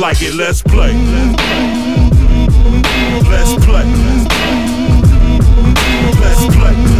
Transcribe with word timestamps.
like 0.00 0.22
it. 0.22 0.34
Let's 0.34 0.62
play. 0.62 0.92
Let's 3.28 3.54
play. 3.64 3.84
Let's 6.20 6.46
play. 6.54 6.74
Let's 6.74 6.91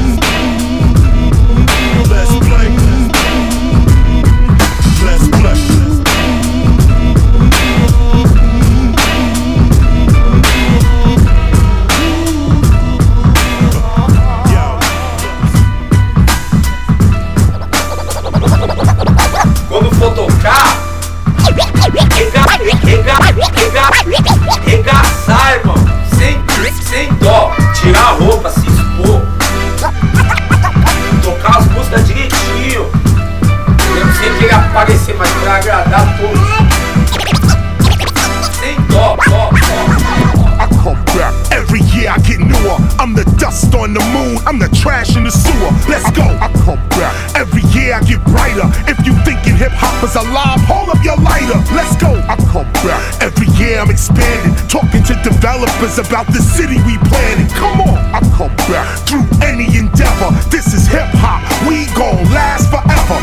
to 55.12 55.31
developers 55.31 55.99
about 55.99 56.27
the 56.28 56.41
city 56.41 56.77
we 56.89 56.97
planning. 57.09 57.49
Come 57.53 57.81
on. 57.81 57.99
I 58.15 58.21
come 58.37 58.55
back. 58.69 58.87
Through 59.05 59.27
any 59.45 59.67
endeavor. 59.77 60.31
This 60.49 60.73
is 60.73 60.87
hip 60.87 61.09
hop. 61.21 61.43
We 61.69 61.87
gon' 61.93 62.25
last 62.33 62.71
forever. 62.73 63.19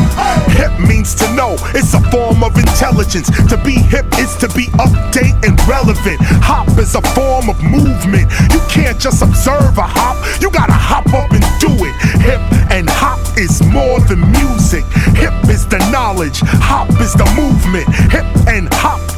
Hip 0.54 0.72
means 0.78 1.14
to 1.16 1.26
know. 1.34 1.56
It's 1.74 1.94
a 1.94 2.02
form 2.10 2.42
of 2.42 2.56
intelligence. 2.56 3.30
To 3.48 3.56
be 3.64 3.72
hip 3.72 4.06
is 4.18 4.36
to 4.36 4.48
be 4.54 4.66
update 4.78 5.34
and 5.46 5.58
relevant. 5.66 6.18
Hop 6.46 6.68
is 6.78 6.94
a 6.94 7.02
form 7.14 7.48
of 7.48 7.58
movement. 7.62 8.30
You 8.52 8.60
can't 8.68 8.98
just 8.98 9.22
observe 9.22 9.78
a 9.78 9.86
hop. 9.86 10.16
You 10.40 10.50
gotta 10.50 10.76
hop 10.76 11.06
up 11.14 11.30
and 11.32 11.44
do 11.58 11.70
it. 11.70 11.94
Hip 12.22 12.42
and 12.70 12.88
hop 12.88 13.18
is 13.38 13.62
more 13.66 14.00
than 14.00 14.20
music. 14.30 14.84
Hip 15.16 15.34
is 15.48 15.66
the 15.66 15.78
knowledge. 15.90 16.40
Hop 16.62 16.90
is 17.00 17.14
the 17.14 17.26
movement. 17.34 17.88
Hip 18.12 18.26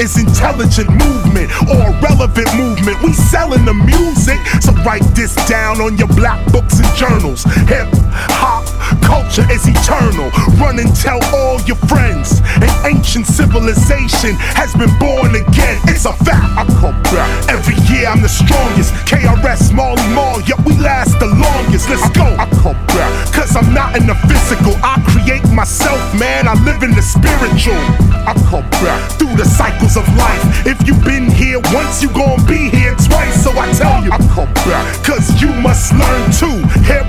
is 0.02 0.18
intelligent 0.18 0.90
movement 0.90 1.48
or 1.70 1.78
relevant 2.02 2.50
movement. 2.56 3.00
We 3.02 3.12
selling 3.12 3.64
the 3.64 3.72
music, 3.72 4.38
so 4.60 4.72
write 4.82 5.06
this 5.14 5.32
down 5.46 5.80
on 5.80 5.96
your 5.96 6.08
black 6.08 6.44
books 6.50 6.80
and 6.80 6.90
journals. 6.96 7.44
Hip 7.70 7.86
hop 8.34 8.66
culture 9.12 9.44
is 9.52 9.68
eternal. 9.68 10.32
Run 10.56 10.80
and 10.80 10.88
tell 10.96 11.20
all 11.36 11.60
your 11.68 11.76
friends. 11.84 12.40
An 12.64 12.72
ancient 12.88 13.26
civilization 13.26 14.32
has 14.56 14.72
been 14.72 14.92
born 14.96 15.36
again. 15.36 15.76
It's 15.84 16.08
a 16.08 16.16
fact. 16.24 16.48
I 16.56 16.64
come 16.80 16.96
back 17.12 17.28
every 17.52 17.76
year. 17.92 18.08
I'm 18.08 18.22
the 18.24 18.32
strongest. 18.32 18.96
KRS, 19.04 19.74
Marley 19.76 20.08
Marl, 20.16 20.40
yep, 20.48 20.64
we 20.64 20.72
last 20.80 21.20
the 21.20 21.28
longest. 21.28 21.90
Let's 21.92 22.08
go. 22.16 22.24
I 22.24 22.48
come 22.64 22.80
back 22.96 23.12
cause 23.36 23.52
I'm 23.54 23.74
not 23.74 23.96
in 23.96 24.06
the 24.08 24.16
physical. 24.24 24.72
I 24.80 24.96
create 25.12 25.44
myself, 25.52 26.00
man. 26.16 26.48
I 26.48 26.56
live 26.64 26.82
in 26.82 26.96
the 26.96 27.04
spiritual. 27.04 27.84
I 28.24 28.32
come 28.48 28.68
back 28.80 29.00
through 29.18 29.36
the 29.36 29.44
cycles 29.44 29.96
of 30.00 30.08
life. 30.16 30.42
If 30.64 30.86
you've 30.88 31.04
been 31.04 31.30
here 31.30 31.60
once, 31.76 32.00
you 32.00 32.08
gon' 32.16 32.40
be 32.46 32.70
here 32.72 32.96
twice. 32.96 33.44
So 33.44 33.52
I 33.52 33.68
tell 33.76 34.00
you, 34.04 34.10
I 34.10 34.18
come 34.32 34.52
back 34.64 35.04
cause 35.04 35.28
you 35.36 35.52
must 35.60 35.92
learn 35.92 36.24
too. 36.32 36.56
Hip 36.88 37.04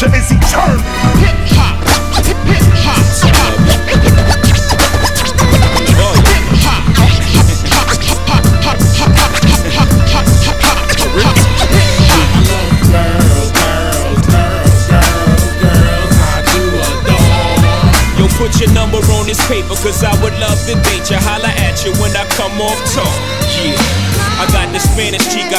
culture 0.00 0.16
is 0.16 0.30
eternal. 0.32 0.78
Hip 1.20 1.36
hop. 1.52 1.76
Hip 2.24 2.36
hop. 2.84 3.00
Yo, 18.18 18.28
put 18.36 18.60
your 18.60 18.72
number 18.72 18.98
on 18.98 19.26
this 19.26 19.46
paper, 19.48 19.68
cause 19.68 20.04
I 20.04 20.12
would 20.22 20.32
love 20.40 20.58
to 20.66 20.74
date 20.82 21.10
you. 21.10 21.16
Holla 21.16 21.48
at 21.48 21.84
you 21.84 21.92
when 22.00 22.16
I 22.16 22.24
come 22.36 22.60
off 22.60 22.94
talk. 22.94 23.39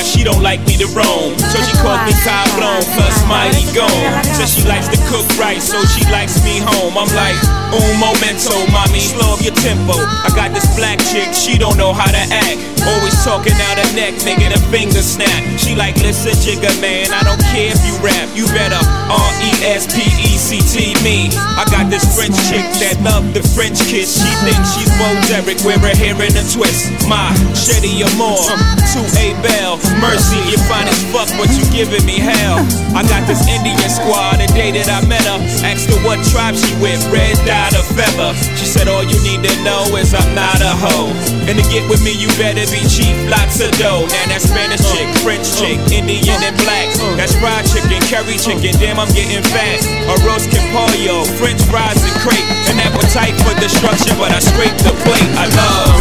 She 0.03 0.23
don't 0.23 0.41
like 0.41 0.59
me 0.65 0.77
to 0.77 0.87
roam. 0.97 1.37
So 1.37 1.57
she 1.61 1.73
calls 1.77 2.01
me 2.05 2.13
Cablon, 2.25 2.81
plus 2.97 3.17
mighty 3.29 3.65
gone. 3.73 4.23
Says 4.35 4.53
she 4.53 4.67
likes 4.67 4.87
to 4.89 4.97
cook 5.09 5.25
right, 5.37 5.61
so 5.61 5.77
she 5.85 6.03
likes 6.11 6.43
me 6.43 6.59
home. 6.59 6.97
I'm 6.97 7.09
like, 7.13 7.37
un 7.73 7.99
momento, 7.99 8.53
mommy, 8.71 8.99
slow 8.99 9.33
up 9.33 9.41
your 9.41 9.55
tempo. 9.55 9.93
I 9.93 10.29
got 10.35 10.53
this 10.53 10.65
black 10.75 10.99
chick, 11.11 11.33
she 11.33 11.57
don't 11.57 11.77
know 11.77 11.93
how 11.93 12.09
to 12.09 12.23
act. 12.33 12.70
Always 12.87 13.13
talking 13.23 13.53
out 13.69 13.77
her 13.77 13.91
neck, 13.93 14.17
making 14.25 14.51
her 14.51 14.63
finger 14.73 15.01
snap. 15.01 15.41
She 15.59 15.75
like, 15.75 15.95
listen, 16.01 16.33
Jigga 16.41 16.73
man, 16.81 17.13
I 17.13 17.21
don't 17.21 17.41
care 17.53 17.69
if 17.69 17.81
you 17.85 17.93
rap. 18.01 18.29
You 18.33 18.49
better 18.49 18.81
R-E-S-P-E-C-T 19.11 20.97
me. 21.05 21.29
I 21.37 21.63
got 21.69 21.93
this 21.93 22.03
French 22.17 22.33
chick 22.49 22.65
that 22.81 22.97
love 23.05 23.33
the 23.37 23.45
French 23.53 23.77
kiss. 23.85 24.17
She 24.17 24.31
thinks 24.41 24.73
she's 24.73 24.89
Bo 24.97 25.07
Derek, 25.29 25.61
wear 25.61 25.77
her 25.77 25.93
hair 25.93 26.17
in 26.17 26.33
a 26.33 26.43
twist. 26.49 26.89
My 27.05 27.29
Shetty 27.53 28.01
Amore, 28.01 28.49
to 28.49 29.01
A 29.21 29.37
Bell. 29.45 29.77
Mercy, 30.01 30.41
you 30.49 30.57
fine 30.65 30.89
as 30.89 30.97
fuck, 31.13 31.29
but 31.37 31.47
you 31.53 31.63
giving 31.69 32.03
me 32.09 32.17
hell. 32.17 32.65
I 32.97 33.05
got 33.05 33.29
this 33.29 33.45
Indian 33.45 33.77
squad, 33.89 34.41
the 34.41 34.47
day 34.57 34.73
that 34.73 34.89
I 34.89 35.05
met 35.05 35.23
her. 35.29 35.37
Asked 35.61 35.93
her 35.93 35.99
what 36.01 36.17
tribe 36.33 36.57
she 36.57 36.73
with, 36.81 37.01
red 37.13 37.37
dot 37.45 37.77
or 37.77 37.85
feather. 37.93 38.33
She 38.57 38.65
said, 38.65 38.89
all 38.89 39.05
you 39.05 39.19
need 39.21 39.45
to 39.45 39.53
know 39.61 39.85
is 39.95 40.17
I'm 40.17 40.33
not 40.33 40.59
a 40.65 40.73
hoe. 40.73 41.13
And 41.45 41.59
to 41.59 41.65
get 41.69 41.85
with 41.85 42.01
me, 42.01 42.17
you 42.17 42.27
better 42.41 42.63
be 42.71 42.79
cheap, 42.87 43.11
lots 43.27 43.59
of 43.59 43.69
dough. 43.75 44.07
Now 44.07 44.31
that 44.31 44.39
Spanish 44.39 44.79
chick, 44.95 45.11
French 45.19 45.43
chick, 45.59 45.75
Indian 45.91 46.39
and 46.39 46.55
black. 46.63 46.87
That's 47.19 47.35
fried 47.35 47.67
chicken, 47.67 47.99
curry 48.07 48.39
chicken, 48.39 48.71
damn, 48.79 48.95
I'm 48.95 49.11
getting 49.11 49.43
fat. 49.51 49.83
A 50.07 50.15
roast 50.23 50.47
pollo, 50.71 51.27
French 51.35 51.59
fries 51.67 51.99
and 51.99 52.15
crepe. 52.23 52.47
An 52.71 52.79
appetite 52.79 53.35
for 53.43 53.51
destruction, 53.59 54.15
but 54.15 54.31
I 54.31 54.39
scrape 54.39 54.73
the 54.87 54.95
plate. 55.03 55.31
I 55.35 55.51
love. 55.51 55.99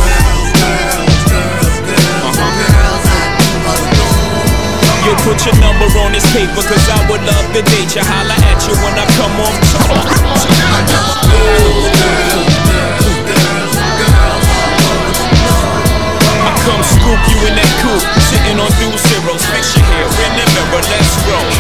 You 5.03 5.19
put 5.27 5.43
your 5.43 5.59
number 5.59 5.91
on 6.07 6.15
this 6.15 6.25
paper, 6.31 6.63
cause 6.63 6.87
I 6.87 7.03
would 7.11 7.23
love 7.27 7.47
to 7.59 7.67
date 7.67 7.99
you. 7.99 8.05
Holla 8.07 8.39
at 8.47 8.63
you 8.63 8.79
when 8.79 8.95
I 8.95 9.11
come 9.19 9.35
on 9.43 9.55
talk. 9.75 10.07
I 12.47 12.50
in 17.47 17.55
that 17.57 17.71
coupe, 17.81 18.05
sitting 18.21 18.59
on 18.61 18.71
dual 18.81 18.99
zeros. 18.99 19.45
Fix 19.49 19.77
your 19.77 19.85
hair 19.87 20.09
in 20.09 20.33
the 20.37 20.45
mirror, 20.53 20.83
let's 20.91 21.17
roll. 21.25 21.60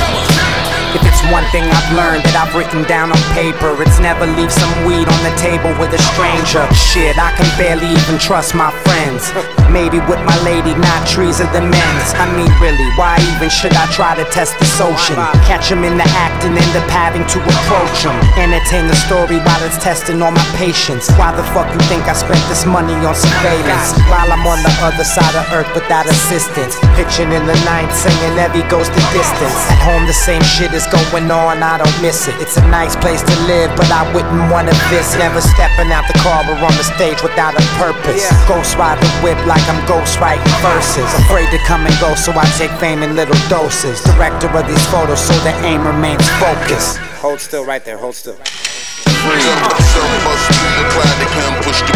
One 1.28 1.44
thing 1.52 1.68
I've 1.68 1.92
learned 1.92 2.24
that 2.24 2.34
I've 2.34 2.56
written 2.56 2.82
down 2.88 3.12
on 3.12 3.20
paper. 3.36 3.76
It's 3.84 4.00
never 4.00 4.24
leave 4.24 4.50
some 4.50 4.72
weed 4.88 5.04
on 5.04 5.20
the 5.20 5.34
table 5.36 5.70
with 5.76 5.92
a 5.92 6.00
stranger. 6.16 6.64
Shit, 6.72 7.20
I 7.20 7.36
can 7.36 7.46
barely 7.60 7.86
even 7.86 8.16
trust 8.16 8.56
my 8.56 8.72
friends. 8.88 9.28
Maybe 9.68 10.00
with 10.08 10.18
my 10.24 10.34
lady, 10.42 10.72
not 10.74 11.04
trees 11.06 11.38
of 11.38 11.52
the 11.52 11.60
men's. 11.60 12.08
I 12.16 12.26
mean, 12.32 12.50
really, 12.58 12.88
why 12.96 13.20
even 13.36 13.52
should 13.52 13.76
I 13.76 13.84
try 13.92 14.16
to 14.16 14.24
test 14.32 14.56
this 14.58 14.80
ocean? 14.80 15.20
Catch 15.44 15.68
him 15.70 15.84
in 15.84 16.00
the 16.00 16.08
act 16.18 16.42
and 16.48 16.56
end 16.56 16.74
up 16.74 16.88
having 16.88 17.22
to 17.22 17.38
approach 17.38 18.02
him. 18.02 18.16
Entertain 18.40 18.88
the 18.88 18.96
story 18.96 19.38
while 19.44 19.62
it's 19.62 19.78
testing 19.78 20.24
all 20.24 20.32
my 20.32 20.48
patience. 20.56 21.06
Why 21.14 21.30
the 21.36 21.44
fuck 21.52 21.68
you 21.70 21.82
think 21.92 22.08
I 22.08 22.16
spent 22.16 22.40
this 22.48 22.64
money 22.64 22.96
on 23.04 23.14
surveillance? 23.14 23.92
While 24.08 24.32
I'm 24.32 24.42
on 24.48 24.58
the 24.64 24.74
other 24.82 25.04
side 25.04 25.36
of 25.36 25.46
earth 25.52 25.70
without 25.76 26.08
assistance. 26.10 26.74
Pitching 26.98 27.30
in 27.30 27.44
the 27.44 27.58
night, 27.68 27.92
singing 27.92 28.40
every 28.40 28.64
goes 28.66 28.88
the 28.90 29.04
distance. 29.12 29.58
At 29.70 29.84
home, 29.84 30.08
the 30.10 30.16
same 30.16 30.42
shit 30.42 30.72
is 30.74 30.88
going 30.90 31.09
on, 31.14 31.62
I 31.62 31.78
don't 31.78 32.02
miss 32.02 32.26
it. 32.26 32.34
It's 32.42 32.56
a 32.58 32.66
nice 32.68 32.96
place 32.98 33.22
to 33.22 33.36
live, 33.46 33.70
but 33.78 33.86
I 33.90 34.02
wouldn't 34.10 34.50
wanna 34.50 34.74
visit. 34.90 35.18
Never 35.18 35.40
stepping 35.40 35.94
out 35.94 36.10
the 36.10 36.18
car 36.18 36.42
or 36.42 36.58
on 36.58 36.74
the 36.74 36.86
stage 36.86 37.22
without 37.22 37.54
a 37.54 37.62
purpose. 37.78 38.26
Ghost 38.50 38.74
ride 38.74 38.98
the 38.98 39.10
whip 39.22 39.38
like 39.46 39.60
like 39.60 39.68
I'm 39.68 39.80
ghostwriting 39.86 40.46
verses. 40.64 41.08
Afraid 41.26 41.50
to 41.50 41.58
come 41.66 41.86
and 41.86 41.94
go, 42.00 42.14
so 42.14 42.32
I 42.32 42.44
take 42.56 42.70
fame 42.80 43.02
in 43.02 43.16
little 43.16 43.36
doses. 43.48 44.02
Director 44.04 44.48
of 44.56 44.66
these 44.66 44.86
photos, 44.86 45.20
so 45.20 45.34
the 45.44 45.52
aim 45.64 45.86
remains 45.86 46.26
focused. 46.40 46.96
Hold 47.20 47.40
still 47.40 47.64
right 47.64 47.84
there, 47.84 47.98
hold 47.98 48.14
still. 48.14 48.36
Free. 49.20 49.42
Some 49.92 50.14
must 50.24 50.48
be 50.48 50.68
the 50.78 50.86
cloud, 50.94 51.16
they 51.20 51.28
push 51.62 51.80
the 51.82 51.92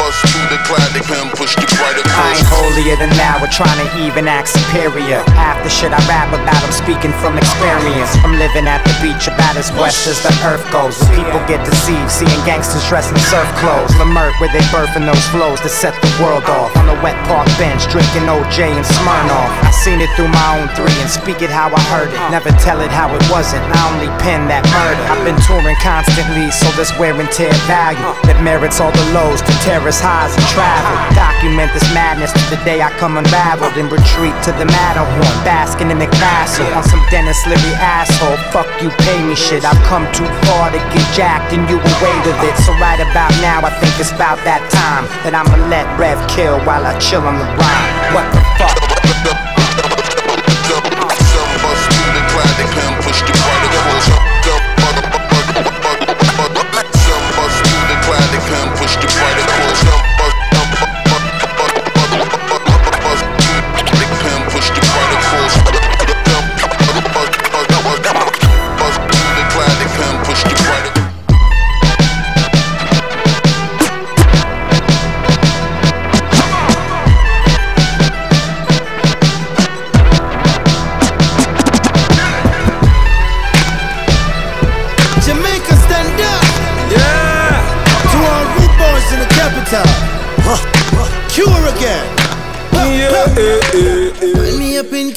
bust 0.00 0.29
through 0.40 0.56
the 0.56 0.62
cloud, 0.64 0.90
can 0.96 1.28
push 1.36 1.52
brighter 1.56 2.04
I 2.16 2.40
ain't 2.40 2.48
holier 2.48 2.96
than 2.96 3.12
thou, 3.16 3.40
we're 3.40 3.52
trying 3.52 3.76
to 3.76 3.88
even 4.00 4.28
act 4.28 4.48
superior. 4.48 5.20
The 5.60 5.68
shit 5.68 5.92
I 5.92 6.00
rap 6.08 6.32
about, 6.32 6.56
I'm 6.56 6.72
speaking 6.72 7.12
from 7.20 7.36
experience. 7.36 8.16
I'm 8.24 8.32
living 8.40 8.64
at 8.64 8.80
the 8.80 8.96
beach 9.04 9.28
about 9.28 9.60
as 9.60 9.68
west 9.76 10.08
as 10.08 10.24
the 10.24 10.32
earth 10.48 10.64
goes. 10.72 10.96
People 11.12 11.36
get 11.44 11.60
deceived, 11.68 12.08
seeing 12.08 12.40
gangsters 12.48 12.80
dressed 12.88 13.12
in 13.12 13.20
surf 13.28 13.44
clothes. 13.60 13.92
Leimert, 14.00 14.32
where 14.40 14.48
they 14.56 14.64
birthing 14.72 15.04
those 15.04 15.20
flows 15.28 15.60
to 15.60 15.68
set 15.68 15.92
the 16.00 16.08
world 16.16 16.48
off. 16.48 16.72
On 16.80 16.88
the 16.88 16.96
wet 17.04 17.18
park 17.28 17.44
bench, 17.60 17.84
drinking 17.92 18.24
OJ 18.24 18.72
and 18.72 18.86
Smirnoff. 18.88 19.52
I 19.60 19.70
seen 19.84 20.00
it 20.00 20.08
through 20.16 20.32
my 20.32 20.48
own 20.56 20.72
three 20.72 20.96
and 20.96 21.12
speak 21.12 21.44
it 21.44 21.52
how 21.52 21.68
I 21.68 21.82
heard 21.92 22.08
it. 22.08 22.20
Never 22.32 22.48
tell 22.64 22.80
it 22.80 22.88
how 22.88 23.12
it 23.12 23.20
wasn't, 23.28 23.60
I 23.60 23.80
only 23.92 24.08
pen 24.24 24.48
that 24.48 24.64
murder. 24.72 25.04
I've 25.12 25.20
been 25.28 25.36
touring 25.44 25.76
constantly, 25.84 26.48
so 26.48 26.64
there's 26.72 26.92
wear 26.96 27.12
and 27.12 27.28
tear 27.28 27.52
value 27.68 28.00
that 28.24 28.40
merits 28.40 28.80
all 28.80 28.96
the 28.96 29.06
lows 29.12 29.44
to 29.44 29.52
terrace 29.60 30.00
highs 30.00 30.29
travel. 30.52 30.94
Document 31.16 31.72
this 31.72 31.86
madness 31.94 32.32
to 32.32 32.44
the 32.52 32.60
day 32.64 32.82
I 32.82 32.90
come 32.98 33.16
unraveled 33.16 33.74
and 33.80 33.90
retreat 33.90 34.34
to 34.44 34.52
the 34.54 34.66
Matterhorn, 34.66 35.36
basking 35.42 35.90
in 35.90 35.98
the 35.98 36.10
castle 36.18 36.66
on 36.76 36.84
some 36.84 37.02
Denis 37.10 37.38
Leary 37.46 37.74
asshole. 37.80 38.36
Fuck 38.52 38.68
you, 38.82 38.90
pay 39.06 39.18
me 39.22 39.34
shit. 39.34 39.64
I've 39.64 39.80
come 39.88 40.04
too 40.12 40.28
far 40.46 40.70
to 40.70 40.80
get 40.92 41.06
jacked 41.16 41.52
and 41.52 41.68
you 41.70 41.78
away 41.80 42.16
with 42.26 42.40
it. 42.44 42.54
So 42.62 42.72
right 42.78 43.00
about 43.00 43.32
now, 43.40 43.64
I 43.64 43.70
think 43.80 43.94
it's 43.98 44.12
about 44.12 44.38
that 44.44 44.62
time 44.70 45.08
that 45.24 45.34
I'ma 45.34 45.56
let 45.68 45.86
Rev 45.98 46.18
kill 46.28 46.58
while 46.68 46.84
I 46.84 46.98
chill 46.98 47.22
on 47.22 47.38
the 47.38 47.48
rhyme. 47.58 47.94
What 48.14 48.26
the 48.34 48.42
fuck? 48.58 49.59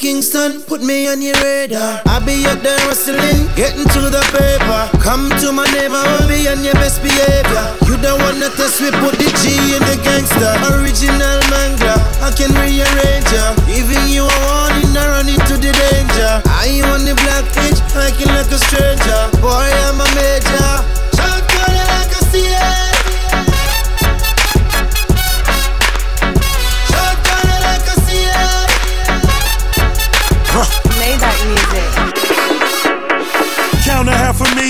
Kingston, 0.04 0.60
put 0.68 0.82
me 0.82 1.08
on 1.08 1.22
your 1.22 1.32
radar. 1.40 2.02
I 2.04 2.20
be 2.28 2.44
up 2.44 2.60
there 2.60 2.76
hustling, 2.84 3.48
getting 3.56 3.88
to 3.88 4.02
the 4.12 4.20
paper. 4.36 4.82
Come 5.00 5.32
to 5.40 5.48
my 5.48 5.64
neighborhood, 5.72 6.28
be 6.28 6.44
on 6.44 6.60
your 6.60 6.76
best 6.76 7.00
behavior. 7.00 7.64
You 7.88 7.96
don't 8.04 8.20
wanna 8.20 8.52
test 8.52 8.84
me, 8.84 8.92
put 9.00 9.16
the 9.16 9.32
G 9.40 9.56
in 9.72 9.80
the 9.88 9.96
gangster. 10.04 10.52
Original 10.76 11.40
manga, 11.48 11.96
I 12.20 12.28
can 12.36 12.52
rearrange 12.52 13.32
ya. 13.32 13.56
Giving 13.64 14.04
you 14.12 14.28
a 14.28 14.36
warning, 14.44 14.92
I 14.92 15.08
run 15.08 15.28
into 15.32 15.56
the 15.56 15.72
danger. 15.72 16.32
I 16.52 16.68
ain't 16.68 16.84
on 16.84 17.08
the 17.08 17.16
black 17.24 17.48
pitch, 17.56 17.80
acting 17.96 18.28
like 18.28 18.52
a 18.52 18.60
stranger. 18.60 19.20
Boy, 19.40 19.64
I'm 19.88 20.04
a 20.04 20.08
major. 20.20 21.03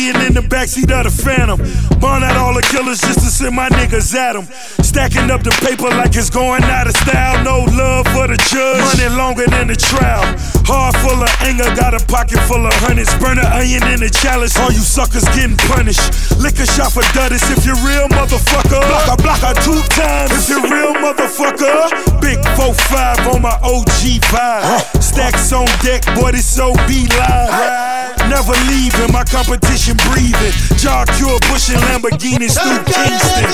Million 0.04 0.26
in 0.26 0.34
the 0.34 0.40
backseat 0.40 0.90
of 0.90 1.04
the 1.04 1.22
Phantom. 1.22 1.58
Burn 2.00 2.22
out 2.22 2.36
all 2.36 2.54
the 2.54 2.62
killers 2.62 3.00
just 3.00 3.20
to 3.20 3.26
send 3.26 3.56
my 3.56 3.68
niggas 3.70 4.14
at 4.14 4.34
them. 4.34 4.44
Stacking 4.84 5.30
up 5.30 5.42
the 5.42 5.50
paper 5.64 5.88
like 5.88 6.14
it's 6.14 6.30
going 6.30 6.62
out 6.64 6.86
of 6.86 6.96
style. 6.96 7.44
No 7.44 7.64
love 7.76 8.06
for 8.08 8.28
the 8.28 8.36
judge. 8.50 8.80
Money 8.98 9.16
longer 9.16 9.46
than 9.46 9.68
the 9.68 9.76
trial. 9.76 10.24
Heart 10.64 10.96
full 11.04 11.20
of 11.20 11.28
anger, 11.44 11.68
got 11.76 11.92
a 11.92 12.00
pocket 12.08 12.40
full 12.48 12.64
of 12.64 12.72
hundreds. 12.80 13.12
Burn 13.20 13.38
an 13.38 13.46
onion 13.52 13.84
in 13.92 14.00
the 14.00 14.08
chalice. 14.08 14.56
All 14.56 14.72
you 14.72 14.80
suckers 14.80 15.24
getting 15.36 15.56
punished. 15.68 16.00
Lick 16.40 16.56
a 16.56 16.66
shot 16.66 16.92
for 16.96 17.04
Duddis 17.12 17.44
if 17.52 17.68
you're 17.68 17.76
real, 17.84 18.08
motherfucker. 18.08 18.80
Block 18.80 19.08
a 19.12 19.16
block 19.20 19.42
a 19.44 19.52
two 19.60 19.76
times 19.92 20.32
if 20.32 20.48
you're 20.48 20.64
real, 20.64 20.96
motherfucker. 21.04 21.92
Big 22.20 22.40
4-5 22.56 23.34
on 23.34 23.42
my 23.42 23.52
OG 23.60 24.24
vibe. 24.32 25.02
Stacks 25.02 25.52
on 25.52 25.68
deck, 25.84 26.00
boy, 26.16 26.32
this 26.32 26.48
so 26.48 26.72
be 26.88 27.04
live. 27.12 28.16
Never 28.32 28.56
leaving, 28.72 29.12
my 29.12 29.24
competition 29.24 29.96
breathing. 30.08 30.54
Jah 30.80 31.04
Cure 31.20 31.38
pushing 31.52 31.76
Lamborghinis 31.76 32.56
through 32.56 32.80
Kingston. 32.88 33.52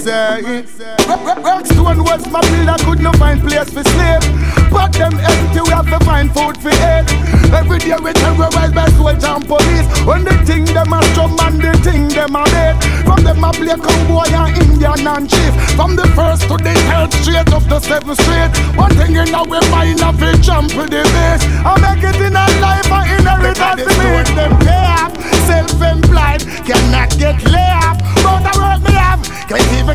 Say. 0.00 0.64
Rockstone 1.44 2.00
was 2.04 2.26
my 2.32 2.40
pillar, 2.40 2.76
could 2.84 3.00
not 3.00 3.16
find 3.16 3.40
place 3.40 3.70
for 3.70 3.84
sleep. 3.84 4.22
But 4.70 4.92
them 4.92 5.14
empty, 5.18 5.60
we 5.60 5.70
have 5.70 5.88
to 5.90 6.00
find 6.04 6.32
food 6.32 6.56
for 6.56 6.70
eat. 6.70 7.06
Every 7.52 7.78
day 7.78 7.96
we 8.02 8.12
terrorize 8.12 8.72
by 8.72 8.88
soldiers 8.96 9.24
and 9.24 9.46
police. 9.46 9.86
When 10.06 10.24
they 10.24 10.36
think 10.46 10.68
them 10.68 10.92
a 10.92 11.02
strong 11.12 11.36
man, 11.36 11.58
they 11.58 11.74
think 11.84 12.12
them 12.14 12.36
a 12.36 12.44
dead. 12.44 12.76
From 13.04 13.24
them 13.24 13.44
a 13.44 13.52
play 13.52 13.76
cowboy 13.76 14.30
and 14.30 14.56
Indian 14.62 15.06
and 15.06 15.28
chief. 15.28 15.52
From 15.76 15.96
the 15.96 16.06
first 16.16 16.42
to 16.48 16.56
the 16.56 16.72
third 16.88 17.12
straight 17.20 17.52
up 17.52 17.64
the 17.68 17.80
seventh 17.80 18.20
street. 18.22 18.50
One 18.76 18.94
thing 18.94 19.16
in 19.16 19.34
our 19.34 19.44
mind, 19.44 20.00
I 20.00 20.12
feel 20.16 20.36
jump 20.40 20.72
with 20.74 20.90
the 20.90 21.02
base. 21.02 21.44
I 21.66 21.74
make 21.82 22.04
it 22.04 22.20
in 22.22 22.36
a 22.36 22.46
life, 22.62 22.90
I 22.90 23.04
inherit 23.18 23.56
that 23.58 23.76
to 23.76 23.92
me. 23.98 24.08
Them 24.38 24.52
pay 24.64 24.86
up, 25.02 25.12
self-employed, 25.50 26.42
cannot 26.64 27.10
get 27.18 27.42
laid 27.50 27.74
off. 27.82 27.98
But 28.22 28.46
I 28.46 28.52
work 28.62 28.80
me 28.86 28.94
have, 28.94 29.22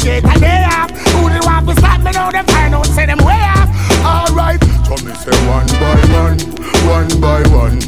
a 0.07 0.39
day 0.39 0.65
off. 0.69 0.91
Who 1.13 1.23
want 1.23 1.67
to 1.67 1.75
stop 1.75 2.01
me 2.01 2.11
now? 2.11 2.31
Them 2.31 2.45
find 2.45 2.75
out, 2.75 2.85
say 2.87 3.05
them 3.05 3.19
way 3.19 3.41
off. 3.55 3.69
Alright, 4.05 4.61
so 4.85 4.95
me 5.05 5.13
say 5.13 5.35
one 5.47 5.67
by 5.81 5.99
one, 6.13 6.39
one 6.85 7.09
by 7.19 7.41
one, 7.49 7.81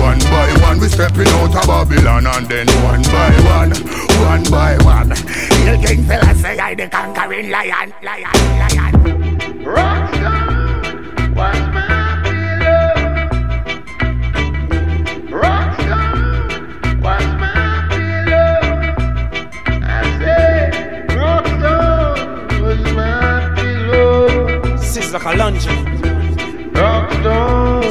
one 0.00 0.20
by 0.30 0.48
one. 0.62 0.78
We 0.80 0.88
stepping 0.88 1.28
out 1.28 1.54
of 1.54 1.66
Babylon 1.66 2.26
and 2.26 2.46
then 2.46 2.66
one 2.84 3.02
by 3.02 3.32
one, 3.58 3.72
one 4.22 4.44
by 4.50 4.76
one. 4.84 5.10
You 5.10 6.02
fella 6.04 6.34
say 6.34 6.58
I 6.58 6.74
the 6.74 6.88
conquering 6.88 7.50
lion, 7.50 7.92
lion, 8.02 8.32
lion. 8.58 8.94
Rockstar. 9.64 10.43
Malunji. 25.18 25.74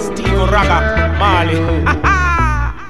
Steve 0.02 0.50
Raga, 0.52 1.16
Marley. 1.20 1.84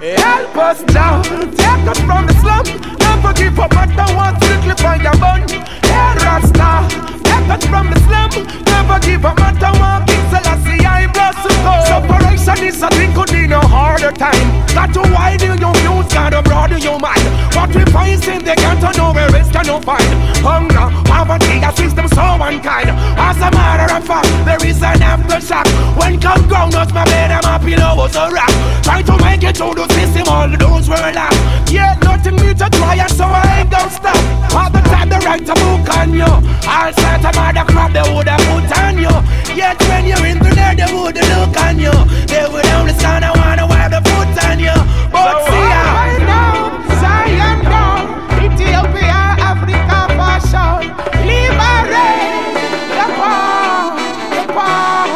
Eh, 0.04 0.20
help 0.20 0.58
us 0.58 0.82
now, 0.94 1.22
take 1.22 1.88
us 1.88 1.98
from 2.02 2.28
the 2.28 2.34
slum. 2.42 2.66
Never 3.00 3.32
give 3.36 3.58
up, 3.58 3.74
want 3.74 4.42
to 4.42 4.60
clip 4.62 4.84
on 4.84 5.02
your 5.02 5.16
bun. 5.16 5.48
Hey, 5.48 6.16
Rasta, 6.20 7.13
us 7.50 7.66
from 7.66 7.90
the 7.90 8.00
slum. 8.06 8.32
Never 8.66 9.00
give 9.00 9.22
but 9.22 9.40
I 9.40 9.72
want 9.80 10.08
King 10.08 10.24
Selassie, 10.30 10.86
I 10.86 11.08
bless 11.12 11.40
go. 11.64 11.74
Separation 11.88 12.60
is 12.68 12.82
a 12.82 12.90
thing, 12.90 13.14
could 13.14 13.32
be 13.32 13.48
no 13.48 13.62
harder 13.62 14.12
time. 14.12 14.48
Got 14.74 14.94
to 14.94 15.02
widen 15.14 15.58
your 15.60 15.74
views, 15.80 16.12
gotta 16.12 16.42
broaden 16.42 16.82
your 16.82 17.00
mind. 17.00 17.24
What 17.56 17.70
we 17.76 17.86
find 17.92 18.22
in 18.24 18.44
the 18.44 18.56
ghetto, 18.56 18.92
nowhere 18.98 19.32
else 19.36 19.52
can 19.52 19.66
no 19.68 19.80
find. 19.80 20.04
Hunger, 20.44 20.88
poverty, 21.08 21.64
a 21.64 21.72
system 21.76 22.08
so 22.10 22.26
unkind. 22.42 22.90
As 23.16 23.38
a 23.38 23.50
matter 23.52 23.88
of 23.96 24.04
fact, 24.06 24.28
there 24.46 24.64
is 24.66 24.82
an 24.84 25.00
aftershock. 25.00 25.68
When 25.98 26.20
come 26.20 26.48
ground, 26.48 26.76
us 26.76 26.92
my 26.92 27.06
bed 27.06 27.32
and 27.32 27.44
my 27.44 27.58
pillow 27.60 27.96
was 27.96 28.16
a 28.16 28.30
rock. 28.30 28.52
Try 28.84 29.02
to 29.04 29.16
make 29.24 29.44
it 29.44 29.58
through 29.58 29.76
the 29.76 29.88
system, 29.94 30.28
all 30.28 30.50
those 30.50 30.90
were 30.90 31.12
locked. 31.16 31.72
Yeah, 31.72 31.96
nothing 32.04 32.36
new 32.36 32.54
to 32.54 32.68
try, 32.70 32.96
and 32.96 33.12
so 33.12 33.26
I 33.26 33.62
ain't 33.62 33.72
gonna 33.72 33.90
stop. 33.90 34.18
All 34.54 34.70
the 34.70 34.82
time, 34.90 35.10
the 35.10 35.20
right 35.24 35.46
to 35.46 35.54
book 35.54 35.88
on 35.96 36.14
you. 36.14 36.34
All 36.68 36.92
sorts 36.92 37.26
of 37.26 37.33
other 37.38 37.66
crap 37.72 37.92
they 37.94 38.06
would 38.14 38.28
have 38.28 38.40
put 38.50 38.78
on 38.80 38.98
you. 38.98 39.14
Yet 39.56 39.82
when 39.90 40.06
you're 40.06 40.26
in 40.26 40.44
they 40.76 40.90
would 40.94 41.16
look 41.16 41.56
on 41.62 41.78
you. 41.80 41.94
They 42.28 42.46
would 42.52 42.66
only 42.78 42.94
stand 42.94 43.26
and 43.26 43.36
wanna 43.38 43.68
wipe 43.68 43.92
the 43.92 44.02
foot 44.10 44.46
on 44.46 44.60
you. 44.60 44.74
But 45.12 45.46
see 45.46 45.66
ya. 45.72 45.84
Right 45.94 46.22
now, 46.26 46.72
Zion 47.02 47.60
down, 47.64 48.04
Ethiopia, 48.42 49.22
Africa 49.52 50.00
fashion, 50.18 50.90
liberate 51.30 52.58
the 52.98 53.06
poor, 53.18 53.94
the 54.34 54.44
poor. 54.54 55.14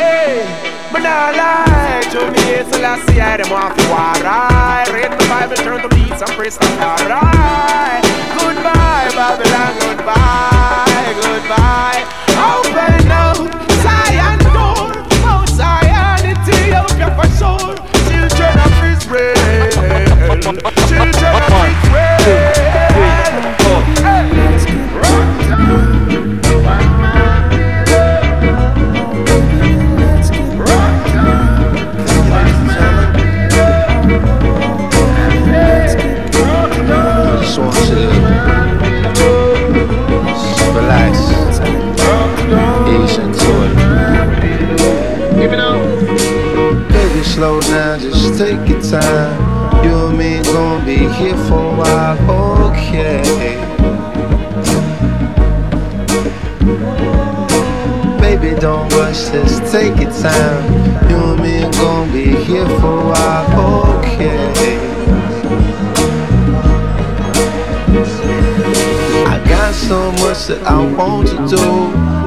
Hey, 0.00 0.42
but 0.92 1.02
not 1.02 1.36
lie 1.36 2.02
to 2.12 2.20
me, 2.34 2.46
so 2.70 2.80
let's 2.80 3.06
see 3.06 3.18
how 3.18 3.36
them 3.36 3.52
off 3.52 3.76
you. 3.78 4.94
Read 4.94 5.12
the 5.12 5.26
Bible, 5.28 5.56
turn 5.56 5.82
the 5.82 5.88
beats 5.94 6.20
and 6.22 6.30
praise 6.32 6.58
God, 6.58 7.00
alright. 7.10 7.39
Want 71.00 71.28
to. 71.48 71.56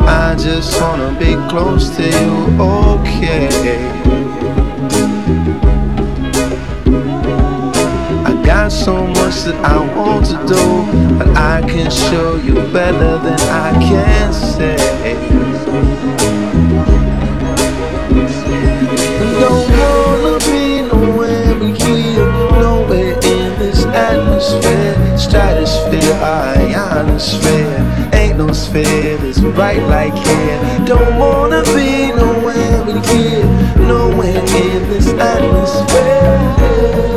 I 0.07 0.35
just 0.35 0.81
wanna 0.81 1.11
be 1.19 1.33
close 1.47 1.95
to 1.95 2.03
you, 2.03 2.33
okay? 2.59 3.47
I 8.29 8.31
got 8.43 8.71
so 8.71 9.05
much 9.05 9.37
that 9.45 9.57
I 9.63 9.77
want 9.95 10.25
to 10.33 10.37
do, 10.53 10.65
but 11.19 11.29
I 11.37 11.61
can 11.71 11.91
show 11.91 12.35
you 12.37 12.55
better 12.73 13.13
than 13.25 13.39
I 13.67 13.71
can 13.89 14.33
say. 14.33 14.75
Don't 19.43 19.69
wanna 19.81 20.35
be 20.49 20.81
nowhere 20.89 21.53
here, 21.83 22.31
nowhere 22.65 23.13
in 23.33 23.49
this 23.59 23.85
atmosphere, 23.85 24.95
stratosphere, 25.17 26.15
ionosphere. 26.23 27.92
Ain't 28.53 28.53
no 28.53 28.83
sphere 28.83 29.17
that's 29.17 29.39
bright 29.39 29.81
like 29.87 30.13
here. 30.13 30.85
Don't 30.85 31.17
wanna 31.17 31.63
be 31.73 32.11
nowhere 32.11 32.85
but 32.85 33.03
here, 33.07 33.43
nowhere 33.79 34.37
in 34.37 34.89
this 34.89 35.07
atmosphere. 35.07 37.12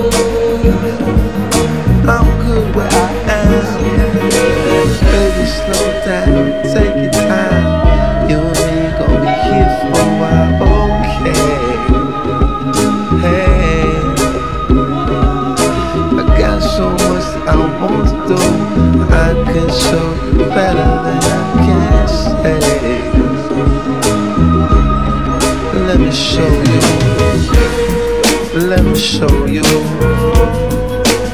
Me 28.97 29.03
show 29.03 29.45
you. 29.45 29.63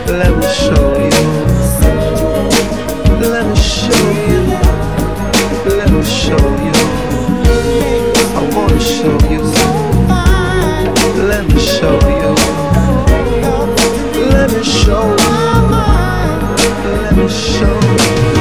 Let 0.09 0.37
me 0.37 0.47
show 0.62 0.99
you. 0.99 1.23
Let 3.31 3.47
me 3.47 3.57
show 3.57 4.04
you. 4.31 4.42
Let 5.78 5.90
me 5.92 6.02
show 6.02 6.47
you. 6.66 6.76
I 8.35 8.42
wanna 8.54 8.81
show 8.81 9.16
you. 9.31 9.42
Let 11.31 11.45
me 11.47 11.61
show 11.61 11.99
you. 12.21 12.35
Let 14.33 14.50
me 14.52 14.62
show 14.64 15.07
you. 15.09 15.42
Let 17.02 17.16
me 17.16 17.28
show 17.28 17.83
Baby, 17.92 18.32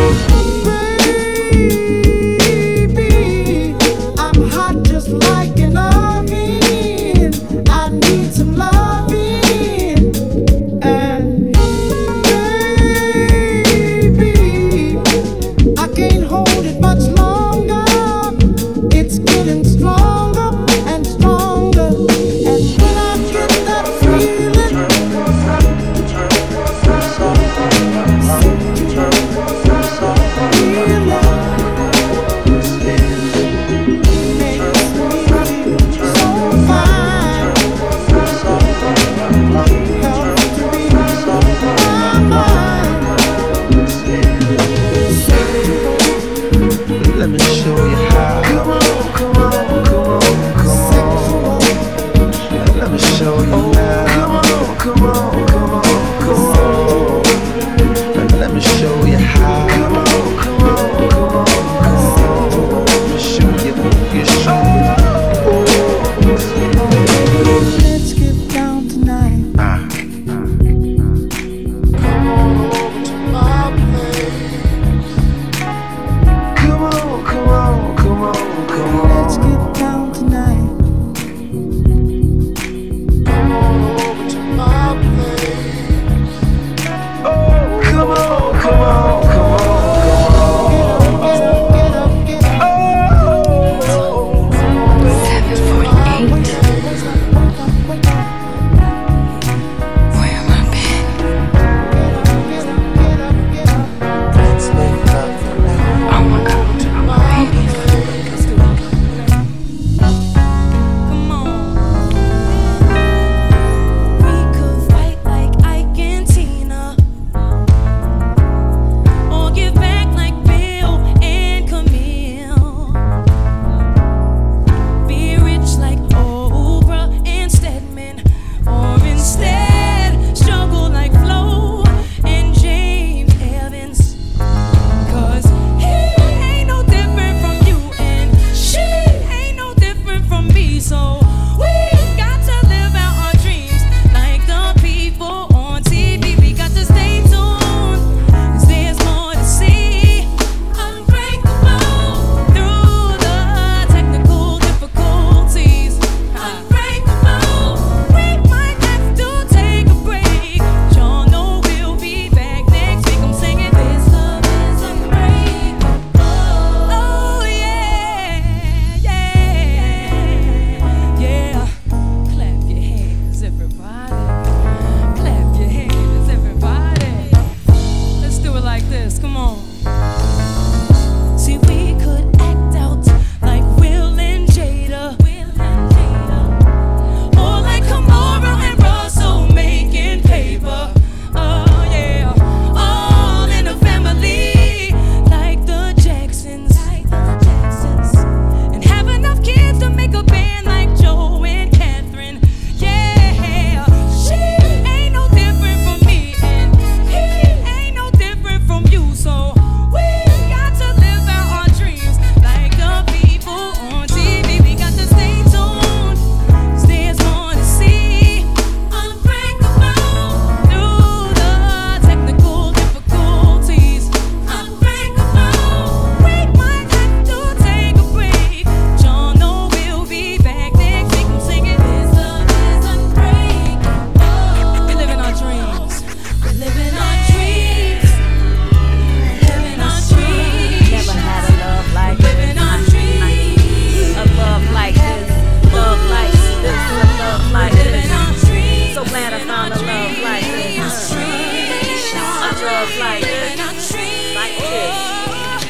love 252.61 252.97
like 252.99 253.23
this, 253.23 253.57
like 253.57 254.55
this, 254.57 254.95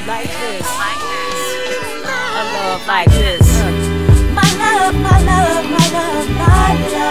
like 0.08 0.28
this, 0.28 0.68
like 0.78 1.00
this. 1.00 1.40
A 2.06 2.44
love 2.54 2.86
like 2.88 3.10
this. 3.10 3.48
My 4.34 4.50
love, 4.60 4.96
my 4.96 5.18
love, 5.24 5.66
my 5.70 5.88
love, 5.94 6.30
my 6.30 6.90
love. 6.92 7.11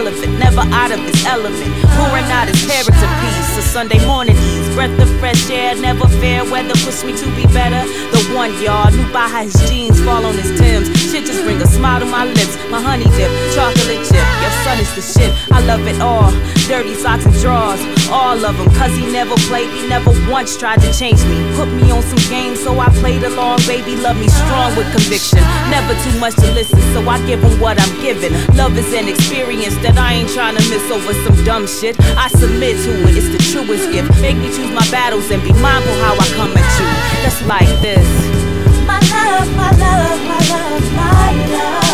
Relevant, 0.00 0.38
never 0.38 0.64
out 0.72 0.90
of 0.90 1.00
his 1.00 1.24
element. 1.26 1.70
Pouring 1.96 2.24
out 2.32 2.48
his 2.48 2.64
character 2.64 3.08
piece. 3.20 3.58
A 3.58 3.62
Sunday 3.62 4.00
morning 4.06 4.36
breath 4.74 4.96
of 5.00 5.08
fresh 5.18 5.50
air, 5.50 5.74
never 5.76 6.06
fair 6.20 6.44
weather. 6.44 6.74
Push 6.84 7.04
me 7.04 7.12
to 7.16 7.26
be 7.36 7.44
better. 7.52 7.82
The 8.12 8.20
one 8.34 8.50
y'all 8.62 8.90
knew 8.90 9.06
by 9.12 9.28
how 9.28 9.42
his 9.42 9.54
jeans 9.68 10.00
fall 10.02 10.24
on 10.24 10.34
his 10.34 10.50
Timbs. 10.58 10.88
Shit 11.10 11.26
just 11.26 11.42
bring 11.44 11.60
a 11.62 11.66
smile 11.66 12.00
to 12.00 12.06
my 12.06 12.24
lips. 12.24 12.56
My 12.70 12.80
honey 12.80 13.04
dip, 13.16 13.30
chocolate 13.54 14.02
chip. 14.06 14.26
Your 14.42 14.54
son 14.64 14.78
is 14.78 14.92
the 14.94 15.02
shit. 15.02 15.32
I 15.50 15.60
love 15.64 15.86
it 15.86 16.00
all. 16.00 16.30
Dirty 16.68 16.94
socks 16.94 17.26
and 17.26 17.34
drawers, 17.42 17.80
all 18.10 18.38
of 18.38 18.56
them. 18.56 18.70
Cause 18.78 18.94
he 18.96 19.10
never 19.10 19.34
played, 19.50 19.70
he 19.74 19.88
never 19.88 20.12
once 20.30 20.56
tried 20.56 20.80
to 20.82 20.92
change 20.92 21.18
me. 21.26 21.38
Put 21.56 21.66
me 21.66 21.90
on 21.90 22.02
some 22.02 22.22
games, 22.30 22.62
so 22.62 22.78
I 22.78 22.88
played 23.02 23.22
along. 23.24 23.58
Baby, 23.66 23.96
love 23.96 24.16
me 24.18 24.28
strong 24.28 24.76
with 24.76 24.86
conviction. 24.94 25.42
Never 25.70 25.94
too 26.04 26.14
much 26.20 26.36
to 26.36 26.46
listen, 26.52 26.78
so 26.94 27.02
I 27.08 27.18
give 27.26 27.42
him 27.42 27.58
what 27.58 27.80
I'm 27.80 27.94
giving. 28.00 28.32
Love 28.56 28.78
is 28.78 28.92
an 28.94 29.08
experience 29.08 29.74
that 29.82 29.98
I 29.98 30.14
ain't 30.22 30.30
trying 30.30 30.56
to 30.56 30.62
miss 30.70 30.86
over 30.90 31.12
some 31.26 31.44
dumb 31.44 31.66
shit. 31.66 31.98
I 32.14 32.28
submit 32.28 32.78
to 32.86 32.92
it, 33.08 33.16
it's 33.18 33.30
the 33.34 33.42
truest 33.50 33.90
gift. 33.90 34.10
Make 34.20 34.36
me 34.36 34.50
choose 34.60 34.74
my 34.74 34.90
battles 34.90 35.30
and 35.30 35.42
be 35.42 35.52
mindful 35.52 35.94
how 36.04 36.14
I 36.14 36.26
come 36.36 36.52
at 36.56 36.70
you. 36.78 36.86
That's 37.22 37.42
like 37.46 37.68
this. 37.80 38.06
My 38.86 38.98
love, 38.98 39.56
my 39.56 39.70
love, 39.70 40.20
my 40.28 40.38
love, 40.50 40.92
my 40.94 41.46
love. 41.52 41.89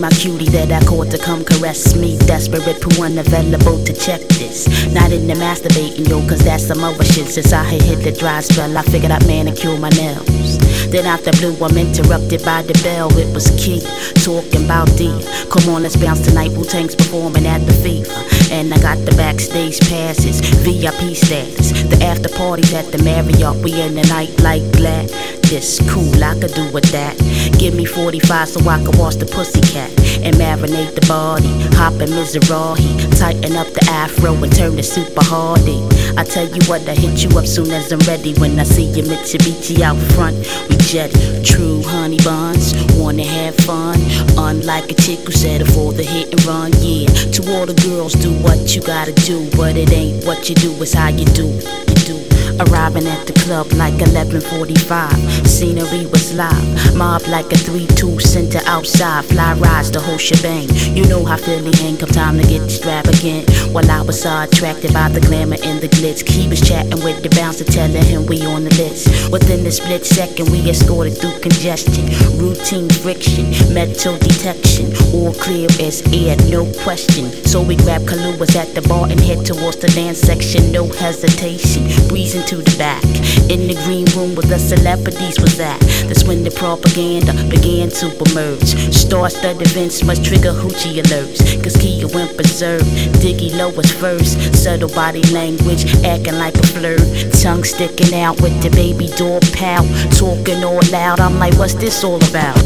My 0.00 0.10
cutie 0.10 0.48
that 0.48 0.72
I 0.72 0.84
caught 0.86 1.10
to 1.10 1.18
come 1.18 1.44
caress 1.44 1.94
me. 1.94 2.16
Desperate, 2.18 2.80
poo 2.80 3.02
unavailable 3.02 3.84
to 3.84 3.92
check 3.92 4.20
this. 4.40 4.66
Not 4.94 5.12
in 5.12 5.26
the 5.26 5.34
masturbating, 5.34 6.08
yo, 6.08 6.26
cause 6.26 6.42
that's 6.42 6.66
some 6.66 6.82
other 6.82 7.04
shit. 7.04 7.26
Since 7.26 7.52
I 7.52 7.62
had 7.62 7.82
hit 7.82 8.02
the 8.02 8.12
dry 8.12 8.40
spell, 8.40 8.76
I 8.76 8.82
figured 8.82 9.12
I'd 9.12 9.26
manicure 9.26 9.76
my 9.78 9.90
nails. 9.90 10.58
Then 10.90 11.06
out 11.06 11.20
the 11.20 11.32
blue, 11.32 11.54
I'm 11.64 11.76
interrupted 11.76 12.42
by 12.44 12.62
the 12.62 12.74
bell. 12.82 13.12
It 13.18 13.32
was 13.34 13.50
key, 13.60 13.80
talking 14.24 14.64
about 14.64 14.88
D. 14.96 15.12
Come 15.50 15.68
on, 15.68 15.82
let's 15.82 15.96
bounce 15.96 16.24
tonight. 16.26 16.52
Wu 16.52 16.64
Tang's 16.64 16.94
performing 16.94 17.46
at 17.46 17.60
the 17.66 17.72
FIFA. 17.72 18.50
And 18.50 18.72
I 18.72 18.78
got 18.80 18.98
the 19.04 19.14
backstage 19.16 19.78
passes, 19.88 20.40
VIP 20.64 21.14
status. 21.14 21.70
The 21.84 22.02
after 22.02 22.28
parties 22.30 22.72
at 22.72 22.90
the 22.90 23.02
Marriott. 23.04 23.62
We 23.62 23.80
in 23.80 23.94
the 23.94 24.06
night 24.08 24.40
like 24.40 24.64
glad. 24.72 25.10
This 25.50 25.78
cool, 25.90 26.24
I 26.24 26.38
could 26.40 26.54
do 26.54 26.70
with 26.72 26.90
that. 26.90 27.14
Give 27.58 27.74
me 27.74 27.84
45 27.84 28.48
so 28.48 28.60
I 28.68 28.82
can 28.82 28.96
wash 28.98 29.16
the 29.16 29.26
pussycat 29.26 29.90
and 30.24 30.34
marinate 30.36 30.94
the 30.94 31.04
body. 31.06 31.48
Hop 31.76 31.94
in 31.94 32.10
Mizrahi, 32.10 33.18
tighten 33.18 33.56
up 33.56 33.68
the 33.72 33.84
afro 33.90 34.34
and 34.34 34.54
turn 34.54 34.78
it 34.78 34.84
super 34.84 35.24
hardy. 35.24 35.80
I 36.16 36.24
tell 36.24 36.46
you 36.46 36.60
what, 36.68 36.88
I 36.88 36.94
hit 36.94 37.22
you 37.22 37.38
up 37.38 37.46
soon 37.46 37.70
as 37.70 37.92
I'm 37.92 38.00
ready. 38.00 38.34
When 38.34 38.58
I 38.58 38.64
see 38.64 38.84
your 38.84 39.06
Mitsubishi 39.06 39.80
out 39.80 39.96
front, 40.14 40.36
we 40.68 40.76
jet 40.76 41.10
true 41.44 41.82
honey 41.82 42.18
buns. 42.18 42.74
Wanna 42.96 43.24
have 43.24 43.56
fun, 43.56 43.98
unlike 44.36 44.90
a 44.90 44.94
chick 44.94 45.20
who 45.20 45.32
settle 45.32 45.66
for 45.68 45.92
the 45.92 46.02
hit 46.02 46.32
and 46.32 46.44
run. 46.44 46.72
Yeah, 46.80 47.06
to 47.08 47.40
all 47.54 47.66
the 47.66 47.74
girls, 47.86 48.14
do 48.14 48.32
what 48.42 48.74
you 48.74 48.82
gotta 48.82 49.12
do, 49.12 49.48
but 49.56 49.76
it 49.76 49.92
ain't 49.92 50.24
what 50.24 50.48
you 50.48 50.54
do, 50.54 50.70
it's 50.82 50.94
how 50.94 51.08
you 51.08 51.24
do. 51.26 51.46
You 51.46 51.94
do. 52.06 52.29
Arriving 52.68 53.06
at 53.06 53.26
the 53.26 53.32
club 53.44 53.66
like 53.72 53.94
11:45. 53.94 55.46
Scenery 55.46 56.06
was 56.06 56.34
live, 56.34 56.94
mob 56.94 57.22
like 57.26 57.50
a 57.52 57.56
3-2 57.56 58.20
center 58.20 58.60
outside. 58.66 59.24
Fly 59.24 59.54
rides 59.54 59.90
the 59.90 60.00
whole 60.00 60.18
shebang. 60.18 60.68
You 60.94 61.06
know 61.06 61.24
how 61.24 61.36
Philly 61.36 61.72
hang. 61.82 61.96
Come 61.96 62.10
time 62.10 62.36
to 62.38 62.46
get 62.46 62.62
extravagant. 62.62 63.50
While 63.72 63.90
I 63.90 64.02
was 64.02 64.20
so 64.22 64.30
attracted 64.42 64.92
by 64.92 65.08
the 65.08 65.20
glamour 65.20 65.56
and 65.62 65.80
the 65.80 65.88
glitz, 65.88 66.20
he 66.26 66.48
was 66.48 66.60
chatting 66.60 67.02
with 67.02 67.22
the 67.22 67.30
bouncer, 67.30 67.64
telling 67.64 68.04
him 68.04 68.26
we 68.26 68.44
on 68.44 68.64
the 68.64 68.74
list. 68.76 69.08
Within 69.30 69.64
the 69.64 69.72
split 69.72 70.04
second, 70.04 70.50
we 70.50 70.60
escorted 70.68 71.16
through 71.18 71.38
congestion, 71.40 72.04
routine 72.38 72.88
friction, 72.90 73.50
metal 73.72 74.16
detection, 74.18 74.92
all 75.14 75.32
clear 75.34 75.68
as 75.80 76.02
air, 76.12 76.36
no 76.48 76.64
question. 76.84 77.24
So 77.46 77.62
we 77.62 77.76
grabbed 77.76 78.06
Kahluas 78.06 78.54
at 78.56 78.74
the 78.74 78.82
bar 78.82 79.06
and 79.08 79.20
head 79.20 79.46
towards 79.46 79.78
the 79.78 79.88
dance 79.88 80.20
section, 80.20 80.72
no 80.72 80.86
hesitation. 80.86 81.82
Breezing 82.08 82.46
to 82.50 82.56
the 82.56 82.76
back. 82.76 83.04
In 83.46 83.68
the 83.70 83.78
green 83.86 84.06
room 84.18 84.34
where 84.34 84.46
the 84.46 84.58
celebrities 84.58 85.38
was 85.38 85.60
at. 85.60 85.78
That's 86.10 86.24
when 86.24 86.42
the 86.42 86.50
propaganda 86.50 87.32
began 87.48 87.90
to 88.02 88.10
emerge. 88.26 88.74
Star-studded 88.92 89.62
events 89.70 90.02
must 90.02 90.24
trigger 90.24 90.50
hoochie 90.50 90.98
alerts. 90.98 91.38
Cause 91.62 91.76
Kia 91.76 92.08
went 92.08 92.36
berserk. 92.36 92.82
Diggy 93.22 93.54
low 93.56 93.70
was 93.70 93.90
first. 93.92 94.34
Subtle 94.54 94.88
body 94.88 95.22
language, 95.30 95.86
acting 96.02 96.38
like 96.42 96.56
a 96.56 96.66
flirt. 96.74 97.06
Tongue 97.40 97.62
sticking 97.62 98.14
out 98.18 98.40
with 98.40 98.60
the 98.62 98.70
baby 98.70 99.06
door 99.14 99.38
pout. 99.54 99.86
Talking 100.18 100.64
all 100.64 100.82
loud. 100.90 101.20
I'm 101.20 101.38
like, 101.38 101.54
what's 101.54 101.74
this 101.74 102.02
all 102.02 102.18
about? 102.30 102.58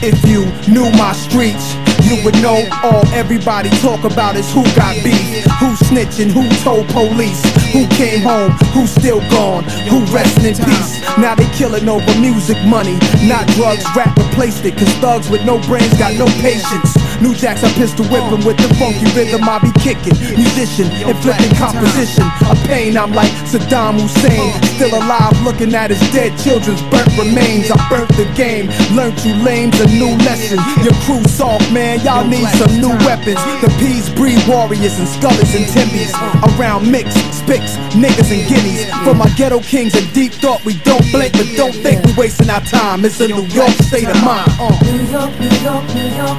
If 0.00 0.22
you 0.30 0.46
knew 0.72 0.88
my 0.94 1.12
streets, 1.12 1.74
you 2.06 2.22
would 2.24 2.34
know 2.40 2.62
all 2.84 3.02
everybody 3.10 3.68
talk 3.82 4.04
about 4.04 4.36
is 4.36 4.46
who 4.54 4.62
got 4.78 4.94
beef, 5.02 5.42
who 5.58 5.74
snitching, 5.74 6.30
who 6.30 6.46
told 6.62 6.86
police, 6.94 7.42
who 7.72 7.82
came 7.98 8.22
home, 8.22 8.52
who's 8.70 8.90
still 8.90 9.18
gone, 9.28 9.64
who 9.90 10.04
resting 10.14 10.54
in 10.54 10.54
peace. 10.54 11.02
Now 11.18 11.34
they 11.34 11.50
killing 11.50 11.88
over 11.88 12.06
music 12.20 12.56
money, 12.64 12.94
not 13.26 13.48
drugs. 13.58 13.84
Rap 13.96 14.16
replaced 14.16 14.64
it, 14.64 14.78
cause 14.78 14.92
thugs 15.02 15.30
with 15.30 15.44
no 15.44 15.58
brains 15.66 15.92
got 15.98 16.14
no 16.14 16.26
patience. 16.38 16.94
New 17.20 17.34
jacks 17.34 17.64
I 17.64 17.70
pistol 17.74 18.06
whipping 18.06 18.46
with 18.46 18.56
the 18.58 18.70
funky 18.78 19.06
rhythm 19.18 19.42
I 19.42 19.58
be 19.58 19.72
kicking. 19.82 20.14
Musician, 20.38 20.86
inflicting 21.02 21.50
composition. 21.58 22.22
A 22.46 22.54
pain 22.66 22.96
I'm 22.96 23.12
like 23.12 23.30
Saddam 23.50 23.98
Hussein, 23.98 24.54
still 24.78 24.94
alive 24.94 25.34
looking 25.42 25.74
at 25.74 25.90
his 25.90 26.00
dead 26.14 26.36
children's 26.38 26.82
burnt 26.90 27.10
remains. 27.18 27.70
I 27.70 27.78
burnt 27.90 28.08
the 28.14 28.26
game, 28.38 28.70
learned 28.94 29.18
you 29.26 29.34
lames 29.42 29.74
a 29.80 29.86
new 29.98 30.14
lesson. 30.22 30.62
Your 30.86 30.94
crew 31.02 31.22
soft, 31.26 31.72
man, 31.72 31.98
y'all 32.06 32.26
need 32.26 32.46
some 32.54 32.78
new 32.78 32.94
weapons. 33.02 33.42
The 33.62 33.70
P's 33.82 34.08
breed 34.14 34.38
warriors 34.46 34.98
and 34.98 35.08
scullers 35.08 35.54
and 35.58 35.66
timbies. 35.74 36.14
Around 36.54 36.90
mix, 36.90 37.14
spicks, 37.48 37.76
niggas 37.96 38.30
and 38.30 38.46
guineas. 38.48 38.84
For 39.04 39.14
my 39.14 39.28
ghetto 39.36 39.60
kings 39.60 39.94
and 39.94 40.12
deep 40.12 40.32
thought, 40.32 40.62
we 40.64 40.74
don't 40.84 41.04
blink, 41.10 41.32
but 41.32 41.46
don't 41.56 41.74
think 41.74 42.04
we 42.04 42.12
wasting 42.14 42.50
our 42.50 42.60
time. 42.60 43.04
It's 43.04 43.20
a 43.20 43.28
New 43.28 43.46
York 43.46 43.70
state 43.88 44.08
of 44.08 44.22
mind. 44.22 44.50
Uh. 44.60 44.68
New 44.84 45.00
York, 45.08 45.32
New 45.40 45.48
York, 45.64 45.84
New 45.96 46.08
York, 46.20 46.38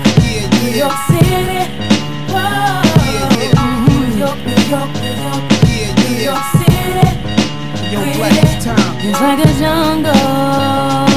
New 0.62 0.74
York 0.78 0.98
City. 1.10 1.66
Whoa. 2.30 2.86
New 3.90 4.06
York, 4.22 4.38
New 4.46 4.62
York, 4.70 4.90
New 5.02 5.16
York, 5.26 5.44
New 5.98 6.18
York 6.30 6.46
City. 6.54 7.08
It's 9.02 9.22
like 9.22 9.40
a 9.40 9.52
jungle 9.60 11.10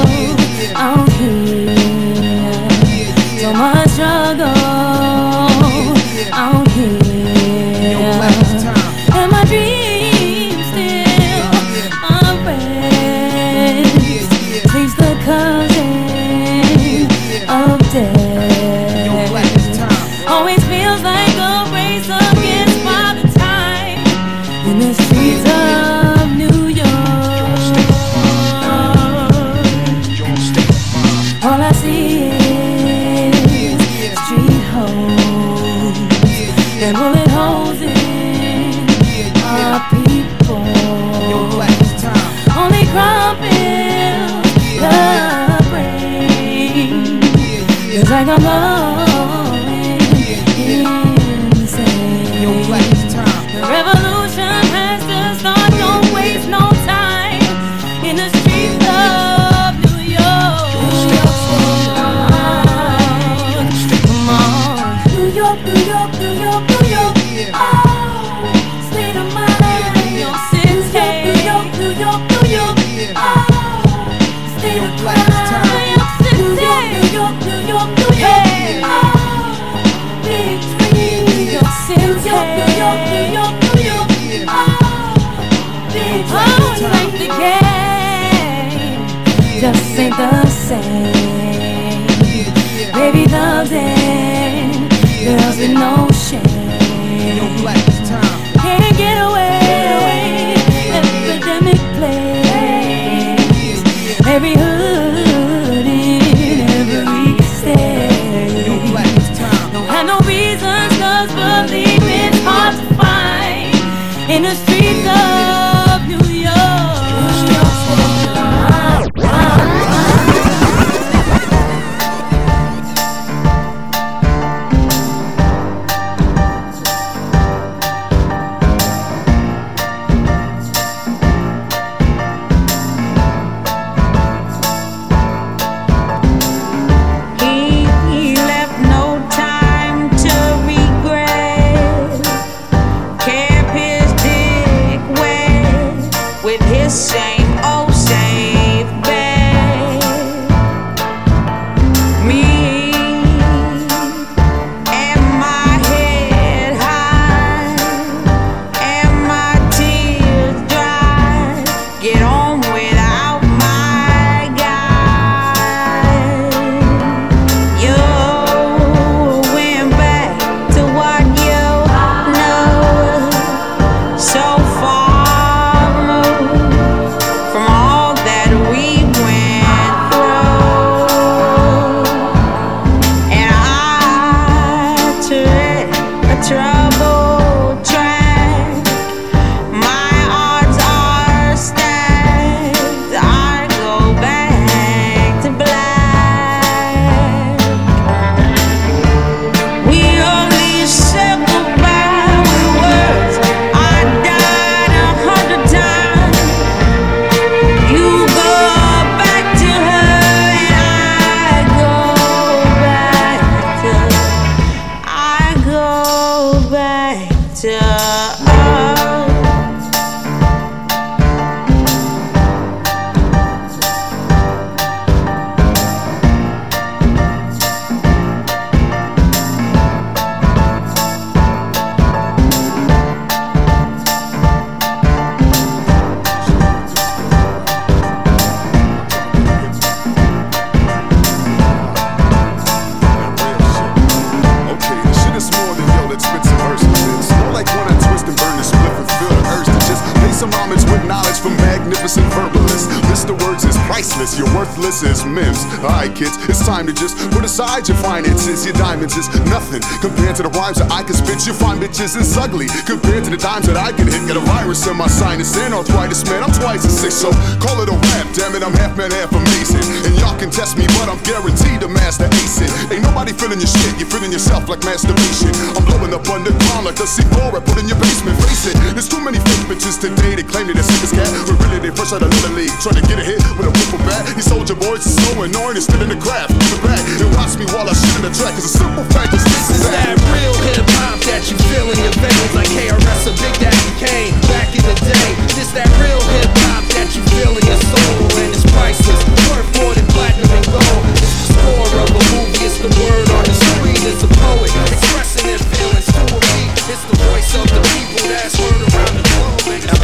is 254.77 255.25
mims. 255.25 255.65
Alright, 255.85 256.15
kids, 256.15 256.33
it's 256.49 256.65
time 256.65 256.87
to 256.87 256.93
just 256.93 257.17
put 257.31 257.45
aside 257.45 257.87
your 257.87 257.97
finances. 257.97 258.65
Your 258.65 258.73
diamonds 258.73 259.15
is 259.17 259.29
nothing 259.45 259.81
compared 260.01 260.35
to 260.37 260.43
the 260.43 260.49
rhymes 260.49 260.81
that 260.81 260.89
I 260.89 261.03
can 261.03 261.13
spit. 261.13 261.45
You 261.45 261.53
find 261.53 261.77
bitches 261.77 262.17
is 262.17 262.37
ugly 262.37 262.67
compared 262.85 263.23
to 263.25 263.29
the 263.29 263.37
dimes 263.37 263.67
that 263.67 263.77
I 263.77 263.93
can 263.93 264.07
hit. 264.09 264.25
Got 264.25 264.37
a 264.37 264.45
virus 264.45 264.85
in 264.87 264.97
my 264.97 265.07
sinus 265.07 265.55
and 265.57 265.73
arthritis, 265.73 266.25
man. 266.25 266.43
I'm 266.43 266.53
twice 266.53 266.85
as 266.85 266.95
sick, 266.95 267.11
so 267.11 267.29
call 267.61 267.81
it 267.85 267.89
a 267.89 267.97
rap. 267.97 268.25
Damn 268.33 268.55
it, 268.57 268.63
I'm 268.63 268.73
half 268.73 268.97
man, 268.97 269.11
half 269.11 269.31
amazing. 269.31 269.83
And 270.09 270.13
y'all 270.17 270.37
can 270.39 270.49
test 270.49 270.77
me, 270.77 270.89
but 270.97 271.09
I'm 271.09 271.21
guaranteed 271.21 271.85
to 271.85 271.89
master 271.89 272.25
ace 272.41 272.61
it. 272.61 272.71
Ain't 272.89 273.05
nobody 273.05 273.33
feeling 273.33 273.61
your 273.61 273.69
shit, 273.69 273.93
you're 274.01 274.09
feeling 274.09 274.31
yourself 274.31 274.69
like 274.69 274.81
masturbation. 274.81 275.53
I'm 275.77 275.85
blowing 275.85 276.13
up 276.13 276.25
underground 276.25 276.89
like 276.89 276.97
a 276.97 277.07
C4 277.07 277.53
I 277.53 277.61
put 277.61 277.77
in 277.77 277.85
your 277.85 277.99
basement. 278.01 278.39
Face 278.49 278.73
it, 278.73 278.75
there's 278.97 279.09
too 279.09 279.21
many 279.21 279.37
fake 279.37 279.69
bitches 279.69 280.01
today 280.01 280.33
that 280.39 280.47
claim 280.49 280.65
that 280.67 280.75
they're 280.79 280.87
sick 280.87 281.03
as 281.05 281.13
cat. 281.13 281.29
But 281.45 281.61
really, 281.61 281.79
they 281.83 281.91
fresh 281.93 282.13
out 282.15 282.25
of 282.25 282.31
Little 282.41 282.57
League, 282.57 282.73
trying 282.81 282.97
to 282.97 283.05
get 283.05 283.21
a 283.21 283.25
hit 283.25 283.39
with 283.59 283.69
a 283.69 283.73
ripple 283.73 284.01
bat. 284.07 284.25
These 284.33 284.49
soldier 284.63 284.79
boys 284.79 285.03
are 285.03 285.19
so 285.19 285.43
annoying, 285.43 285.75
they're 285.75 285.83
still 285.83 285.99
in 285.99 286.07
the 286.07 286.19
craft. 286.23 286.55
The 286.71 286.79
back, 286.87 287.03
and 287.03 287.27
watch 287.35 287.59
me 287.59 287.67
while 287.75 287.83
I 287.83 287.91
shit 287.91 288.15
in 288.15 288.23
the 288.23 288.31
track. 288.31 288.55
Cause 288.55 288.63
a 288.63 288.71
simple 288.71 289.03
fact 289.11 289.35
is 289.35 289.43
this 289.43 289.75
is 289.75 289.83
that 289.91 290.15
real 290.31 290.55
hip 290.63 290.87
hop 291.03 291.19
that 291.27 291.43
you 291.51 291.59
feel 291.67 291.91
in 291.91 291.99
your 291.99 292.15
veins 292.23 292.53
like 292.55 292.71
KRS 292.71 293.27
or 293.27 293.35
Big 293.43 293.55
Daddy 293.59 293.91
Kane 293.99 294.31
back 294.47 294.71
in 294.71 294.83
the 294.87 294.95
day. 295.03 295.29
This 295.59 295.67
that 295.75 295.91
real 295.99 296.21
hip 296.39 296.47
hop 296.71 296.87
that 296.95 297.11
you 297.11 297.19
feel 297.35 297.51
in 297.51 297.63
your 297.67 297.81
soul 297.91 298.23
and 298.39 298.55
it's 298.55 298.63
priceless, 298.71 299.19
worth 299.51 299.67
more 299.83 299.91
than 299.99 300.07
platinum 300.15 300.47
and 300.47 300.67
gold. 300.71 301.03
It's 301.19 301.35
the 301.43 301.59
score 301.59 301.91
of 301.99 302.09
a 302.15 302.23
movie, 302.31 302.63
it's 302.63 302.79
the 302.79 302.91
word 303.03 303.27
on 303.35 303.43
the 303.43 303.55
screen. 303.59 303.99
It's 304.07 304.23
a 304.23 304.31
poet 304.31 304.71
expressing 304.95 305.43
their 305.43 305.59
feelings 305.59 306.07
to 306.07 306.21
a 306.23 306.39
beat. 306.39 306.71
It's 306.87 307.03
the 307.03 307.19
voice 307.19 307.51
of 307.59 307.67
the 307.67 307.81
people 307.99 308.31
that's 308.31 308.55
heard 308.55 308.79
around 308.79 309.11
the 309.19 309.23
globe. 309.27 310.02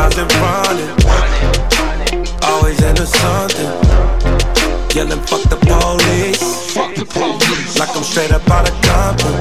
A 0.00 0.04
hundred 0.04 0.32
miles 0.40 0.80
in 0.80 0.96
front 1.04 2.12
of 2.14 2.42
Always 2.48 2.82
into 2.82 3.04
something. 3.04 3.68
Yelling, 4.96 5.20
fuck 5.28 5.44
the 5.52 5.60
police. 5.60 6.72
Fuck 6.72 6.94
the 6.94 7.04
police. 7.04 7.78
Like 7.78 7.94
I'm 7.94 8.02
straight 8.02 8.32
up 8.32 8.48
out 8.48 8.64
of 8.64 8.74
Compton. 8.80 9.36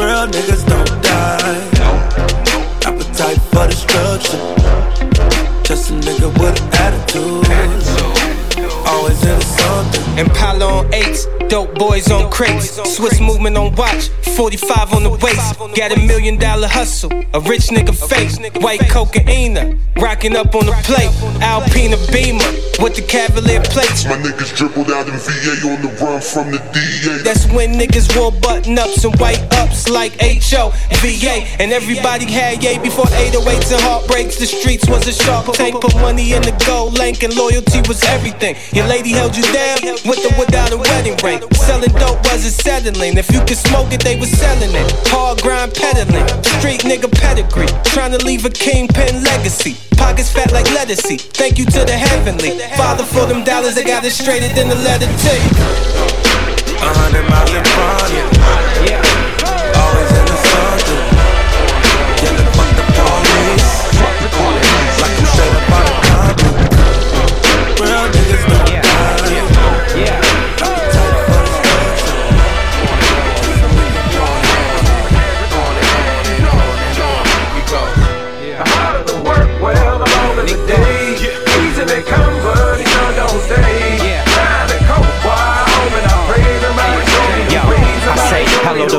Real 0.00 0.26
niggas 0.32 0.55
Impala 10.16 10.64
on 10.64 10.94
eights, 10.94 11.26
dope 11.48 11.74
boys 11.74 12.10
on 12.10 12.30
crates, 12.30 12.70
Swiss 12.96 13.20
movement 13.20 13.56
on 13.58 13.74
watch, 13.74 14.08
45 14.36 14.94
on 14.94 15.02
the 15.02 15.10
waist, 15.10 15.58
got 15.76 15.92
a 15.92 16.00
million 16.00 16.38
dollar 16.38 16.68
hustle. 16.68 17.12
A 17.34 17.40
rich 17.40 17.68
nigga 17.68 17.94
face, 17.94 18.38
white 18.62 18.80
cocaine, 18.88 19.78
rocking 19.96 20.34
up 20.34 20.54
on 20.54 20.64
the 20.64 20.72
plate. 20.84 21.12
Alpina 21.42 21.98
Beamer 22.10 22.48
with 22.80 22.96
the 22.96 23.04
Cavalier 23.06 23.60
plates. 23.60 24.06
My 24.06 24.16
niggas 24.16 24.56
dribbled 24.56 24.90
out 24.90 25.06
in 25.06 25.14
VA 25.20 25.52
on 25.68 25.82
the 25.82 25.92
run 26.00 26.20
from 26.20 26.50
the 26.50 26.58
DA. 26.72 27.22
That's 27.22 27.44
when 27.52 27.74
niggas 27.74 28.16
wore 28.16 28.32
button 28.32 28.78
ups 28.78 29.04
and 29.04 29.14
white 29.20 29.44
ups 29.54 29.88
like 29.90 30.12
HO, 30.20 30.72
VA. 31.04 31.44
And 31.60 31.72
everybody 31.72 32.24
had 32.24 32.62
yay 32.62 32.78
before 32.78 33.04
808s 33.04 33.72
and 33.72 33.82
heartbreaks. 33.82 34.38
The 34.38 34.46
streets 34.46 34.88
was 34.88 35.06
a 35.06 35.12
shark 35.12 35.52
tank. 35.52 35.80
Put 35.80 35.94
money 35.96 36.32
in 36.32 36.40
the 36.40 36.56
gold 36.66 36.94
link 36.94 37.22
and 37.22 37.36
loyalty 37.36 37.80
was 37.86 38.02
everything. 38.04 38.56
Your 38.72 38.86
lady 38.86 39.10
held 39.10 39.36
you 39.36 39.42
down 39.52 40.05
with 40.08 40.24
or 40.24 40.34
without 40.38 40.72
a 40.72 40.78
wedding 40.78 41.16
ring. 41.22 41.42
Selling 41.54 41.92
dope 41.98 42.22
wasn't 42.24 42.54
settling. 42.54 43.18
If 43.18 43.30
you 43.30 43.40
could 43.40 43.58
smoke 43.58 43.92
it, 43.92 44.02
they 44.02 44.16
was 44.16 44.30
selling 44.30 44.70
it. 44.70 44.88
Hard 45.10 45.42
grind 45.42 45.74
peddling. 45.74 46.26
Street 46.58 46.82
nigga 46.82 47.10
pedigree. 47.10 47.68
Trying 47.84 48.12
to 48.12 48.24
leave 48.24 48.44
a 48.44 48.50
kingpin 48.50 49.22
legacy. 49.22 49.76
Pockets 49.96 50.32
fat 50.32 50.52
like 50.52 50.66
lettucey. 50.66 51.20
Thank 51.20 51.58
you 51.58 51.64
to 51.66 51.80
the 51.84 51.92
heavenly. 51.92 52.58
Father 52.76 53.04
for 53.04 53.26
them 53.26 53.44
dollars, 53.44 53.76
I 53.76 53.84
got 53.84 54.04
it 54.04 54.12
straighter 54.12 54.48
than 54.54 54.68
the 54.68 54.76
letter 54.76 55.06
T. 55.06 55.26
A 56.78 56.90
hundred 56.92 57.28
miles 57.28 57.52
in 57.52 57.64
front 57.64 58.65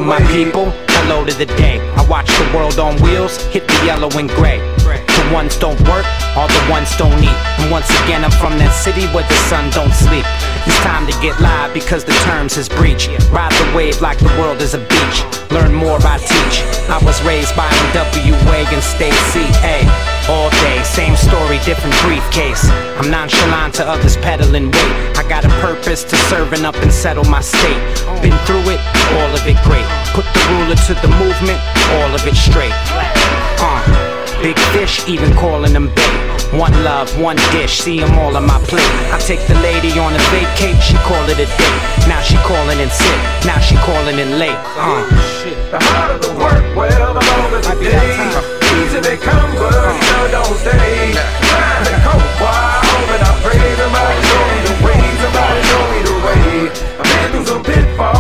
my 0.07 0.23
people, 0.31 0.71
hello 1.03 1.25
to 1.25 1.35
the 1.35 1.45
day. 1.59 1.79
I 1.99 2.07
watch 2.07 2.27
the 2.39 2.49
world 2.55 2.79
on 2.79 2.95
wheels 3.01 3.35
hit 3.51 3.67
the 3.67 3.75
yellow 3.83 4.09
and 4.15 4.29
gray. 4.29 4.59
The 4.79 5.29
ones 5.33 5.57
don't 5.57 5.79
work, 5.89 6.05
all 6.37 6.47
the 6.47 6.65
ones 6.71 6.95
don't 6.95 7.19
eat. 7.19 7.39
And 7.59 7.69
once 7.69 7.89
again, 8.03 8.23
I'm 8.23 8.31
from 8.31 8.57
that 8.57 8.71
city 8.71 9.05
where 9.11 9.27
the 9.27 9.39
sun 9.51 9.69
don't 9.71 9.91
sleep. 9.91 10.23
It's 10.63 10.79
time 10.79 11.05
to 11.11 11.15
get 11.19 11.35
live 11.41 11.73
because 11.73 12.05
the 12.05 12.15
terms 12.23 12.55
is 12.55 12.69
breach. 12.69 13.09
Ride 13.35 13.51
the 13.51 13.75
wave 13.75 13.99
like 13.99 14.17
the 14.19 14.31
world 14.39 14.61
is 14.61 14.73
a 14.75 14.79
beach. 14.79 15.17
Learn 15.51 15.73
more, 15.73 15.99
I 15.99 16.17
teach. 16.23 16.63
I 16.87 17.03
was 17.03 17.21
raised 17.23 17.53
by 17.57 17.67
NWA 17.91 18.63
and 18.71 18.83
stay 18.83 19.11
CA. 19.11 20.16
All 20.29 20.49
day, 20.49 20.83
same 20.83 21.15
story, 21.15 21.57
different 21.63 21.95
briefcase. 22.03 22.67
I'm 22.99 23.09
nonchalant 23.09 23.73
to 23.75 23.87
others 23.87 24.17
peddling 24.17 24.65
weight. 24.65 24.93
I 25.15 25.23
got 25.29 25.45
a 25.45 25.49
purpose 25.63 26.03
to 26.03 26.17
serving 26.27 26.65
up 26.65 26.75
and 26.83 26.91
settle 26.91 27.23
my 27.25 27.39
state. 27.39 27.79
Been 28.21 28.35
through 28.43 28.67
it, 28.67 28.81
all 29.15 29.31
of 29.31 29.39
it 29.47 29.55
great. 29.63 29.87
Put 30.11 30.27
the 30.35 30.43
ruler 30.51 30.75
to 30.75 30.93
the 30.99 31.07
movement, 31.15 31.63
all 31.95 32.11
of 32.11 32.27
it 32.27 32.35
straight. 32.35 32.75
Uh, 33.63 33.79
big 34.43 34.59
fish, 34.75 35.07
even 35.07 35.31
calling 35.33 35.71
them 35.71 35.87
bait. 35.95 36.19
One 36.51 36.75
love, 36.83 37.07
one 37.21 37.37
dish, 37.55 37.79
see 37.79 38.01
them 38.01 38.19
all 38.19 38.35
on 38.35 38.45
my 38.45 38.59
plate. 38.67 38.83
I 39.15 39.19
take 39.19 39.39
the 39.47 39.55
lady 39.63 39.97
on 39.97 40.11
a 40.11 40.19
vacate, 40.35 40.83
she 40.83 40.95
call 41.07 41.23
it 41.31 41.39
a 41.39 41.47
date. 41.47 41.79
Now 42.03 42.19
she 42.19 42.35
calling 42.43 42.79
in 42.79 42.89
sick, 42.89 43.19
now 43.47 43.59
she 43.59 43.75
calling 43.77 44.19
in 44.19 44.37
late. 44.37 44.59
Uh. 44.75 45.07
The 45.71 45.79
harder 45.79 46.19
the 46.19 46.35
work, 46.35 46.75
well, 46.75 47.13
the 47.13 47.23
longer 47.23 47.61
the 47.63 47.83
day. 47.83 48.66
Easy 48.87 49.01
they 49.01 49.17
come, 49.17 49.51
but 49.59 49.99
sure 49.99 50.29
don't 50.31 50.55
stay. 50.63 51.11
Trying 51.11 51.83
to 51.83 51.95
cope 52.07 52.23
while 52.39 52.79
hoping 52.87 53.19
I 53.19 53.31
praise 53.43 53.77
them 53.77 53.91
out. 53.91 54.15
Show 54.27 54.43
me 54.47 54.59
the 54.63 54.75
way, 54.85 55.01
somebody 55.19 55.61
show 55.67 55.83
me 55.91 55.99
the 56.07 56.15
way. 56.23 56.71
I've 56.95 57.03
been 57.03 57.27
through 57.31 57.45
some 57.51 57.63
pitfalls 57.63 58.16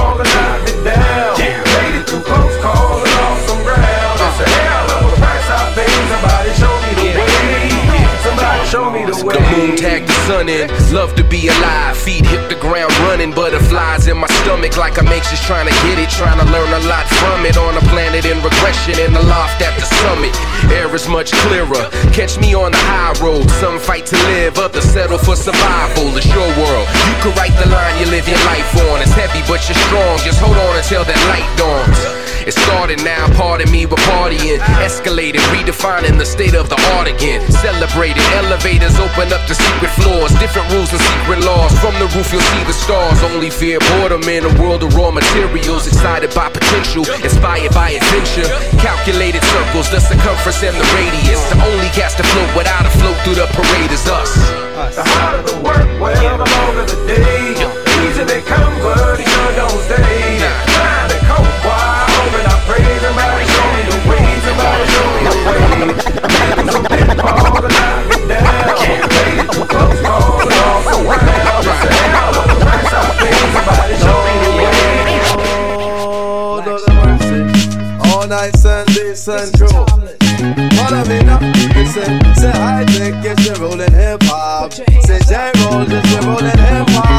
the. 9.33 9.41
Moon 9.57 9.75
tagged 9.75 10.07
the 10.07 10.17
sun 10.27 10.49
in. 10.49 10.69
Love 10.93 11.15
to 11.15 11.23
be 11.23 11.47
alive. 11.47 11.97
Feet 11.97 12.25
hit 12.25 12.49
the 12.49 12.55
ground 12.55 12.93
running. 13.07 13.31
Butterflies 13.31 14.07
in 14.07 14.17
my 14.17 14.27
stomach 14.43 14.77
like 14.77 14.97
I'm 14.99 15.07
anxious 15.07 15.41
trying 15.45 15.67
to 15.67 15.75
get 15.87 15.97
it. 15.99 16.09
Trying 16.09 16.39
to 16.39 16.47
learn 16.51 16.71
a 16.73 16.81
lot 16.87 17.05
from 17.19 17.45
it. 17.45 17.57
On 17.57 17.75
a 17.75 17.83
planet 17.91 18.25
in 18.25 18.37
regression 18.43 18.99
in 18.99 19.13
the 19.13 19.23
loft 19.23 19.61
at 19.61 19.73
the 19.79 19.85
summit. 20.03 20.33
Air 20.71 20.93
is 20.95 21.07
much 21.07 21.31
clearer. 21.47 21.89
Catch 22.11 22.39
me 22.39 22.53
on 22.53 22.71
the 22.71 22.83
high 22.89 23.15
road. 23.23 23.49
Some 23.59 23.79
fight 23.79 24.05
to 24.07 24.17
live, 24.31 24.57
others 24.57 24.83
settle 24.83 25.17
for 25.17 25.35
survival. 25.35 26.15
It's 26.17 26.27
your 26.27 26.47
world. 26.59 26.87
You 27.09 27.15
could 27.21 27.35
write 27.37 27.55
the 27.57 27.69
line 27.69 27.95
you 27.99 28.07
live 28.11 28.27
your 28.27 28.41
life 28.45 28.69
on. 28.89 29.01
It's 29.01 29.11
heavy, 29.11 29.41
but 29.47 29.63
you're 29.67 29.79
strong. 29.87 30.17
Just 30.19 30.39
hold 30.39 30.57
on 30.57 30.77
until 30.77 31.03
that 31.03 31.21
light 31.31 31.49
dawns. 31.57 32.26
It 32.47 32.55
started 32.63 33.03
now, 33.03 33.27
pardon 33.35 33.67
me, 33.75 33.83
we're 33.85 33.99
partying. 34.07 34.63
Escalated, 34.79 35.43
redefining 35.51 36.15
the 36.17 36.23
state 36.23 36.55
of 36.55 36.71
the 36.71 36.79
art 36.95 37.11
again. 37.11 37.43
Celebrated, 37.51 38.23
elevators 38.39 38.95
open 39.03 39.35
up 39.35 39.43
to 39.51 39.53
secret 39.53 39.91
floors. 39.99 40.31
Different 40.39 40.71
rules 40.71 40.87
and 40.95 41.03
secret 41.03 41.43
laws. 41.43 41.75
From 41.83 41.91
the 41.99 42.07
roof, 42.15 42.31
you'll 42.31 42.47
see 42.55 42.63
the 42.63 42.71
stars. 42.71 43.19
Only 43.35 43.49
fear 43.51 43.83
boredom 43.91 44.23
in 44.31 44.47
a 44.47 44.53
world 44.63 44.81
of 44.87 44.95
raw 44.95 45.11
materials. 45.11 45.91
Excited 45.91 46.31
by 46.31 46.47
potential, 46.47 47.03
inspired 47.19 47.75
by 47.75 47.99
adventure. 47.99 48.47
Calculated 48.79 49.43
circles, 49.43 49.91
the 49.91 49.99
circumference 49.99 50.63
and 50.63 50.79
the 50.79 50.87
radius. 50.95 51.43
The 51.51 51.59
only 51.67 51.91
cast 51.91 52.15
to 52.15 52.23
float 52.23 52.55
without 52.55 52.87
a 52.87 52.91
float 52.95 53.19
through 53.27 53.43
the 53.43 53.47
parade 53.51 53.91
is 53.91 54.07
us. 54.07 54.31
The 54.95 55.03
harder 55.03 55.43
the 55.43 55.59
work, 55.67 55.83
well, 55.99 56.37
the 56.39 56.47
longer 56.47 56.87
the 56.87 56.95
day. 57.11 57.59
Easy 58.07 58.23
they 58.23 58.41
come, 58.47 58.71
Sunday 79.17 79.45
Central. 79.45 79.85
Follow 80.77 81.03
me 81.05 81.23
now. 81.23 81.39
Listen, 81.75 82.21
say 82.35 82.51
I 82.53 82.85
think 82.85 83.23
yes, 83.23 83.45
you're 83.45 83.55
rolling 83.55 83.91
hip 83.91 84.21
hop. 84.23 84.71
Say 84.73 85.19
J 85.27 85.51
roll, 85.65 85.83
yes, 85.89 86.05
you're 86.13 86.21
rolling 86.21 86.57
hip 86.57 86.87
hop. 86.91 87.16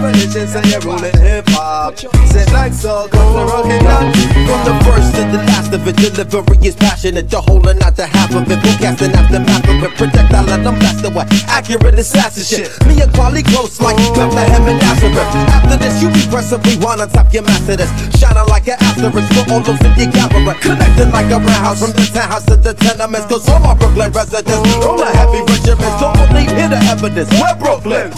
Redefinition, 0.00 0.48
say 0.48 0.64
you're 0.70 0.80
rolling 0.80 1.12
hip 1.20 1.44
hop. 1.48 1.98
Say 2.32 2.44
like 2.52 2.72
so, 2.72 3.08
come 3.08 3.36
to 3.36 3.44
rocking 3.44 3.84
up. 3.84 4.00
From 4.48 4.60
the 4.64 4.74
first 4.84 5.14
to 5.16 5.22
the 5.28 5.40
last 5.44 5.72
of 5.72 5.86
it, 5.86 5.96
delivery 5.96 6.56
is 6.64 6.74
passionate. 6.74 7.28
The 7.28 7.40
whole 7.40 7.66
and 7.68 7.78
not 7.80 7.96
the 7.96 8.06
half 8.06 8.32
of 8.34 8.48
it. 8.48 8.58
Forecasting 8.64 9.12
aftermath 9.12 9.68
of 9.68 9.82
it. 9.84 9.92
Projectile 9.96 10.48
and 10.48 10.66
I'm 10.66 10.78
blasted 10.78 11.14
with 11.14 11.28
accurate 11.48 11.98
assassin 11.98 12.44
shit. 12.44 12.72
Me 12.88 13.00
and 13.00 13.12
quality 13.12 13.42
close 13.44 13.80
like 13.80 13.96
Bethlehem 14.16 14.68
and 14.68 14.80
Nazareth. 14.80 15.32
After 15.52 15.76
this, 15.76 16.00
you 16.00 16.08
progressively 16.08 16.76
wanna 16.80 17.06
top 17.06 17.32
your 17.32 17.44
master 17.44 17.76
this. 17.76 17.92
Shining 18.16 18.48
like 18.48 18.68
an 18.68 18.80
asterisk 18.80 19.28
for 19.36 19.44
all 19.52 19.60
those 19.60 19.80
in 19.84 20.08
your 20.08 20.12
camera. 20.16 20.54
Connected 20.64 21.12
like 21.12 21.28
a 21.28 21.36
roundhouse 21.36 21.80
from 21.84 21.92
the 21.92 22.08
townhouse 22.08 22.44
to 22.46 22.56
the 22.56 22.72
tenements. 22.72 23.26
Cause 23.28 23.48
all 23.48 23.60
my 23.60 23.74
Brooklyn 23.74 24.12
residents 24.12 24.64
roll 24.80 25.02
a 25.02 25.08
heavy 25.12 25.44
regiment. 25.44 25.92
Don't 26.00 26.16
believe, 26.16 26.48
hear 26.56 26.72
the 26.72 26.80
evidence. 26.88 27.28
We're 27.36 27.56
Brooklyn. 27.60 28.12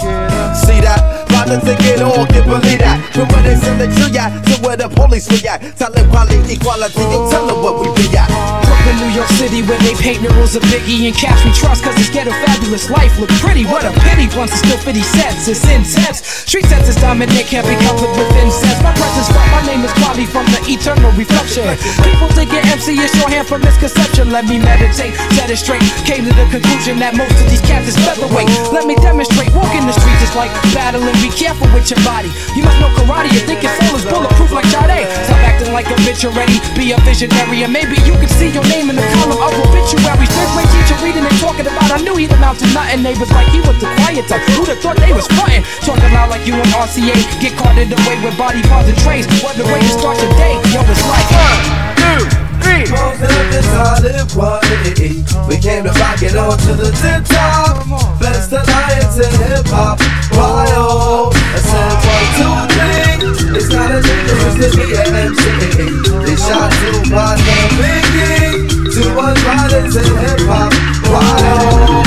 See 0.55 0.79
that? 0.87 1.22
Find 1.43 1.59
the 1.59 1.75
ticket, 1.75 1.99
all 1.99 2.23
can 2.23 2.47
believe 2.47 2.79
that. 2.79 3.03
From 3.11 3.27
where 3.35 3.43
they 3.43 3.59
send 3.59 3.83
the 3.83 3.91
tree 3.91 4.15
at 4.15 4.31
to 4.47 4.55
where 4.63 4.79
the 4.79 4.87
police 4.87 5.27
react. 5.27 5.75
Talent, 5.75 6.07
quality, 6.15 6.55
equality, 6.55 7.03
you 7.03 7.19
tell 7.35 7.51
them 7.51 7.59
what 7.67 7.83
we 7.83 7.91
be 7.99 8.07
at. 8.15 8.31
Brooklyn, 8.63 8.95
New 9.03 9.11
York 9.11 9.27
City, 9.35 9.59
where 9.67 9.79
they 9.83 9.99
paint 9.99 10.23
murals 10.23 10.55
of 10.55 10.63
Biggie 10.71 11.11
and 11.11 11.17
Cash. 11.19 11.43
We 11.43 11.51
trust 11.51 11.83
cause 11.83 11.99
it's 11.99 12.15
ghetto 12.15 12.31
fabulous 12.47 12.87
life. 12.95 13.19
Look 13.19 13.35
pretty, 13.43 13.67
what 13.67 13.83
a 13.83 13.91
pity. 14.07 14.31
Once 14.39 14.55
it's 14.55 14.63
still 14.63 14.79
50 14.79 15.03
cents, 15.03 15.51
it's 15.51 15.67
intense. 15.67 16.23
Street 16.23 16.63
sense 16.71 16.87
is 16.87 16.95
dominant, 17.03 17.35
can't 17.51 17.67
be 17.67 17.75
coupled 17.91 18.15
with 18.15 18.31
incense. 18.39 18.79
My 18.87 18.95
presence 18.95 19.27
felt, 19.35 19.51
my 19.51 19.67
name 19.67 19.83
is 19.83 19.91
Quality 19.99 20.31
from 20.31 20.47
the 20.55 20.63
eternal 20.71 21.11
reflection. 21.19 21.67
People 22.07 22.31
think 22.39 22.55
your 22.55 22.63
MC 22.71 22.95
is 23.03 23.11
shorthand 23.19 23.51
for 23.51 23.59
misconception. 23.59 24.31
Let 24.31 24.47
me 24.47 24.63
meditate, 24.63 25.19
set 25.35 25.51
it 25.51 25.59
straight. 25.59 25.83
Came 26.07 26.23
to 26.23 26.33
the 26.39 26.47
conclusion 26.55 27.03
that 27.03 27.19
most 27.19 27.35
of 27.35 27.51
these 27.51 27.63
cats 27.67 27.91
is 27.91 27.99
featherweight. 28.07 28.47
Let 28.71 28.87
me 28.87 28.95
demonstrate, 29.03 29.51
walk 29.59 29.75
in 29.75 29.91
the 29.91 29.95
streets 29.99 30.23
is 30.23 30.35
like 30.39 30.55
battling. 30.71 31.19
Be 31.19 31.32
careful 31.37 31.69
with 31.73 31.89
your 31.91 32.01
body. 32.05 32.31
You 32.55 32.63
must 32.63 32.79
know 32.81 32.91
karate, 32.95 33.33
you 33.33 33.43
think 33.45 33.63
your 33.63 33.73
soul 33.81 33.97
is 33.97 34.05
bulletproof 34.05 34.53
like 34.53 34.67
Sade. 34.69 35.09
Stop 35.27 35.41
acting 35.43 35.73
like 35.73 35.89
a 35.89 35.97
bitch 36.05 36.25
already, 36.25 36.61
be 36.77 36.93
a 36.93 36.99
visionary, 37.03 37.65
and 37.65 37.73
maybe 37.73 37.97
you 38.05 38.15
can 38.17 38.29
see 38.29 38.51
your 38.53 38.65
name 38.69 38.91
in 38.91 38.97
the 38.97 39.07
column 39.19 39.41
of 39.41 39.53
obituaries. 39.67 40.31
Third 40.33 40.51
grade 40.55 40.71
teacher 40.73 40.99
reading 41.05 41.25
and 41.25 41.39
talking 41.41 41.67
about, 41.67 41.91
I 41.91 41.99
knew 42.01 42.17
he'd 42.17 42.33
amount 42.33 42.61
to 42.61 42.67
nothing. 42.73 43.03
Neighbors 43.03 43.31
like 43.33 43.49
he 43.51 43.61
was 43.61 43.77
the 43.81 43.89
quiet 44.03 44.29
type. 44.29 44.43
Who'd 44.55 44.69
have 44.69 44.81
thought 44.81 44.97
they 44.97 45.13
was 45.13 45.27
frontin'? 45.35 45.65
Talking 45.83 46.13
loud 46.13 46.31
like 46.31 46.47
you 46.47 46.55
on 46.55 46.69
RCA. 46.77 47.15
Get 47.41 47.57
carted 47.57 47.93
away 47.93 48.17
with 48.23 48.37
body 48.37 48.63
parts 48.69 48.89
and 48.89 48.99
trays. 48.99 49.27
What 49.43 49.57
the 49.57 49.65
way 49.65 49.81
to 49.81 49.93
start 49.93 50.19
your 50.21 50.33
day? 50.37 50.55
Yo, 50.73 50.81
it's 50.87 51.03
like 51.09 51.29
one, 51.33 51.92
two, 52.81 52.95
of 52.95 53.47
this 53.53 53.67
solid 53.67 54.25
quality. 54.33 55.23
We 55.49 55.57
came 55.59 55.85
to 55.85 55.93
rock 56.01 56.23
it 56.23 56.37
on 56.37 56.57
to 56.59 56.73
the 56.75 56.91
tip 57.01 57.25
top. 57.29 57.85
Best 58.21 58.53
alliance 58.53 59.19
in 59.21 59.33
hip 59.45 59.67
hop. 59.69 60.01
Why 60.33 60.67
oh? 60.77 61.33
I 61.33 61.59
said 61.61 61.97
one, 62.09 62.29
two, 62.39 62.55
three. 62.73 63.57
It's 63.57 63.69
not 63.69 63.91
a 63.91 64.01
dangerous 64.01 64.55
to 64.57 64.69
be 64.77 64.87
an 64.97 65.13
MC. 65.13 65.45
They 66.25 66.37
shot 66.37 66.73
Tupac 66.81 67.39
and 67.41 67.73
Biggie. 67.77 68.95
Two 68.95 69.09
one 69.17 69.37
violence 69.45 69.97
in 69.97 70.09
hip 70.25 70.41
hop. 70.49 70.73
Why 71.13 71.37
oh? 71.61 72.03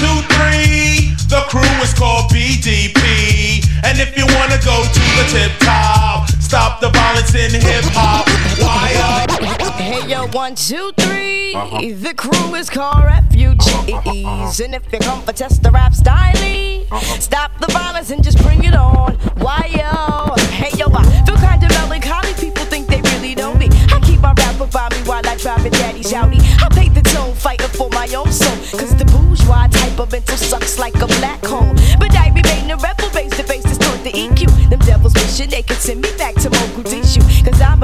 Two, 0.00 0.18
three. 0.32 1.12
The 1.28 1.44
crew 1.48 1.74
is 1.84 1.92
called 1.92 2.30
BDP. 2.30 3.64
And 3.84 3.98
if 4.00 4.16
you 4.16 4.24
wanna 4.36 4.58
go 4.64 4.82
to 4.82 5.04
the 5.16 5.24
tip 5.28 5.52
top, 5.60 6.28
stop 6.40 6.80
the 6.80 6.88
violence 6.88 7.34
in 7.34 7.52
hip 7.52 7.84
hop. 7.92 8.26
Why 8.58 8.92
oh? 8.96 9.57
Hey 9.78 10.08
yo, 10.08 10.26
one, 10.28 10.56
two, 10.56 10.90
three. 10.96 11.54
3 11.54 11.92
The 11.92 12.12
crew 12.14 12.54
is 12.56 12.68
called 12.68 13.04
refugees, 13.04 14.60
and 14.60 14.74
if 14.74 14.92
you 14.92 14.98
come 14.98 15.22
for 15.22 15.32
test 15.32 15.62
the 15.62 15.70
rap 15.70 15.94
style, 15.94 16.34
uh-huh. 16.34 17.20
stop 17.20 17.56
the 17.60 17.72
violence 17.72 18.10
and 18.10 18.22
just 18.22 18.42
bring 18.42 18.64
it 18.64 18.74
on. 18.74 19.14
Why 19.38 19.70
yo? 19.70 20.34
Hey 20.50 20.76
yo, 20.76 20.86
I 20.92 21.04
feel 21.24 21.36
kinda 21.36 21.68
melancholy. 21.68 22.34
People 22.34 22.64
think 22.64 22.88
they 22.88 23.00
really 23.12 23.36
know 23.36 23.54
me. 23.54 23.68
I 23.94 24.00
keep 24.02 24.20
my 24.20 24.34
rapper 24.36 24.66
by 24.66 24.88
me 24.90 24.98
while 25.06 25.24
I 25.24 25.36
drive 25.36 25.64
a 25.64 25.70
daddy 25.70 26.02
shouty. 26.02 26.40
I 26.60 26.68
pay 26.70 26.88
the 26.88 27.00
toll, 27.00 27.32
fighting 27.34 27.68
for 27.68 27.88
my 27.90 28.08
own 28.16 28.32
soul. 28.32 28.56
Cause 28.78 28.96
the 28.96 29.04
bourgeois 29.04 29.68
type 29.68 30.00
of 30.00 30.10
mental 30.10 30.36
sucks 30.36 30.80
like 30.80 30.96
a 30.96 31.06
black 31.06 31.44
hole. 31.46 31.72
But 32.00 32.16
I 32.16 32.28
remain 32.34 32.72
a 32.72 32.76
rebel, 32.76 33.10
base 33.10 33.36
the 33.36 33.44
basis 33.44 33.78
toward 33.78 34.02
the 34.02 34.10
EQ. 34.10 34.70
Them 34.70 34.80
devils 34.80 35.14
wishing 35.14 35.50
they 35.50 35.62
could 35.62 35.78
send 35.78 36.02
me 36.02 36.10
back 36.18 36.34
to 36.42 36.50
Mogadishu. 36.50 37.22
Cause 37.44 37.60
wild 37.60 37.77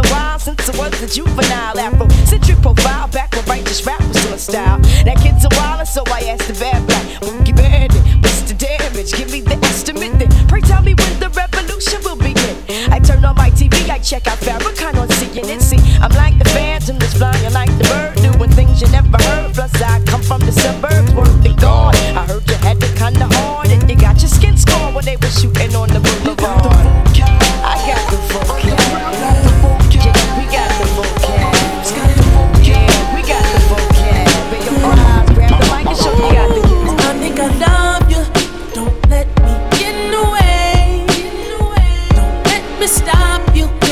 since 0.45 0.69
I 0.69 0.77
was 0.77 1.03
a 1.03 1.09
juvenile 1.09 1.79
afro. 1.79 2.07
Centric 2.29 2.61
profile, 2.61 3.09
back 3.09 3.33
when 3.33 3.45
righteous 3.47 3.85
rap 3.87 4.01
was 4.07 4.25
a 4.27 4.39
style. 4.39 4.79
That 5.09 5.17
kid's 5.17 5.45
a 5.45 5.49
wilder, 5.57 5.87
so 5.87 6.05
I 6.07 6.21
asked 6.37 6.49
the 6.49 6.57
bad 6.61 6.87
black. 6.87 7.05
Boogie 7.25 7.57
bandit, 7.57 8.05
what's 8.21 8.43
the 8.43 8.53
damage? 8.53 9.13
Give 9.13 9.33
me 9.33 9.41
the 9.41 9.57
estimate 9.65 10.19
then. 10.19 10.29
Pray 10.47 10.61
tell 10.61 10.83
me 10.83 10.93
when 10.95 11.19
the 11.19 11.31
revolution 11.31 12.01
will 12.05 12.17
begin. 12.17 12.57
I 12.93 13.01
turn 13.01 13.25
on 13.25 13.37
my 13.37 13.51
TV, 13.51 13.89
I 13.89 13.99
check 13.99 14.27
out 14.27 14.39
Farrakhan 14.39 15.01
on 15.01 15.09
CNN. 15.09 15.63
See, 15.63 15.81
I'm 16.05 16.13
like 16.13 16.37
the 16.39 16.49
phantom 16.51 16.99
that's 16.99 17.15
flying 17.15 17.53
like 17.53 17.73
the 17.79 17.85
bird, 17.89 18.15
doing 18.21 18.51
things 18.51 18.83
you 18.83 18.89
never 18.89 19.17
stop 42.87 43.57
you, 43.57 43.84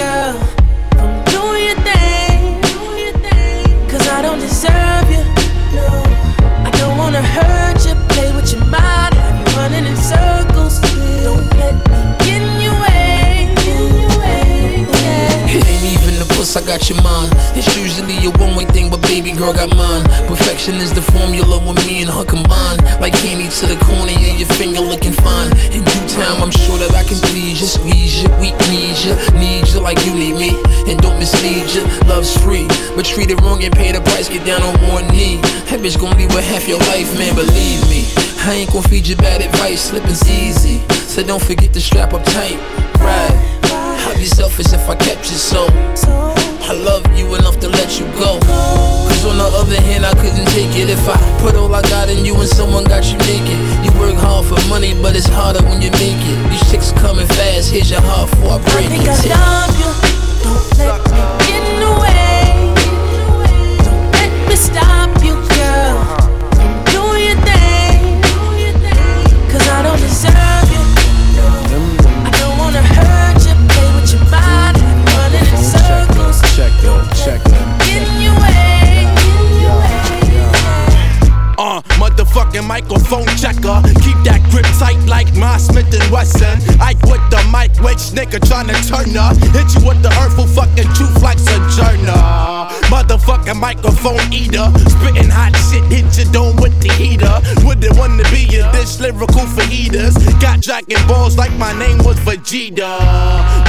got 16.73 16.89
your 16.89 17.03
mind. 17.03 17.29
It's 17.53 17.69
usually 17.77 18.17
a 18.25 18.31
one 18.41 18.57
way 18.57 18.65
thing, 18.65 18.89
but 18.89 19.03
baby 19.03 19.33
girl 19.33 19.53
got 19.53 19.69
mine. 19.77 20.09
Perfection 20.25 20.77
is 20.77 20.89
the 20.89 21.03
formula 21.03 21.61
when 21.61 21.77
me 21.85 22.01
and 22.01 22.09
her 22.09 22.25
combine. 22.25 22.81
Like 22.97 23.13
candy 23.13 23.53
to 23.61 23.67
the 23.69 23.77
corner 23.85 24.17
of 24.17 24.37
your 24.41 24.49
finger 24.57 24.81
looking 24.81 25.13
fine. 25.13 25.53
In 25.69 25.85
due 25.85 26.07
time, 26.09 26.41
I'm 26.41 26.51
sure 26.51 26.81
that 26.81 26.97
I 26.97 27.05
can 27.05 27.21
please 27.29 27.61
you, 27.61 27.69
squeeze 27.69 28.23
you, 28.23 28.33
we 28.41 28.57
need 28.73 28.97
you, 29.05 29.13
need 29.37 29.69
you 29.69 29.85
like 29.85 30.01
you 30.09 30.17
need 30.17 30.41
me. 30.41 30.57
And 30.89 30.97
don't 30.97 31.19
mislead 31.21 31.69
you, 31.77 31.85
love's 32.09 32.33
free. 32.41 32.65
But 32.97 33.05
treat 33.05 33.31
it 33.31 33.39
wrong 33.43 33.63
and 33.63 33.73
pay 33.75 33.93
the 33.93 34.01
price, 34.01 34.33
get 34.33 34.47
down 34.47 34.63
on 34.63 34.73
one 34.89 35.07
knee. 35.13 35.45
That 35.69 35.85
bitch 35.85 36.01
gon' 36.01 36.17
be 36.17 36.25
with 36.25 36.47
half 36.49 36.67
your 36.67 36.81
life, 36.89 37.13
man, 37.21 37.37
believe 37.37 37.85
me. 37.93 38.09
I 38.49 38.65
ain't 38.65 38.73
gon' 38.73 38.83
feed 38.89 39.07
you 39.07 39.17
bad 39.17 39.43
advice, 39.43 39.93
slipping's 39.93 40.25
easy. 40.25 40.81
So 41.05 41.23
don't 41.23 41.43
forget 41.43 41.75
to 41.75 41.81
strap 41.83 42.15
up 42.15 42.25
tight, 42.25 42.57
right? 42.97 43.37
I'd 44.09 44.17
be 44.17 44.25
selfish 44.25 44.73
if 44.73 44.89
I 44.89 44.97
kept 44.97 45.29
you 45.29 45.37
so. 45.37 45.69
I 46.73 46.75
love 46.75 47.05
you 47.19 47.35
enough 47.35 47.61
to 47.61 47.69
let 47.69 48.01
you 48.01 48.07
go. 48.17 48.41
Cause 48.41 49.27
on 49.27 49.37
the 49.37 49.45
other 49.45 49.79
hand, 49.83 50.07
I 50.07 50.15
couldn't 50.15 50.47
take 50.57 50.75
it 50.75 50.89
if 50.89 51.07
I 51.07 51.19
put 51.39 51.55
all 51.55 51.75
I 51.75 51.83
got 51.83 52.09
in 52.09 52.25
you 52.25 52.35
and 52.35 52.49
someone 52.49 52.85
got 52.85 53.05
you 53.13 53.19
naked. 53.29 53.61
You 53.85 53.93
work 54.01 54.17
hard 54.17 54.47
for 54.47 54.57
money, 54.71 54.95
but 54.95 55.15
it's 55.15 55.27
harder 55.29 55.63
when 55.69 55.83
you 55.83 55.91
make 56.01 56.17
it. 56.17 56.49
These 56.49 56.71
chicks 56.71 56.91
coming 56.93 57.27
fast, 57.27 57.71
here's 57.71 57.91
your 57.91 58.01
heart 58.01 58.31
before 58.31 58.53
I 58.53 58.57
I 58.57 58.73
break 58.73 58.89
think 58.89 59.05
it. 59.05 59.11
I 59.13 59.37
love 59.37 59.77
you. 59.77 59.93
Don't 60.49 60.65
let 60.81 61.05
me 61.13 61.21
get 61.45 61.61
in 61.61 61.77
the 61.85 61.93
way. 62.01 62.73
Don't 63.85 64.09
let 64.17 64.33
me 64.49 64.57
stop 64.57 65.13
you, 65.21 65.37
girl. 65.53 66.01
doing 66.89 67.23
your 67.29 67.41
thing. 67.45 68.17
Cause 69.53 69.69
I 69.69 69.83
don't 69.83 70.01
deserve 70.01 70.52
motherfucking 82.53 82.67
microphone 82.67 83.27
checker. 83.37 83.83
Keep 84.01 84.19
that 84.25 84.47
grip 84.51 84.67
tight 84.79 85.01
like 85.09 85.33
my 85.35 85.57
Smith 85.57 85.93
and 85.93 86.13
Wesson. 86.13 86.59
Ike 86.81 87.03
with 87.03 87.23
the 87.31 87.43
mic, 87.53 87.73
which 87.83 88.13
nigga 88.13 88.39
tryna 88.41 88.77
turn 88.89 89.17
up. 89.17 89.37
Hit 89.37 89.75
you 89.75 89.89
with 89.89 90.03
the 90.03 90.11
hurtful 90.11 90.47
fucking 90.47 90.93
truth 90.95 91.23
like 91.23 91.39
Sojourner. 91.39 92.62
Motherfucking 92.93 93.57
microphone 93.57 94.21
eater. 94.29 94.69
Spitting 94.93 95.33
hot 95.33 95.57
shit, 95.73 95.81
hit 95.89 96.05
your 96.13 96.29
dome 96.29 96.57
with 96.61 96.77
the 96.85 96.93
heater. 96.93 97.41
Wouldn't 97.65 97.97
wanna 97.97 98.23
be 98.29 98.45
a 98.61 98.69
dish 98.77 99.01
lyrical 99.01 99.49
for 99.49 99.65
eaters. 99.73 100.13
Got 100.45 100.61
dragon 100.61 101.01
balls 101.09 101.39
like 101.41 101.57
my 101.57 101.73
name 101.73 101.97
was 102.05 102.21
Vegeta. 102.21 103.01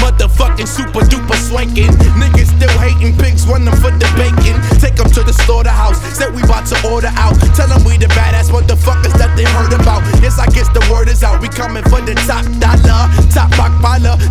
Motherfucking 0.03 0.67
super 0.67 1.07
duper 1.07 1.39
swanking. 1.39 1.95
Niggas 2.19 2.51
still 2.51 2.75
hating 2.83 3.15
pigs, 3.15 3.47
running 3.47 3.71
for 3.79 3.95
the 3.95 4.09
bacon. 4.19 4.59
Take 4.83 4.99
them 4.99 5.07
to 5.15 5.23
the 5.23 5.31
slaughterhouse. 5.47 6.03
Said 6.19 6.35
we 6.35 6.43
about 6.43 6.67
to 6.67 6.77
order 6.91 7.13
out. 7.15 7.39
Tell 7.55 7.71
them 7.71 7.79
we 7.87 7.95
the 7.95 8.11
badass 8.11 8.51
motherfuckers 8.51 9.15
that 9.15 9.31
they 9.39 9.47
heard 9.55 9.71
about. 9.71 10.03
Yes, 10.19 10.37
I 10.37 10.47
guess 10.51 10.67
the 10.75 10.83
word 10.91 11.07
is 11.07 11.23
out. 11.23 11.39
We 11.39 11.47
coming 11.47 11.83
for 11.87 12.03
the 12.03 12.15
top 12.27 12.43
dollar. 12.59 13.07
Top 13.31 13.55
rock. 13.57 13.73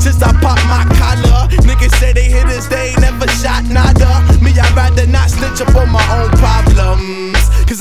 Since 0.03 0.21
I 0.23 0.33
pop 0.43 0.59
my 0.67 0.83
collar. 0.99 1.47
Niggas 1.63 1.95
say 2.01 2.13
they 2.13 2.25
hit 2.25 2.47
us, 2.47 2.67
they 2.67 2.91
ain't 2.91 3.01
never 3.01 3.29
shot 3.39 3.65
nada. 3.71 4.21
Me, 4.43 4.51
I'd 4.51 4.75
rather 4.83 5.07
not 5.07 5.31
snitch 5.31 5.61
up 5.61 5.75
on 5.77 5.89
my 5.91 6.03
own 6.19 6.31
problems. 6.39 7.32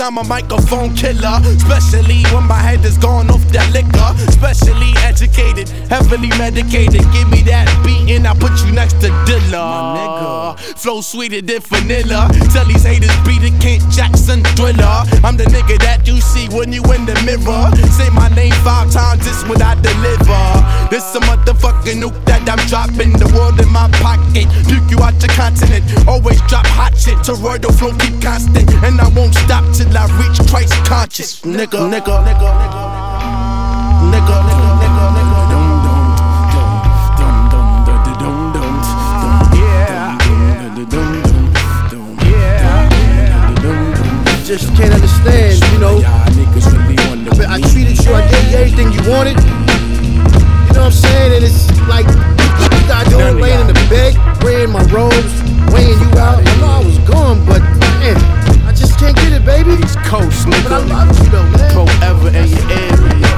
I'm 0.02 0.18
a 0.18 0.24
microphone 0.24 0.96
killer. 0.96 1.40
Especially 1.46 2.24
when 2.34 2.48
my 2.48 2.58
head 2.58 2.84
is 2.84 2.98
gone 2.98 3.30
off 3.30 3.46
that 3.54 3.70
liquor. 3.72 4.10
Especially 4.28 4.92
educated, 5.06 5.70
heavily 5.90 6.30
medicated. 6.42 7.06
Give 7.14 7.30
me 7.30 7.42
that 7.44 7.70
beat 7.86 8.10
and 8.10 8.28
I 8.28 8.34
put 8.34 8.52
you 8.66 8.72
next 8.74 9.00
to 9.02 9.10
Dilla. 9.30 10.58
Flow 10.78 11.02
sweeter 11.02 11.42
than 11.42 11.62
vanilla. 11.62 12.30
Tell 12.52 12.66
these 12.66 12.84
haters 12.84 13.16
beat 13.22 13.44
it, 13.44 13.54
Kent 13.62 13.86
Jackson 13.92 14.44
thriller. 14.58 15.06
I'm 15.24 15.38
the 15.38 15.46
nigga 15.46 15.78
that 15.86 16.08
you 16.08 16.20
see 16.20 16.50
when 16.50 16.74
you 16.74 16.82
in 16.92 17.06
the 17.06 17.16
mirror. 17.22 17.70
Say 17.94 18.10
my 18.10 18.28
name 18.34 18.54
five 18.66 18.92
times, 18.92 19.24
this 19.24 19.46
what 19.48 19.62
I 19.62 19.76
deliver. 19.82 20.44
This 20.90 21.06
a 21.16 21.20
motherfucking 21.22 22.02
nuke 22.02 22.20
that 22.26 22.44
I'm 22.50 22.60
dropping. 22.68 23.14
The 23.14 23.30
world 23.38 23.60
in 23.62 23.70
my 23.70 23.88
pocket. 24.04 24.50
Puke 24.68 24.90
you 24.92 25.00
out 25.00 25.16
your 25.22 25.32
continent. 25.38 25.86
Always 26.08 26.42
drop 26.50 26.66
hot 26.68 26.98
shit. 26.98 27.16
Toroidal 27.24 27.72
flow 27.78 27.96
keep 27.96 28.20
constant. 28.22 28.68
And 28.84 29.00
I 29.00 29.08
won't 29.16 29.36
stop 29.36 29.64
till 29.92 30.00
I 30.00 30.06
reach 30.20 30.40
Christ 30.50 30.74
conscious. 30.86 31.42
Nigga, 31.42 31.90
nigga, 31.92 32.24
nigga, 32.24 32.50
nigga. 32.60 32.82
Nigga, 34.12 34.38
nigga, 34.48 34.70
nigga, 34.82 35.06
nigga. 35.16 35.40
Just 44.46 44.76
can't 44.76 44.94
understand, 44.94 45.54
you 45.72 45.80
know. 45.80 46.02
But 47.38 47.48
I 47.48 47.62
treated 47.72 48.04
you, 48.04 48.14
I 48.14 48.28
gave 48.30 48.52
you 48.52 48.58
everything 48.58 48.92
you 48.92 49.02
wanted. 49.10 49.38
You 49.40 50.74
know 50.76 50.84
what 50.84 50.92
I'm 50.92 50.92
saying? 50.92 51.34
And 51.36 51.44
it's 51.46 51.70
like, 51.88 52.06
got 52.88 53.08
doing 53.10 53.40
laying 53.40 53.62
in 53.62 53.68
the 53.68 53.80
bed, 53.90 54.16
wearing 54.44 54.72
my 54.72 54.84
robes, 54.92 55.34
weighing 55.72 56.00
you 56.00 56.10
out. 56.20 56.40
I 56.40 56.44
know 56.60 56.68
I 56.68 56.84
was 56.84 56.98
gone, 57.08 57.46
but 57.46 57.62
man, 58.02 58.18
I 58.18 58.41
can't 59.02 59.18
get 59.18 59.34
it, 59.34 59.44
baby. 59.46 59.74
It's 59.82 59.96
cold, 60.06 60.32
sneaker. 60.32 60.70
But 60.70 60.86
I 60.86 60.86
love 60.86 61.18
you 61.18 61.30
though, 61.34 61.50
man. 61.58 61.74
Forever 61.74 62.30
in 62.30 62.46
your 62.54 62.68
area. 62.70 63.34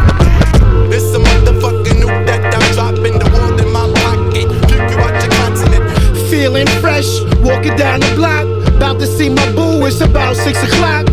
It's 0.91 1.16
a 1.16 1.20
motherfucking 1.24 1.99
new 2.03 2.11
that 2.28 2.43
I'm 2.51 2.66
dropping 2.76 3.16
the 3.18 3.30
world 3.32 3.57
in 3.64 3.72
my 3.72 3.88
pocket. 4.03 4.47
Keep 4.68 4.84
you 4.91 4.99
out 4.99 5.16
your 5.24 5.32
continent. 5.39 5.84
Feeling 6.30 6.68
fresh, 6.84 7.07
walking 7.39 7.76
down 7.78 8.01
the 8.01 8.11
block. 8.16 8.45
About 8.76 8.99
to 8.99 9.07
see 9.07 9.30
my 9.30 9.47
boo, 9.55 9.86
it's 9.86 10.01
about 10.01 10.36
six 10.36 10.61
o'clock. 10.61 11.07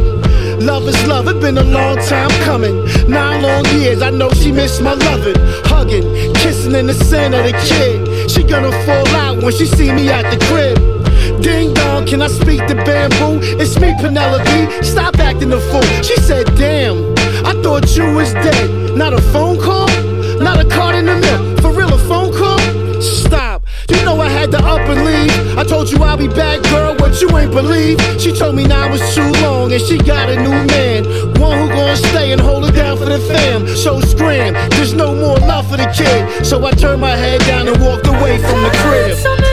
Love 0.59 0.87
is 0.89 1.07
love, 1.07 1.29
It's 1.29 1.39
been 1.41 1.57
a 1.57 1.63
long 1.63 1.97
time 2.11 2.31
coming. 2.43 2.85
Nine 3.09 3.43
long 3.43 3.65
years, 3.79 4.03
I 4.03 4.11
know 4.11 4.31
she 4.31 4.51
missed 4.51 4.83
my 4.83 4.95
loving. 4.95 5.39
Hugging, 5.71 6.35
kissing 6.35 6.75
in 6.75 6.87
the 6.87 6.95
center 6.95 7.39
of 7.39 7.45
the 7.45 7.57
kid. 7.71 8.31
She 8.31 8.43
gonna 8.43 8.73
fall 8.85 9.09
out 9.15 9.43
when 9.43 9.53
she 9.53 9.65
see 9.65 9.93
me 9.93 10.09
at 10.11 10.27
the 10.33 10.45
crib. 10.47 11.00
Ding 11.43 11.73
dong, 11.73 12.07
can 12.07 12.21
I 12.21 12.29
speak 12.29 12.67
to 12.67 12.75
bamboo? 12.75 13.41
It's 13.59 13.79
me, 13.81 13.95
Penelope. 13.99 14.83
Stop 14.83 15.19
acting 15.19 15.53
a 15.53 15.61
fool. 15.61 15.83
She 16.03 16.17
said, 16.17 16.47
Damn, 16.57 17.15
I 17.47 17.53
thought 17.63 17.97
you 17.97 18.15
was 18.15 18.33
dead. 18.35 18.97
Not 18.97 19.15
a 19.15 19.23
phone 19.33 19.59
call, 19.59 19.89
not 20.39 20.61
a 20.61 20.69
card 20.69 20.97
in 20.97 21.07
the 21.07 21.17
mail. 21.17 21.57
For 21.63 21.73
real, 21.73 21.93
a 21.95 21.99
phone 21.99 22.33
call? 22.37 22.59
Stop. 23.01 23.65
You 23.89 24.05
know 24.05 24.21
I 24.21 24.29
had 24.29 24.51
to 24.53 24.59
up 24.59 24.81
and 24.89 25.05
leave. 25.05 25.59
I 25.59 25.65
told 25.65 25.91
you 25.91 26.03
I'll 26.03 26.17
be 26.17 26.29
back, 26.29 26.63
girl. 26.65 26.95
What 26.97 27.21
you 27.23 27.29
ain't 27.39 27.53
believe? 27.53 27.99
She 28.21 28.33
told 28.37 28.55
me 28.55 28.67
now 28.67 28.91
was 28.91 29.03
too 29.15 29.31
long, 29.43 29.73
and 29.73 29.81
she 29.81 29.97
got 29.97 30.29
a 30.29 30.37
new 30.37 30.59
man. 30.75 31.05
One 31.41 31.59
who 31.59 31.69
gonna 31.69 31.97
stay 31.97 32.33
and 32.33 32.41
hold 32.41 32.67
it 32.67 32.73
down 32.73 32.99
for 32.99 33.07
the 33.07 33.19
fam. 33.19 33.67
So 33.67 34.01
scram, 34.01 34.53
there's 34.71 34.93
no 34.93 35.15
more 35.15 35.39
love 35.39 35.71
for 35.71 35.79
the 35.79 35.91
kid. 35.97 36.45
So 36.45 36.65
I 36.67 36.73
turned 36.73 37.01
my 37.01 37.17
head 37.17 37.41
down 37.43 37.67
and 37.69 37.81
walked 37.81 38.07
away 38.07 38.39
from 38.39 38.63
the 38.63 38.71
crib. 38.83 39.50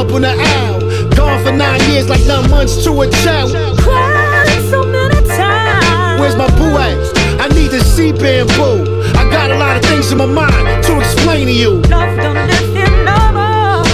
Up 0.00 0.12
on 0.12 0.22
the 0.22 0.32
owl. 0.32 0.80
Gone 1.14 1.44
for 1.44 1.52
nine 1.52 1.80
years 1.90 2.08
like 2.08 2.24
nine 2.24 2.48
months 2.50 2.82
to 2.84 3.02
a 3.02 3.10
child. 3.22 3.52
Cried 3.80 4.48
so 4.70 4.82
many 4.82 5.20
times. 5.28 6.20
Where's 6.20 6.36
my 6.36 6.48
boo 6.56 6.76
at? 6.78 6.96
I 7.38 7.48
need 7.48 7.70
to 7.70 7.84
see 7.84 8.12
bamboo. 8.12 9.02
I 9.14 9.28
got 9.30 9.50
a 9.50 9.58
lot 9.58 9.76
of 9.76 9.84
things 9.84 10.10
in 10.10 10.18
my 10.18 10.26
mind 10.26 10.84
to 10.84 10.98
explain 11.00 11.46
to 11.46 11.52
you. 11.52 11.82
Love 11.92 12.16
don't 12.16 12.34
live 12.34 12.74
here 12.74 13.04
no 13.04 13.18
more. 13.36 13.84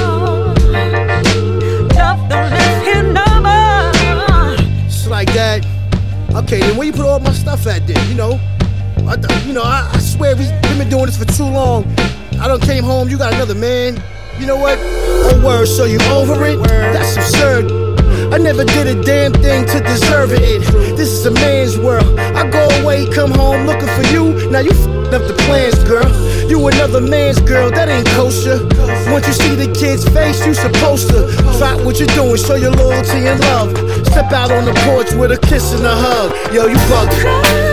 Love 1.98 2.22
don't 2.30 2.50
live 2.54 2.82
here 2.86 3.02
no 3.02 3.26
more. 3.42 4.54
It's 4.86 5.08
like 5.08 5.32
that. 5.34 5.66
Okay, 6.34 6.60
then 6.60 6.76
where 6.76 6.86
you 6.86 6.92
put 6.92 7.06
all 7.06 7.18
my 7.18 7.32
stuff 7.32 7.66
at 7.66 7.84
then? 7.86 8.08
You 8.08 8.14
know, 8.14 8.40
I, 9.08 9.16
you 9.44 9.52
know, 9.52 9.62
I, 9.64 9.90
I 9.92 9.98
swear 9.98 10.36
we, 10.36 10.44
we've 10.68 10.78
been 10.78 10.88
doing 10.88 11.06
this 11.06 11.18
for 11.18 11.24
too 11.24 11.50
long. 11.50 11.84
I 12.38 12.46
done 12.46 12.60
came 12.60 12.84
home. 12.84 13.08
You 13.08 13.18
got 13.18 13.32
another 13.34 13.56
man. 13.56 14.00
You 14.38 14.46
know 14.46 14.56
what? 14.56 14.78
Oh 15.24 15.40
word, 15.44 15.66
so 15.66 15.84
you 15.84 15.98
over 16.10 16.44
it? 16.44 16.62
That's 16.62 17.16
absurd. 17.16 17.72
I 18.32 18.38
never 18.38 18.64
did 18.64 18.86
a 18.86 19.00
damn 19.02 19.32
thing 19.32 19.66
to 19.66 19.80
deserve 19.80 20.32
it. 20.32 20.62
This 20.96 21.10
is 21.10 21.26
a 21.26 21.30
man's 21.30 21.78
world. 21.78 22.18
I 22.18 22.48
go 22.50 22.68
away, 22.80 23.08
come 23.08 23.30
home 23.30 23.66
looking 23.66 23.88
for 23.88 24.02
you. 24.12 24.50
Now 24.50 24.60
you 24.60 24.70
f***ing 24.70 25.14
up 25.14 25.22
the 25.26 25.36
plans, 25.46 25.78
girl. 25.84 26.08
You 26.50 26.66
another 26.66 27.00
man's 27.00 27.40
girl, 27.40 27.70
that 27.70 27.88
ain't 27.88 28.08
kosher. 28.08 28.58
Once 29.12 29.26
you 29.26 29.32
see 29.32 29.54
the 29.54 29.72
kid's 29.72 30.04
face, 30.08 30.44
you 30.46 30.54
supposed 30.54 31.08
to 31.10 31.26
drop 31.58 31.80
what 31.84 31.98
you're 31.98 32.08
doing, 32.08 32.36
show 32.36 32.56
your 32.56 32.72
loyalty 32.72 33.26
and 33.26 33.40
love. 33.40 33.70
Step 34.06 34.32
out 34.32 34.50
on 34.50 34.64
the 34.64 34.74
porch 34.84 35.12
with 35.14 35.30
a 35.30 35.38
kiss 35.38 35.72
and 35.72 35.84
a 35.86 35.94
hug. 35.94 36.32
Yo, 36.52 36.66
you 36.66 36.76
bugging. 36.90 37.65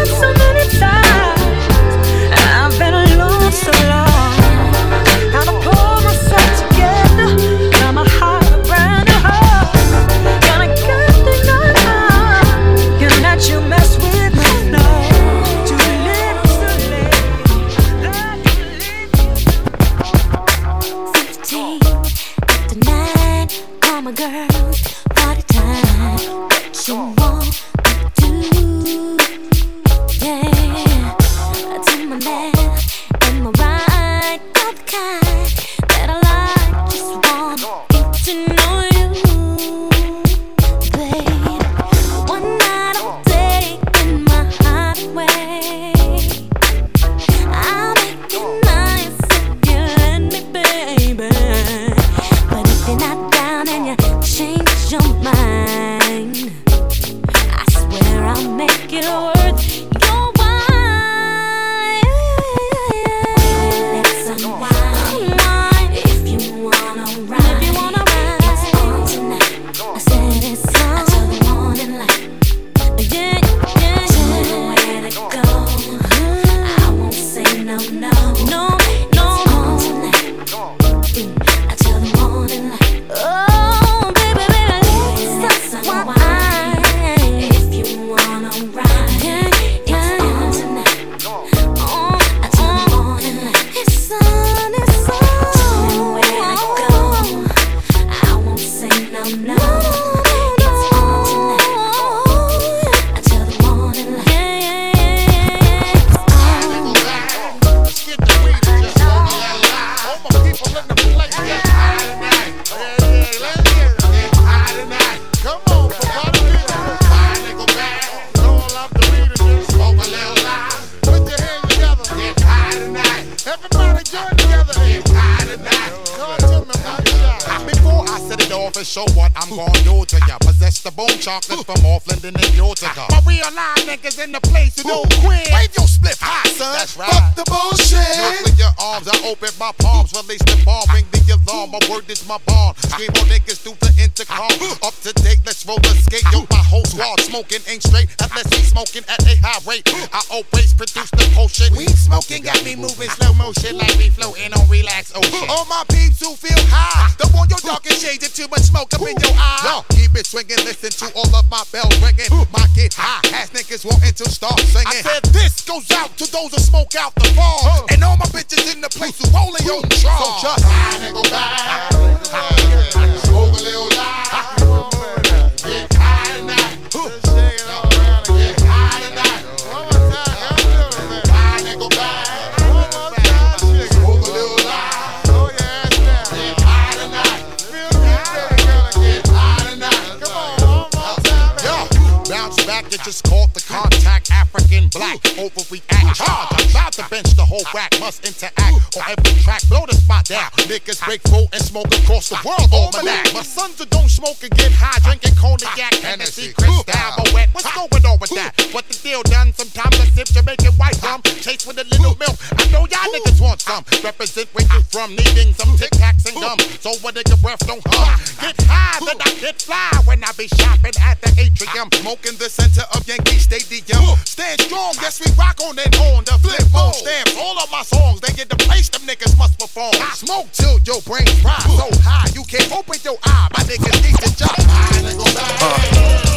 back 192.74 192.89
just 193.05 193.24
caught 193.26 193.53
the 193.53 193.61
contact 193.61 194.32
African 194.32 194.88
black. 194.89 195.19
Overreact, 195.38 196.15
charge. 196.15 196.49
I'm 196.57 196.69
about 196.71 196.93
to 196.93 197.05
bench 197.09 197.36
the 197.36 197.45
whole 197.45 197.65
rack. 197.74 197.93
Must 197.99 198.26
interact 198.26 198.97
on 198.97 199.03
every 199.05 199.41
track. 199.41 199.61
Blow 199.69 199.86
the 199.86 199.93
spot 199.93 200.26
down. 200.26 200.49
Niggas 200.65 201.03
break 201.05 201.21
full 201.30 201.47
and 201.53 201.61
smoke 201.61 201.91
across 201.93 202.30
the 202.30 202.39
world. 202.41 202.69
All 202.71 202.89
My 203.34 203.43
sons 203.43 203.80
are 203.82 203.86
don't 203.86 204.09
smoke 204.09 204.41
and 204.41 204.51
get 204.57 204.71
high. 204.71 204.97
Drinking 205.05 205.36
cognac, 205.36 205.93
Hennessy, 206.01 206.53
Cristal, 206.53 206.86
wet. 207.34 207.49
What's 207.53 207.69
going 207.69 208.05
on 208.05 208.17
with 208.19 208.34
that? 208.34 208.57
What 208.71 208.88
the 208.88 208.97
deal 208.97 209.21
done? 209.24 209.53
Sometimes 209.53 209.93
I 209.99 210.05
sip 210.09 210.28
Jamaican 210.34 210.74
white 210.74 210.97
rum. 211.03 211.21
Chase 211.45 211.67
with 211.67 211.78
a 211.78 211.86
little 211.86 212.17
milk. 212.17 212.38
I 212.57 212.65
know 212.74 212.88
y'all 212.89 213.09
niggas 213.13 213.41
want 213.41 213.61
some. 213.61 213.86
Represent 214.03 214.49
where 214.53 214.65
you 214.74 214.82
from. 214.89 215.13
Needing 215.13 215.53
some 215.53 215.78
Tic 215.78 215.91
Tacs 215.93 216.26
and 216.26 216.38
gum. 216.41 216.57
So 216.82 216.97
when 217.05 217.13
your 217.13 217.38
breath 217.38 217.61
don't 217.67 217.84
hum. 217.86 218.17
Get 218.41 218.57
high, 218.65 218.97
then 219.05 219.17
I 219.21 219.30
get 219.39 219.61
fly 219.61 219.91
when 220.05 220.24
I 220.24 220.32
be 220.34 220.47
shopping 220.47 220.97
at 221.01 221.21
the 221.21 221.30
atrium. 221.38 221.89
Smoking 221.93 222.38
this 222.39 222.62
center 222.64 222.88
of 222.95 223.07
Yankee 223.07 223.39
Stadium. 223.39 224.03
Stand 224.24 224.61
strong, 224.61 224.93
yes 225.01 225.20
we 225.20 225.32
rock 225.36 225.59
on 225.61 225.78
and 225.78 225.95
on. 225.95 226.24
The 226.24 226.38
flip 226.39 226.64
phone 226.72 226.93
stamps, 226.93 227.36
all 227.38 227.59
of 227.59 227.70
my 227.72 227.84
songs, 227.84 228.22
they 228.22 228.34
get 228.34 228.49
the 228.49 228.55
place 228.55 228.89
them 228.89 229.01
niggas 229.01 229.38
must 229.38 229.59
perform. 229.59 229.93
I 229.95 230.14
Smoke 230.16 230.51
till 230.53 230.80
your 230.80 231.01
brain 231.01 231.28
rise 231.43 231.64
so 231.64 231.89
high, 232.01 232.30
you 232.34 232.43
can't 232.43 232.72
open 232.72 232.99
your 233.03 233.18
eye. 233.24 233.49
My 233.51 233.64
niggas 233.64 233.97
need 234.03 234.18
to 234.24 234.38
jump 234.38 234.55
high, 234.57 235.01
nigga. 235.01 236.32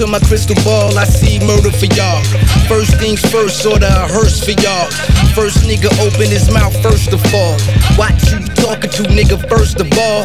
Into 0.00 0.10
my 0.10 0.18
crystal 0.20 0.56
ball, 0.64 0.96
I 0.96 1.04
see 1.04 1.38
murder 1.40 1.70
for 1.70 1.84
y'all. 1.94 2.22
First 2.68 2.96
things 2.96 3.20
first, 3.30 3.66
order 3.66 3.84
a 3.84 4.08
hearse 4.08 4.42
for 4.42 4.52
y'all. 4.62 4.88
First 5.34 5.58
nigga 5.68 5.92
open 6.00 6.30
his 6.30 6.50
mouth 6.52 6.74
first 6.82 7.12
of 7.12 7.20
all. 7.34 7.56
Watch 7.98 8.32
you 8.32 8.40
talking 8.56 8.90
to 8.90 9.02
nigga 9.12 9.36
first 9.48 9.78
of 9.80 9.88
all. 9.98 10.24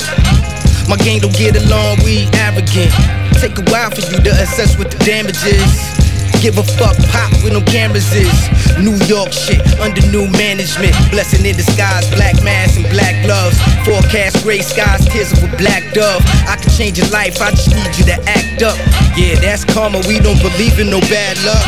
My 0.88 0.96
gang 0.98 1.20
don't 1.20 1.36
get 1.36 1.58
along, 1.58 1.98
we 2.06 2.28
arrogant. 2.40 2.94
Take 3.42 3.58
a 3.58 3.64
while 3.72 3.92
for 3.92 4.02
you 4.12 4.20
to 4.24 4.32
assess 4.40 4.78
what 4.78 4.92
the 4.92 4.98
damage 5.04 5.44
is. 5.44 6.05
Give 6.42 6.58
a 6.58 6.64
fuck, 6.64 6.96
pop 7.10 7.32
with 7.44 7.54
no 7.54 7.62
cameras 7.62 8.14
is. 8.14 8.30
New 8.78 8.96
York 9.06 9.34
shit, 9.34 9.62
under 9.80 10.02
new 10.12 10.28
management. 10.30 10.94
Blessing 11.10 11.46
in 11.46 11.56
disguise, 11.56 12.10
black 12.14 12.36
mask 12.44 12.78
and 12.78 12.90
black 12.90 13.16
gloves. 13.26 13.58
Forecast 13.86 14.44
gray 14.44 14.62
skies, 14.62 15.06
tears 15.10 15.32
of 15.32 15.44
a 15.44 15.58
black 15.58 15.84
dove. 15.94 16.22
I 16.48 16.58
can 16.58 16.70
change 16.72 16.98
your 16.98 17.10
life, 17.10 17.42
I 17.42 17.52
just 17.52 17.74
need 17.74 17.98
you 17.98 18.06
to 18.14 18.18
act 18.30 18.62
up. 18.62 18.78
Yeah, 19.18 19.40
that's 19.40 19.66
karma, 19.66 20.02
we 20.08 20.20
don't 20.20 20.42
believe 20.42 20.80
in 20.80 20.90
no 20.90 21.00
bad 21.10 21.38
luck. 21.46 21.66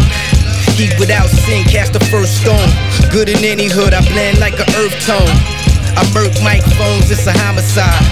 Heat 0.77 0.93
without 0.99 1.29
sin, 1.29 1.63
cast 1.65 1.93
the 1.93 2.03
first 2.11 2.41
stone. 2.41 2.69
Good 3.11 3.29
in 3.29 3.43
any 3.43 3.67
hood, 3.67 3.93
I 3.93 4.01
blend 4.09 4.39
like 4.39 4.59
a 4.59 4.67
earth 4.77 4.93
tone. 5.05 5.66
I 5.97 6.05
murk 6.13 6.29
microphones, 6.45 7.09
it's 7.09 7.25
a 7.25 7.33
homicide. 7.33 8.05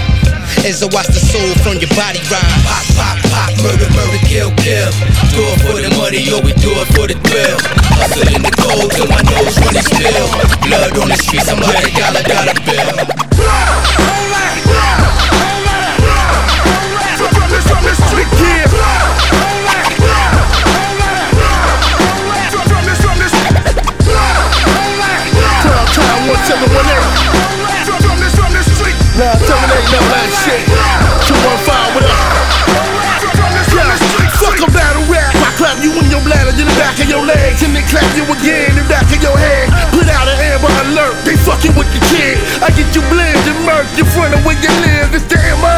As 0.66 0.82
I 0.82 0.90
watch 0.90 1.06
the 1.06 1.22
soul 1.22 1.54
from 1.62 1.78
your 1.78 1.86
body 1.94 2.18
ride. 2.26 2.42
Pop, 2.66 2.82
pop, 2.98 3.14
pop, 3.30 3.54
murder, 3.62 3.86
murder, 3.94 4.18
kill, 4.26 4.50
kill. 4.58 4.90
Do 5.30 5.46
it 5.54 5.58
for 5.62 5.78
the 5.78 5.94
money, 5.94 6.26
or 6.34 6.42
we 6.42 6.50
do 6.58 6.74
it 6.82 6.88
for 6.98 7.06
the 7.06 7.14
thrill. 7.30 7.58
Hustle 7.94 8.26
in 8.34 8.42
the 8.42 8.50
cold 8.58 8.90
till 8.90 9.06
my 9.06 9.22
nose 9.30 9.54
running 9.62 9.86
still. 9.86 10.26
Blood 10.66 10.98
on 10.98 11.14
the 11.14 11.16
streets, 11.16 11.46
I'm 11.46 11.62
like 11.62 11.86
a 11.86 11.94
dollar, 11.94 12.26
dollar 12.26 12.58
bill. 12.66 14.25
Front 44.16 44.32
of 44.32 44.40
where 44.48 44.56
you 44.56 44.72
live. 44.80 45.12
It's 45.12 45.28
the 45.28 45.36
MO. 45.60 45.76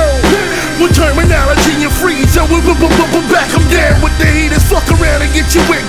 With 0.78 0.94
terminology 0.94 1.74
and 1.82 1.90
free, 1.90 2.22
so 2.30 2.46
we 2.46 2.62
back 3.34 3.50
them 3.50 3.66
down 3.66 3.98
with 3.98 4.14
the 4.22 4.30
heaters. 4.30 4.62
Fuck 4.70 4.86
around 4.94 5.26
and 5.26 5.32
get 5.34 5.50
your 5.50 5.66
wig 5.66 5.82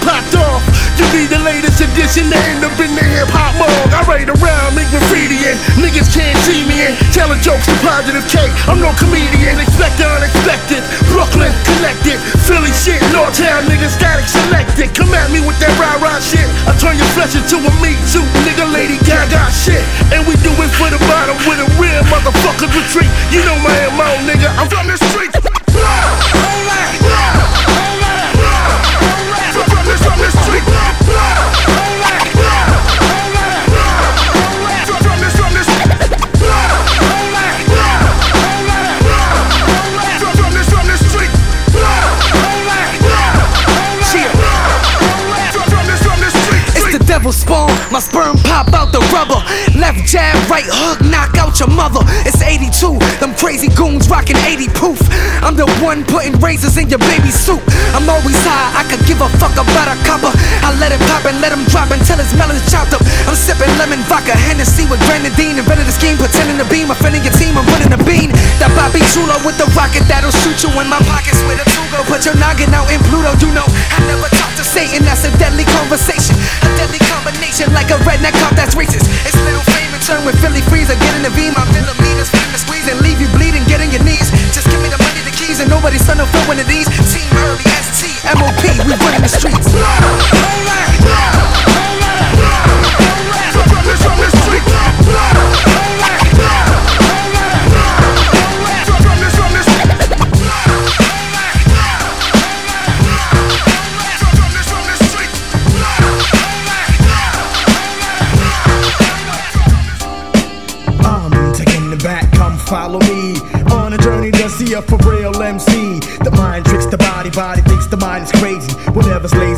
edition 2.10 2.34
to 2.34 2.40
end 2.50 2.66
up 2.66 2.74
in 2.82 2.90
the 2.98 3.06
hip 3.06 3.30
hop 3.30 3.54
mode. 3.62 3.70
I 3.94 4.02
ride 4.10 4.30
around, 4.34 4.74
make 4.74 4.90
graffiti 4.90 5.38
and 5.46 5.58
niggas 5.78 6.10
can't 6.10 6.34
see 6.42 6.66
me 6.66 6.82
and 6.90 6.98
telling 7.14 7.38
jokes 7.46 7.70
to 7.70 7.76
Positive 7.86 8.26
K. 8.26 8.50
I'm 8.66 8.82
no 8.82 8.90
comedian, 8.98 9.62
expect 9.62 10.02
the 10.02 10.10
unexpected. 10.10 10.82
Brooklyn 11.14 11.54
connected, 11.78 12.18
Philly 12.50 12.74
shit, 12.74 12.98
Northtown 13.14 13.70
niggas 13.70 13.94
static 13.94 14.26
selected. 14.26 14.90
Come 14.98 15.14
at 15.14 15.30
me 15.30 15.46
with 15.46 15.62
that 15.62 15.70
rah 15.78 16.02
rah 16.02 16.18
shit. 16.18 16.50
I 16.66 16.74
turn 16.82 16.98
your 16.98 17.10
flesh 17.14 17.38
into 17.38 17.62
a 17.62 17.72
meat 17.78 18.02
suit, 18.10 18.26
nigga, 18.42 18.66
Lady 18.74 18.98
Gaga 19.06 19.46
shit. 19.54 19.86
And 20.10 20.26
we 20.26 20.34
do 20.42 20.50
it 20.66 20.72
for 20.82 20.90
the 20.90 20.98
bottom 21.06 21.38
with 21.46 21.62
a 21.62 21.70
real 21.78 22.02
motherfucker 22.10 22.74
retreat. 22.74 23.12
You 23.30 23.46
know 23.46 23.58
my 23.62 23.78
MO, 23.94 24.10
nigga. 24.26 24.50
I'm 24.58 24.66
from 24.66 24.90
the 24.90 24.98
streets. 24.98 25.59
Devil 47.20 47.36
spawn, 47.36 47.68
my 47.92 48.00
sperm 48.00 48.40
pop 48.48 48.72
out 48.72 48.96
the 48.96 49.04
rubber. 49.12 49.44
Left 49.76 50.08
jab, 50.08 50.40
right 50.48 50.64
hook, 50.64 51.04
knock 51.12 51.36
out 51.36 51.60
your 51.60 51.68
mother. 51.68 52.00
It's 52.24 52.40
82, 52.40 52.96
them 53.20 53.36
crazy 53.36 53.68
goons 53.76 54.08
rocking 54.08 54.40
80 54.40 54.72
proof. 54.72 54.96
I'm 55.44 55.60
the 55.60 55.68
one 55.84 56.08
putting 56.08 56.32
razors 56.40 56.80
in 56.80 56.88
your 56.88 57.04
baby 57.12 57.28
soup. 57.28 57.60
I'm 57.92 58.08
always 58.08 58.40
high, 58.48 58.72
I 58.72 58.88
could 58.88 59.04
give 59.04 59.20
a 59.20 59.28
fuck 59.36 59.52
about 59.52 59.92
a 59.92 60.00
copper. 60.08 60.32
I 60.64 60.72
let 60.80 60.96
it 60.96 61.02
pop 61.12 61.28
and 61.28 61.44
let 61.44 61.52
him 61.52 61.68
drop 61.68 61.92
until 61.92 62.24
his 62.24 62.32
melon's 62.40 62.64
chopped 62.72 62.96
up. 62.96 63.04
I'm 63.28 63.36
sipping 63.36 63.68
lemon 63.76 64.00
vodka, 64.08 64.32
Hennessy 64.32 64.88
with 64.88 65.04
grenadine. 65.04 65.60
Invented 65.60 65.92
the 65.92 65.96
scheme, 65.96 66.16
pretending 66.16 66.56
to 66.56 66.68
be 66.72 66.88
my 66.88 66.96
friend 66.96 67.20
in 67.20 67.24
your 67.28 67.36
team. 67.36 67.60
I'm 67.60 67.68
running 67.68 67.92
a 67.92 68.00
bean. 68.08 68.32
That 68.64 68.72
Bobby 68.80 69.04
Chulo 69.12 69.36
with 69.44 69.60
the 69.60 69.68
rocket 69.76 70.08
that'll 70.08 70.32
shoot 70.40 70.64
you 70.64 70.72
in 70.80 70.88
my 70.88 71.04
pockets 71.04 71.44
with 71.44 71.60
a 71.60 71.68
Tugo. 71.68 72.00
Put 72.08 72.24
your 72.24 72.40
noggin 72.40 72.72
out 72.72 72.88
in 72.88 73.04
Pluto, 73.12 73.36
you 73.44 73.52
know. 73.52 73.68
I 73.68 74.00
never 74.08 74.39
to 74.60 74.66
Satan, 74.68 75.08
that's 75.08 75.24
a 75.24 75.32
deadly 75.40 75.64
conversation. 75.80 76.36
A 76.36 76.70
deadly 76.76 77.00
combination 77.08 77.72
like 77.72 77.88
a 77.96 77.98
redneck 78.04 78.36
cop 78.44 78.52
that's 78.60 78.76
racist. 78.76 79.08
It's 79.24 79.40
little 79.48 79.64
flame 79.72 79.96
in 79.96 80.02
turn 80.04 80.28
with 80.28 80.36
Philly 80.44 80.60
freezer. 80.68 81.00
Get 81.00 81.16
in 81.16 81.24
the 81.24 81.32
beam, 81.32 81.56
my 81.56 81.64
millimeters, 81.72 82.28
flame 82.28 82.52
to 82.52 82.60
squeeze 82.60 82.84
and 82.92 83.00
leave 83.00 83.24
you 83.24 83.32
bleeding. 83.32 83.64
Get 83.72 83.80
in 83.80 83.88
your 83.96 84.04
knees. 84.04 84.28
Just 84.52 84.68
give 84.68 84.84
me 84.84 84.92
the 84.92 85.00
money, 85.00 85.24
the 85.24 85.32
keys, 85.32 85.64
and 85.64 85.72
nobody's 85.72 86.04
son 86.04 86.20
feel 86.20 86.46
one 86.52 86.60
of 86.60 86.68
these. 86.68 86.92
Team 87.08 87.32
early, 87.48 87.64
ST, 87.80 88.12
MOP, 88.36 88.60
we 88.84 88.94
running 89.00 89.24
the 89.24 89.32
streets. 89.32 89.72
I'm 94.12 94.39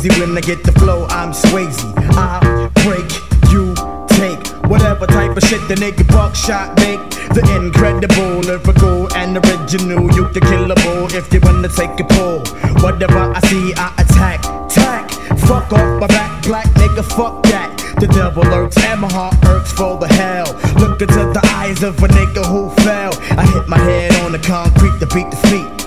Lazy 0.02 0.20
when 0.20 0.36
I 0.36 0.40
get 0.40 0.64
the 0.64 0.72
flow, 0.72 1.06
I'm 1.10 1.30
Swayze. 1.32 1.78
I 2.16 2.40
break, 2.82 3.06
you 3.52 3.72
take 4.18 4.44
whatever 4.68 5.06
type 5.06 5.36
of 5.36 5.44
shit 5.44 5.60
the 5.68 5.76
nigga 5.76 6.06
Buckshot 6.08 6.76
make. 6.78 6.98
The 7.34 7.42
incredible, 7.54 8.40
lyrical, 8.40 9.12
and 9.14 9.36
original. 9.36 10.10
You 10.12 10.26
the 10.32 10.40
killable 10.40 11.14
if 11.14 11.32
you 11.32 11.38
wanna 11.40 11.68
take 11.68 12.00
a 12.00 12.04
pull. 12.14 12.40
Whatever 12.82 13.32
I 13.32 13.38
see, 13.46 13.74
I 13.76 13.94
attack, 13.98 14.42
tack. 14.68 15.10
Fuck 15.46 15.72
off 15.72 16.00
my 16.00 16.08
back, 16.08 16.42
black 16.42 16.66
nigga, 16.74 17.04
fuck 17.04 17.44
that. 17.44 17.70
The 18.00 18.08
devil 18.08 18.42
lurks 18.42 18.78
and 18.78 19.02
my 19.02 19.12
heart 19.12 19.36
irks 19.44 19.70
for 19.70 19.98
the 19.98 20.08
hell. 20.08 20.50
Look 20.80 21.00
into 21.00 21.30
the 21.30 21.42
eyes 21.54 21.84
of 21.84 22.02
a 22.02 22.08
nigga 22.08 22.44
who 22.44 22.70
fell. 22.82 23.12
I 23.38 23.46
hit 23.46 23.68
my 23.68 23.78
head 23.78 24.12
on 24.24 24.32
the 24.32 24.40
concrete 24.40 24.98
to 24.98 25.06
beat 25.14 25.30
the 25.30 25.36
feet. 25.48 25.81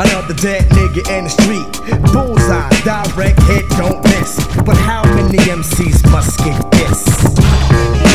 Another 0.00 0.32
dead 0.32 0.62
nigga 0.70 1.06
in 1.10 1.24
the 1.24 1.28
street. 1.28 2.10
Bullseye, 2.10 2.70
direct 2.84 3.42
hit, 3.42 3.68
don't 3.76 4.02
miss. 4.04 4.38
But 4.64 4.78
how 4.78 5.04
many 5.14 5.36
MCs 5.36 6.10
must 6.10 6.38
get 6.38 6.70
this? 6.70 8.09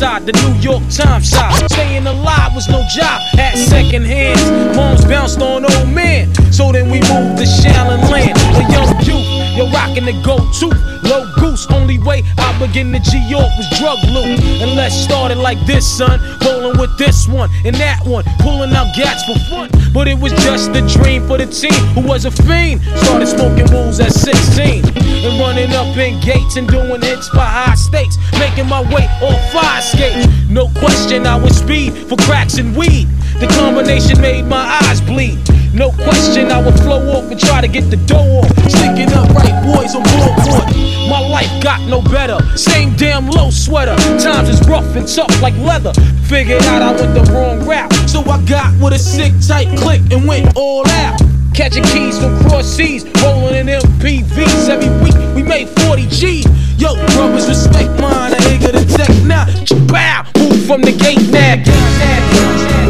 Side, 0.00 0.24
the 0.24 0.32
New 0.32 0.54
York 0.62 0.82
Times 0.88 1.28
side. 1.28 1.70
Staying 1.70 2.06
alive 2.06 2.54
was 2.54 2.66
no 2.70 2.82
job, 2.88 3.20
at 3.38 3.54
second 3.58 4.06
hands. 4.06 4.40
Moms 4.74 5.04
bounced 5.04 5.42
on 5.42 5.66
old 5.66 5.88
men, 5.90 6.34
so 6.50 6.72
then 6.72 6.86
we 6.86 7.00
moved 7.00 7.36
to 7.36 7.44
Shaolin 7.44 8.00
Land. 8.08 8.32
A 8.56 8.64
young 8.72 8.96
youth, 9.04 9.39
yo 9.60 9.70
rocking 9.72 10.06
the 10.06 10.16
go-to. 10.24 10.68
Low 11.06 11.26
goose, 11.36 11.66
only 11.70 11.98
way 11.98 12.22
I 12.38 12.48
begin 12.58 12.92
to 12.92 13.00
G 13.00 13.18
York 13.28 13.50
was 13.58 13.68
drug 13.78 13.98
loot. 14.08 14.40
And 14.62 14.74
let's 14.74 14.94
start 14.94 15.32
it 15.32 15.38
like 15.38 15.58
this, 15.66 15.84
son. 15.86 16.20
Rolling 16.44 16.78
with 16.78 16.96
this 16.96 17.28
one 17.28 17.50
and 17.64 17.76
that 17.76 18.00
one, 18.06 18.24
pulling 18.40 18.72
out 18.72 18.94
gats 18.96 19.24
for 19.24 19.38
fun. 19.50 19.68
But 19.92 20.08
it 20.08 20.18
was 20.18 20.32
just 20.44 20.70
a 20.70 20.82
dream 20.86 21.26
for 21.26 21.36
the 21.36 21.46
team 21.46 21.80
who 21.94 22.00
was 22.06 22.24
a 22.24 22.30
fiend. 22.30 22.82
Started 23.04 23.26
smoking 23.26 23.70
wools 23.72 24.00
at 24.00 24.12
16 24.12 24.84
and 24.86 25.40
running 25.40 25.72
up 25.72 25.96
in 25.96 26.20
gates 26.20 26.56
and 26.56 26.66
doing 26.68 27.02
hits 27.02 27.28
for 27.28 27.40
high 27.40 27.74
stakes. 27.74 28.16
Making 28.38 28.68
my 28.68 28.82
way 28.94 29.04
on 29.20 29.36
fire 29.52 29.82
skates. 29.82 30.26
No 30.48 30.68
question, 30.80 31.26
I 31.26 31.36
was 31.36 31.56
speed 31.58 31.92
for 32.08 32.16
cracks 32.16 32.58
and 32.58 32.76
weed. 32.76 33.08
The 33.40 33.46
combination 33.56 34.20
made 34.20 34.44
my 34.44 34.78
eyes 34.84 35.00
bleed. 35.00 35.40
No 35.72 35.90
question, 35.92 36.52
I 36.52 36.62
would 36.62 36.78
flow 36.80 37.00
off 37.16 37.30
and 37.30 37.40
try 37.40 37.62
to 37.62 37.68
get 37.68 37.88
the 37.88 37.96
dough 37.96 38.44
off. 38.44 38.52
Sticking 38.68 39.08
up 39.16 39.32
right 39.32 39.56
boys 39.64 39.94
on 39.94 40.04
board. 40.04 40.76
My 41.08 41.20
life 41.20 41.50
got 41.62 41.80
no 41.88 42.02
better. 42.02 42.38
Same 42.54 42.94
damn 42.96 43.30
low 43.30 43.48
sweater. 43.48 43.96
Times 44.20 44.50
is 44.50 44.60
rough 44.68 44.94
and 44.94 45.08
tough 45.08 45.32
like 45.40 45.56
leather. 45.56 45.94
Figured 46.28 46.62
out 46.64 46.82
I 46.82 46.92
went 46.92 47.14
the 47.14 47.32
wrong 47.32 47.66
route. 47.66 47.90
So 48.06 48.20
I 48.28 48.44
got 48.44 48.74
with 48.78 48.92
a 48.92 48.98
sick 48.98 49.32
tight 49.48 49.74
click 49.78 50.02
and 50.12 50.28
went 50.28 50.54
all 50.54 50.86
out. 50.88 51.18
Catching 51.54 51.84
keys 51.84 52.18
from 52.18 52.38
cross 52.44 52.66
seas, 52.66 53.06
rolling 53.24 53.54
in 53.54 53.66
MPVs. 53.68 54.68
Every 54.68 54.92
week 55.02 55.16
we 55.34 55.42
made 55.42 55.68
40 55.80 56.06
G's. 56.08 56.44
Yo, 56.78 56.94
brothers, 57.16 57.48
respect 57.48 57.88
mine. 58.00 58.34
I 58.34 58.38
ain't 58.52 58.60
gonna 58.60 58.84
tech 58.84 59.16
now. 59.24 59.46
Bow, 59.86 60.26
move 60.36 60.66
from 60.66 60.82
the 60.82 60.92
gate 60.92 61.24
now. 61.32 61.56
Nem 61.64 62.89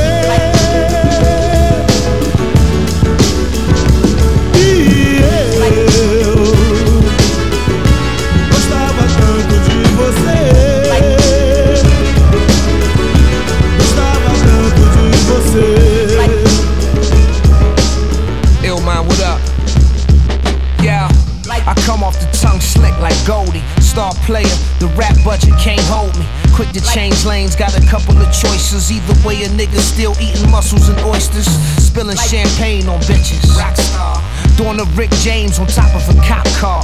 Rap 25.21 25.39
budget 25.39 25.57
can't 25.59 25.81
hold 25.81 26.17
me. 26.17 26.25
Quick 26.53 26.69
to 26.71 26.81
change 26.81 27.25
lanes, 27.25 27.55
got 27.55 27.77
a 27.77 27.85
couple 27.87 28.17
of 28.17 28.27
choices. 28.27 28.91
Either 28.91 29.27
way, 29.27 29.43
a 29.43 29.47
nigga 29.49 29.79
still 29.79 30.13
eating 30.19 30.49
mussels 30.49 30.89
and 30.89 30.99
oysters. 31.01 31.47
Spilling 31.81 32.17
champagne 32.17 32.87
on 32.87 32.99
bitches. 33.01 33.41
Rockstar. 33.57 34.21
Doing 34.57 34.79
a 34.79 34.85
Rick 34.95 35.11
James 35.21 35.59
on 35.59 35.67
top 35.67 35.93
of 35.95 36.07
a 36.09 36.21
cop 36.27 36.45
car. 36.59 36.83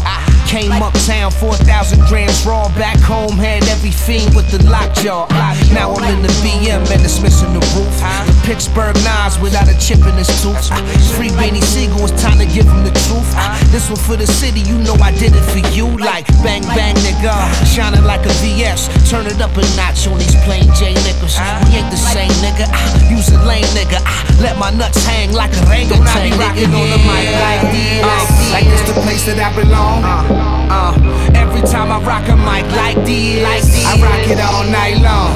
Uptown, 0.88 1.32
4,000 1.32 2.00
grams 2.08 2.48
raw. 2.48 2.72
Back 2.80 2.96
home, 3.04 3.36
had 3.36 3.60
every 3.68 3.92
fiend 3.92 4.32
with 4.32 4.48
the 4.56 4.64
lockjaw. 4.72 5.28
Now 5.76 5.92
I'm 5.92 6.16
in 6.16 6.22
the 6.24 6.32
BM 6.40 6.80
and 6.88 7.04
it's 7.04 7.20
missing 7.20 7.52
the 7.52 7.60
roof. 7.76 7.92
The 8.00 8.32
Pittsburgh 8.48 8.96
Nas 9.04 9.36
without 9.44 9.68
a 9.68 9.76
chip 9.84 10.00
in 10.08 10.16
his 10.16 10.32
tooth. 10.40 10.72
Free 11.20 11.28
Benny 11.36 11.60
Siegel, 11.60 12.00
it's 12.08 12.16
time 12.24 12.40
to 12.40 12.48
give 12.48 12.64
him 12.64 12.88
the 12.88 12.96
truth. 13.04 13.28
This 13.68 13.92
one 13.92 14.00
for 14.00 14.16
the 14.16 14.28
city, 14.28 14.64
you 14.64 14.80
know 14.80 14.96
I 15.04 15.12
did 15.12 15.36
it 15.36 15.44
for 15.52 15.60
you. 15.76 15.92
Like 16.00 16.24
bang 16.40 16.64
bang 16.72 16.96
nigga, 17.04 17.36
shining 17.68 18.08
like 18.08 18.24
a 18.24 18.32
VS. 18.40 18.88
Turn 19.12 19.28
it 19.28 19.44
up 19.44 19.52
a 19.60 19.68
notch 19.76 20.08
on 20.08 20.16
these 20.16 20.40
plain 20.48 20.72
J 20.72 20.96
niggas. 21.04 21.36
We 21.68 21.84
ain't 21.84 21.92
the 21.92 22.00
same 22.00 22.32
nigga. 22.40 22.64
Ah, 22.72 23.12
use 23.12 23.28
a 23.36 23.40
lame 23.44 23.68
nigga. 23.76 24.00
Ah, 24.08 24.24
let 24.40 24.56
my 24.56 24.72
nuts 24.72 25.04
hang 25.04 25.36
like 25.36 25.52
a 25.52 25.60
orangutan. 25.68 26.08
I 26.08 26.24
be 26.24 26.32
rocking 26.40 26.72
on 26.72 26.88
the 26.88 27.00
mic 27.04 27.28
like 27.44 27.76
this. 27.76 28.08
Uh, 28.08 28.56
like 28.56 28.66
this 28.72 28.88
the 28.88 28.96
place 29.04 29.26
that 29.28 29.36
I 29.36 29.52
belong. 29.52 30.47
Uh, 30.70 30.94
every 31.34 31.62
time 31.62 31.92
I 31.92 32.00
rock 32.02 32.28
a 32.28 32.36
mic 32.36 32.68
like 32.76 32.98
this, 33.06 33.86
I 33.86 33.96
rock 34.02 34.28
it 34.28 34.40
all 34.40 34.64
night 34.68 35.00
long. 35.00 35.32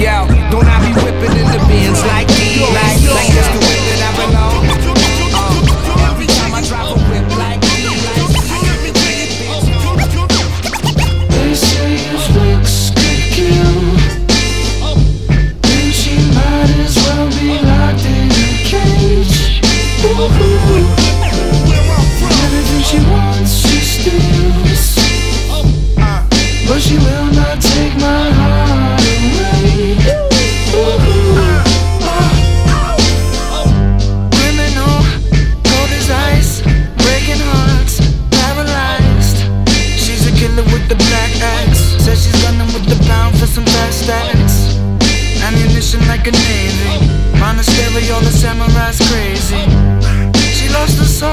Yo, 0.00 0.26
don't 0.50 0.66
I 0.66 0.82
be 0.82 0.92
whipping 1.02 1.38
in 1.38 1.46
the 1.46 1.62
bins 1.68 2.02
like 2.06 2.26
this? 2.26 2.60
Like, 2.74 2.98
like 3.14 3.32
this 3.32 3.46
the 3.54 3.60
way 3.62 3.78
that 3.90 4.02
I 4.02 4.26
belong. 4.26 4.55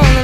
Crazy. 0.01 0.22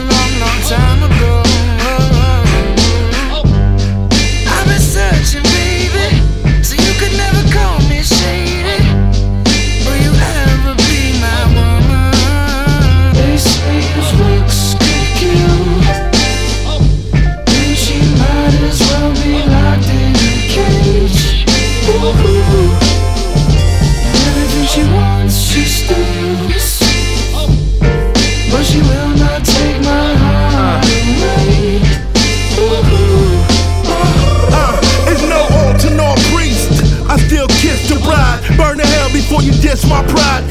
That's 39.59 39.87
my 39.87 40.03
pride. 40.11 40.43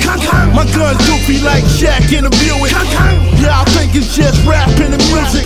My 0.57 0.65
gun 0.73 0.97
goofy 1.05 1.37
like 1.45 1.61
Shaq 1.77 2.17
in 2.17 2.25
a 2.25 2.33
Buick. 2.33 2.73
Yeah, 3.37 3.61
I 3.61 3.65
think 3.77 3.93
it's 3.93 4.17
just 4.17 4.41
rap 4.49 4.73
and 4.81 4.97
the 4.97 5.01
music. 5.13 5.45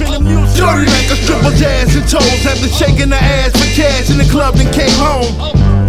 Dirty 0.55 0.87
like 0.87 1.11
a 1.11 1.19
stripper's 1.19 1.59
ass 1.59 1.91
and 1.99 2.07
toes 2.07 2.47
after 2.47 2.71
shaking 2.71 3.11
the 3.11 3.19
ass 3.19 3.51
for 3.51 3.67
cash 3.75 4.07
in 4.07 4.23
the 4.23 4.29
club 4.31 4.55
and 4.63 4.71
came 4.71 4.95
home. 5.03 5.35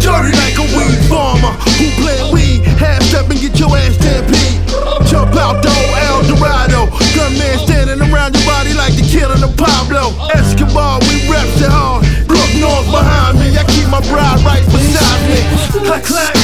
Dirty 0.02 0.34
like 0.34 0.58
a 0.58 0.66
weed 0.74 0.98
farmer 1.06 1.54
who 1.78 1.86
plant 2.02 2.34
weed. 2.34 2.66
Half 2.82 2.98
step 3.06 3.30
and 3.30 3.38
get 3.38 3.54
your 3.62 3.70
ass 3.70 3.94
stampede. 3.94 4.58
Jump 5.06 5.38
out 5.38 5.62
though, 5.62 5.86
El 6.10 6.26
Dorado. 6.26 6.90
Gunman 7.14 7.62
standing 7.62 8.02
around 8.02 8.34
your 8.34 8.42
body 8.42 8.74
like 8.74 8.98
the 8.98 9.06
killing 9.06 9.44
of 9.44 9.54
Pablo. 9.54 10.10
Escobar, 10.34 10.98
we 11.06 11.22
reps 11.30 11.62
it 11.62 11.70
hard. 11.70 12.02
Brook 12.26 12.50
North 12.58 12.90
behind 12.90 13.38
me. 13.38 13.54
I 13.54 13.62
keep 13.70 13.86
my 13.86 14.02
bride 14.10 14.42
right 14.42 14.66
beside 14.66 15.22
me. 15.30 15.38
I 15.86 16.02
clap. 16.02 16.43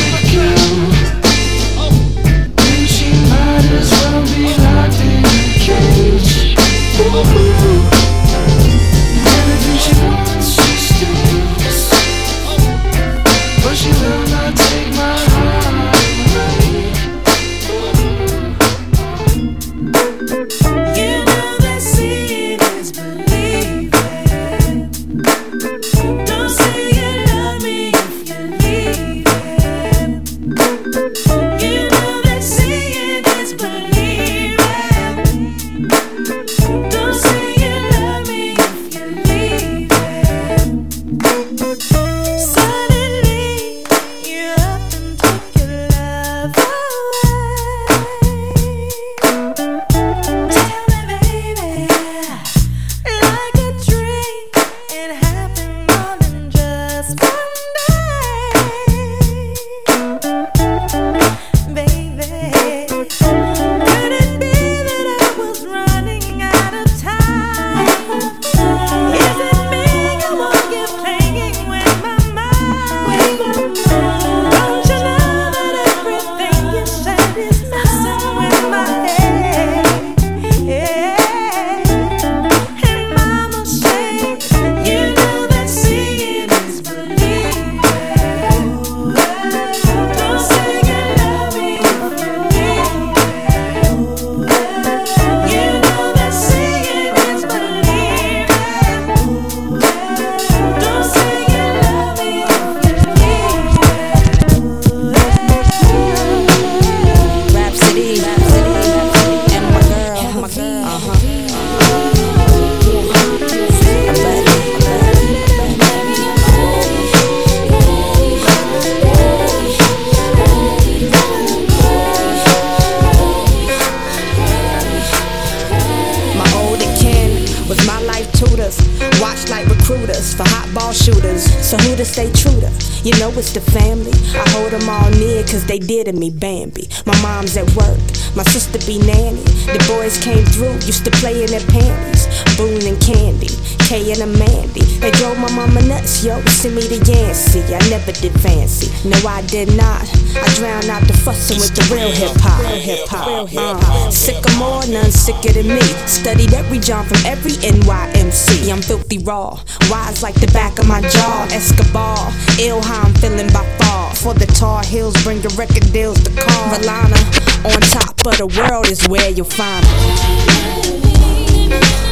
Cause 135.50 135.66
they 135.66 135.78
did 135.78 136.06
to 136.06 136.12
me 136.12 136.30
Bambi. 136.30 136.88
My 137.06 137.20
mom's 137.22 137.56
at 137.56 137.66
work, 137.74 137.98
my 138.36 138.44
sister 138.44 138.78
be 138.86 138.98
nanny. 139.02 139.42
The 139.66 139.82
boys 139.90 140.16
came 140.22 140.44
through, 140.46 140.74
used 140.86 141.04
to 141.04 141.10
play 141.10 141.42
in 141.42 141.50
their 141.50 141.66
panties. 141.66 142.30
Boone 142.56 142.86
and 142.86 143.00
Candy, 143.02 143.50
Kay 143.82 144.12
and 144.12 144.22
Amandy. 144.22 144.86
They 145.00 145.10
drove 145.12 145.38
my 145.38 145.50
mama 145.50 145.82
nuts, 145.82 146.24
yo. 146.24 146.40
Send 146.46 146.76
me 146.76 146.82
to 146.82 146.98
Yancey. 147.02 147.62
I 147.74 147.82
never 147.90 148.12
did 148.12 148.32
fancy. 148.40 148.92
No, 149.08 149.16
I 149.26 149.42
did 149.42 149.74
not. 149.76 150.06
I 150.38 150.46
drowned 150.54 150.88
out 150.88 151.02
the 151.08 151.14
fussing 151.14 151.58
with 151.58 151.74
the 151.74 151.82
real 151.92 152.10
hip 152.10 152.36
hop. 152.38 152.62
Real 152.62 152.78
hip 152.78 153.08
hop. 153.08 153.50
Uh, 153.56 154.10
sycamore, 154.10 154.86
none 154.86 155.10
sicker 155.10 155.52
than 155.52 155.68
me. 155.68 155.82
Studied 156.06 156.54
every 156.54 156.78
John 156.78 157.04
from 157.06 157.18
every 157.26 157.52
NYMC. 157.52 158.70
I'm 158.70 158.82
filthy 158.82 159.18
raw, 159.18 159.58
wise 159.90 160.22
like 160.22 160.38
the 160.38 160.50
back 160.52 160.78
of 160.78 160.86
my 160.86 161.00
jaw. 161.00 161.48
Escobar, 161.50 162.30
ill 162.60 162.82
how 162.82 163.02
I'm 163.02 163.14
feeling 163.14 163.48
by 163.48 163.66
far. 163.78 164.09
For 164.22 164.34
the 164.34 164.44
Tar 164.44 164.84
Heels, 164.84 165.14
bring 165.24 165.40
your 165.40 165.50
record 165.52 165.90
deals 165.94 166.22
to 166.22 166.30
Carolina. 166.30 167.16
On 167.64 167.80
top 167.80 168.20
of 168.26 168.36
the 168.36 168.46
world 168.54 168.88
is 168.88 169.08
where 169.08 169.30
you'll 169.30 169.46
find 169.46 169.82
me. 169.86 172.09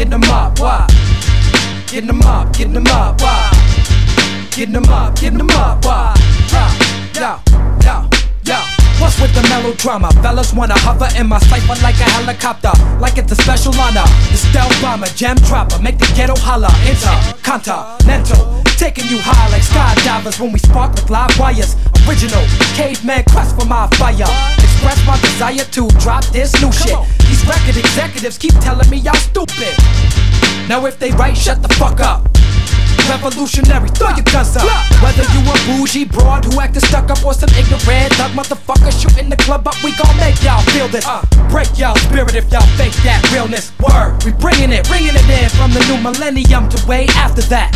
get 0.00 0.10
them 0.10 0.22
up, 0.30 0.58
why? 0.60 0.86
Get 1.86 2.06
them 2.06 2.22
up, 2.22 2.56
get 2.56 2.72
them 2.72 2.86
up, 2.86 3.20
why? 3.20 3.50
Get 4.50 4.72
them 4.72 4.84
up, 4.84 5.20
get 5.20 5.34
them 5.34 5.50
up, 5.50 5.84
why? 5.84 6.14
Yo, 6.48 6.62
yo, 7.20 7.40
yo, 7.84 8.08
yo. 8.44 8.56
What's 9.00 9.20
with 9.20 9.34
the 9.34 9.42
melodrama? 9.48 10.10
Fellas 10.22 10.54
wanna 10.54 10.78
hover 10.78 11.08
in 11.18 11.26
my 11.26 11.38
cipher 11.38 11.76
like 11.82 11.96
a 12.00 12.08
helicopter, 12.16 12.72
like 13.00 13.18
it's 13.18 13.32
a 13.32 13.36
special 13.36 13.74
honor. 13.80 14.04
The 14.30 14.36
stealth 14.36 14.80
bomber, 14.80 15.06
jam 15.08 15.36
dropper, 15.36 15.78
make 15.82 15.98
the 15.98 16.10
ghetto 16.16 16.36
holler. 16.36 16.72
Intercontinental, 16.88 18.62
taking 18.78 19.06
you 19.06 19.18
high 19.20 19.48
like 19.50 19.62
skydivers 19.62 20.40
when 20.40 20.52
we 20.52 20.58
spark 20.60 20.92
with 20.92 21.10
live 21.10 21.36
wires. 21.38 21.76
Original 22.08 22.44
caveman 22.74 23.24
quest 23.24 23.58
for 23.58 23.66
my 23.66 23.86
fire. 23.98 24.59
Express 24.80 25.06
my 25.06 25.20
desire 25.20 25.64
to 25.76 25.88
drop 26.00 26.24
this 26.32 26.56
new 26.62 26.72
shit. 26.72 26.96
These 27.28 27.44
record 27.44 27.76
executives 27.76 28.38
keep 28.38 28.54
telling 28.64 28.88
me 28.88 28.96
y'all 28.96 29.14
stupid. 29.14 29.76
Now 30.72 30.86
if 30.86 30.98
they 30.98 31.10
right, 31.20 31.36
shut 31.36 31.60
the 31.60 31.68
fuck 31.74 32.00
up. 32.00 32.24
Revolutionary, 33.04 33.90
throw 33.90 34.08
your 34.16 34.24
guns 34.32 34.56
up. 34.56 34.64
Whether 35.04 35.28
you 35.36 35.44
a 35.44 35.54
bougie 35.68 36.06
broad 36.06 36.46
who 36.46 36.60
acted 36.60 36.80
stuck 36.80 37.10
up 37.10 37.22
or 37.22 37.34
some 37.34 37.50
ignorant 37.60 38.14
thug 38.16 38.32
motherfucker 38.32 38.88
shooting 38.96 39.28
the 39.28 39.36
club 39.36 39.68
up, 39.68 39.76
we 39.84 39.92
gon' 40.00 40.16
make 40.16 40.42
y'all 40.42 40.64
feel 40.72 40.88
this. 40.88 41.04
Uh, 41.06 41.20
break 41.50 41.68
y'all 41.76 41.96
spirit 42.08 42.34
if 42.34 42.50
y'all 42.50 42.64
fake 42.80 42.96
that 43.04 43.20
realness. 43.34 43.76
Word, 43.84 44.16
we 44.24 44.32
bringing 44.32 44.72
it, 44.72 44.88
bringing 44.88 45.12
it 45.12 45.28
in 45.28 45.50
from 45.60 45.76
the 45.76 45.84
new 45.92 46.00
millennium 46.00 46.70
to 46.70 46.86
way 46.86 47.04
after 47.20 47.42
that. 47.52 47.68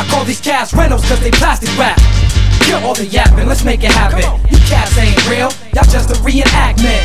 I 0.00 0.08
call 0.08 0.24
these 0.24 0.40
cats 0.40 0.72
rentals 0.72 1.06
cause 1.06 1.20
they 1.20 1.30
plastic 1.30 1.68
wrap. 1.76 2.00
Kill 2.68 2.84
all 2.84 2.92
the 2.92 3.06
yapping, 3.06 3.48
let's 3.48 3.64
make 3.64 3.82
it 3.82 3.92
happen. 3.92 4.20
You 4.52 4.58
cats 4.68 4.92
ain't 4.98 5.16
real, 5.24 5.48
y'all 5.72 5.88
just 5.88 6.12
a 6.12 6.20
reenactment. 6.20 7.00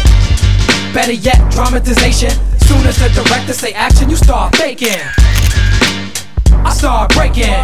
Better 0.93 1.13
yet, 1.13 1.39
dramatization. 1.55 2.31
Soon 2.67 2.83
as 2.85 2.99
the 2.99 3.07
director 3.15 3.53
say 3.53 3.71
action, 3.71 4.09
you 4.09 4.17
start 4.17 4.53
faking. 4.57 4.99
I 6.67 6.73
start 6.75 7.15
breaking. 7.15 7.55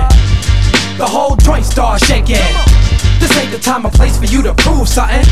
The 0.96 1.04
whole 1.04 1.36
joint 1.36 1.66
starts 1.66 2.06
shaking. 2.06 2.40
This 3.20 3.36
ain't 3.36 3.52
the 3.52 3.60
time 3.60 3.86
or 3.86 3.92
place 3.92 4.18
for 4.18 4.32
you 4.32 4.44
to 4.44 4.54
prove 4.56 4.88
something. 4.88 5.28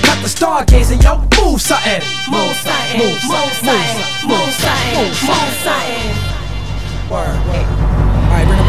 Cut 0.00 0.16
the 0.24 0.32
stargazing, 0.32 1.04
yo, 1.04 1.20
move 1.36 1.60
something. 1.60 2.00
Move 2.32 2.56
something, 2.56 2.96
move 2.96 3.20
something, 3.20 3.92
move 4.24 4.52
something, 4.56 5.04
move 5.20 5.52
something. 5.60 6.16
Word. 7.12 7.36
Alright, 7.36 8.48
bring 8.48 8.56
it 8.56 8.64
back 8.64 8.64
to 8.64 8.64
the 8.64 8.64
top. 8.64 8.65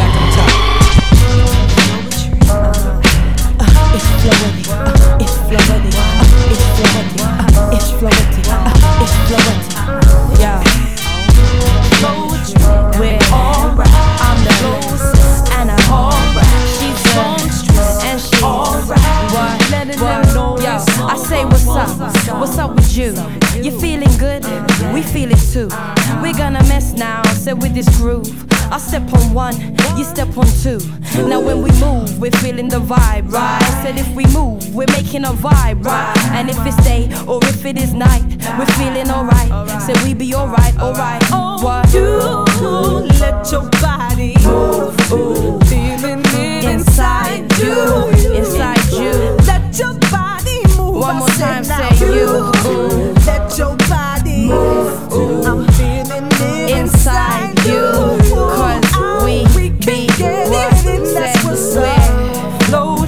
It's 3.97 4.05
fluidity, 4.05 4.69
uh, 4.69 5.17
it's 5.19 5.37
fluidity, 5.37 5.97
uh, 5.97 6.21
it's 6.53 6.61
fluidity, 6.77 7.23
uh, 7.23 7.71
it's 7.73 7.89
fluidity, 7.89 8.41
uh, 8.47 9.01
it's 9.01 9.15
fluidity. 9.25 10.39
Yeah. 10.39 10.66
I 21.09 21.15
say 21.15 21.45
what's 21.45 21.67
up? 21.67 22.39
What's 22.39 22.57
up 22.57 22.75
with 22.75 22.97
you? 22.97 23.13
You 23.63 23.71
feeling 23.79 24.11
good? 24.17 24.43
We 24.93 25.01
feel 25.01 25.31
it 25.31 25.39
too. 25.53 25.69
We're 26.21 26.37
gonna 26.37 26.61
mess 26.67 26.93
now, 26.93 27.23
so 27.33 27.55
with 27.55 27.73
this 27.73 27.87
groove. 27.97 28.27
I 28.69 28.77
step 28.77 29.13
on 29.13 29.33
one, 29.33 29.55
you 29.97 30.03
step 30.03 30.37
on 30.37 30.47
two. 30.61 30.79
Now 31.29 31.39
when 31.39 31.61
we 31.61 31.71
move, 31.79 32.19
we're 32.19 32.37
feeling 32.43 32.67
the 32.67 32.81
vibe, 32.81 33.31
right? 33.31 33.61
Said 33.81 33.97
if 33.97 34.09
we 34.13 34.25
move, 34.27 34.75
we're 34.75 34.91
making 34.91 35.23
a 35.23 35.31
vibe, 35.31 35.85
right? 35.85 36.17
And 36.33 36.49
if 36.49 36.57
it's 36.65 36.75
day 36.83 37.09
or 37.25 37.39
if 37.43 37.65
it 37.65 37.77
is 37.77 37.93
night, 37.93 38.23
we're 38.59 38.65
feeling 38.75 39.09
alright. 39.09 39.81
Said 39.81 39.97
we 40.03 40.13
be 40.13 40.35
alright, 40.35 40.77
alright. 40.77 41.23
What? 41.31 41.93
You 41.93 43.07
let 43.21 43.49
your 43.49 43.69
body 43.81 44.35
move, 44.43 45.11
ooh. 45.11 45.59
feeling 45.61 46.21
it 46.25 46.65
inside 46.65 47.49
you, 47.57 48.07
inside 48.35 48.83
you. 48.91 49.37
Let 49.47 49.79
your 49.79 49.93
body. 50.11 50.26
One 50.97 51.17
more 51.17 51.27
time, 51.27 51.63
say 51.63 51.89
you. 51.99 52.51
Ooh. 52.65 53.13
Let 53.27 53.55
your 53.55 53.75
body 53.87 54.47
move. 54.47 55.13
Ooh. 55.13 55.43
I'm 55.43 55.67
feeling 55.73 56.27
it 56.31 56.71
inside 56.75 57.53
you. 57.67 58.17
Cause 58.33 59.23
we 59.23 59.69
be 59.69 60.07
what 60.49 60.73
said 61.05 61.35
we're 61.45 61.55
flow 62.65 63.05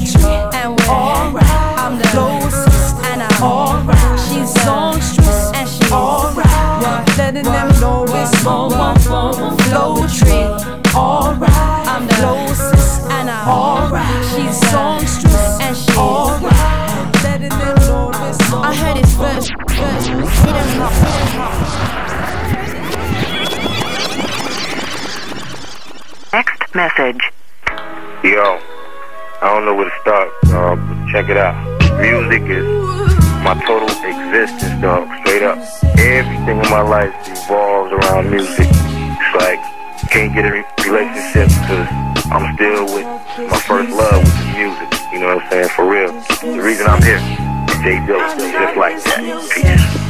and 0.53 0.79
we're 0.79 0.87
alright. 0.87 1.79
I'm 1.79 1.97
the 1.97 2.07
closest 2.09 2.95
and 3.05 3.23
I'm 3.23 3.43
alright. 3.43 4.19
She's 4.19 4.53
songstress 4.63 5.51
and 5.55 5.67
she's 5.67 5.91
alright. 5.91 7.17
Letting 7.17 7.43
them 7.43 7.69
know 7.81 8.05
it's 8.07 8.45
on 8.45 9.57
flow 9.63 10.07
tree. 10.07 10.45
Alright. 10.93 11.87
I'm 11.87 12.05
the 12.05 12.13
closest 12.13 13.01
and 13.09 13.31
I'm 13.31 13.47
alright. 13.47 14.25
She's 14.35 14.69
songstress 14.69 15.28
Next 26.32 26.73
message. 26.73 27.19
Yo, 28.23 28.59
I 29.41 29.49
don't 29.49 29.65
know 29.65 29.75
where 29.75 29.89
to 29.89 29.95
start, 29.99 30.30
dog, 30.45 30.80
but 30.88 31.11
check 31.11 31.27
it 31.27 31.36
out. 31.36 31.55
Music 31.99 32.43
is 32.43 32.63
my 33.43 33.59
total 33.67 33.89
existence, 34.07 34.82
dog, 34.82 35.07
straight 35.19 35.43
up. 35.43 35.57
Everything 35.99 36.63
in 36.63 36.69
my 36.69 36.82
life 36.82 37.13
revolves 37.27 37.91
around 37.91 38.32
music. 38.32 38.67
It's 38.69 39.36
like, 39.36 39.59
can't 40.09 40.34
get 40.34 40.45
a 40.45 40.51
re- 40.51 40.65
relationship 40.86 41.49
because 41.59 41.88
I'm 42.32 42.55
still 42.55 42.86
with 42.86 43.05
my 43.51 43.59
first 43.67 43.91
love, 43.91 44.23
which 44.23 44.32
is 44.32 44.55
music. 44.55 44.88
You 45.11 45.19
know 45.19 45.36
what 45.36 45.43
I'm 45.43 45.51
saying? 45.51 45.69
For 45.75 45.89
real. 45.91 46.13
The 46.39 46.61
reason 46.63 46.88
I'm 46.88 47.01
here, 47.01 47.19
J. 47.84 47.99
Joe, 48.07 48.19
just 48.38 48.77
like 48.77 49.03
that. 49.03 49.19
Peace. 49.51 50.09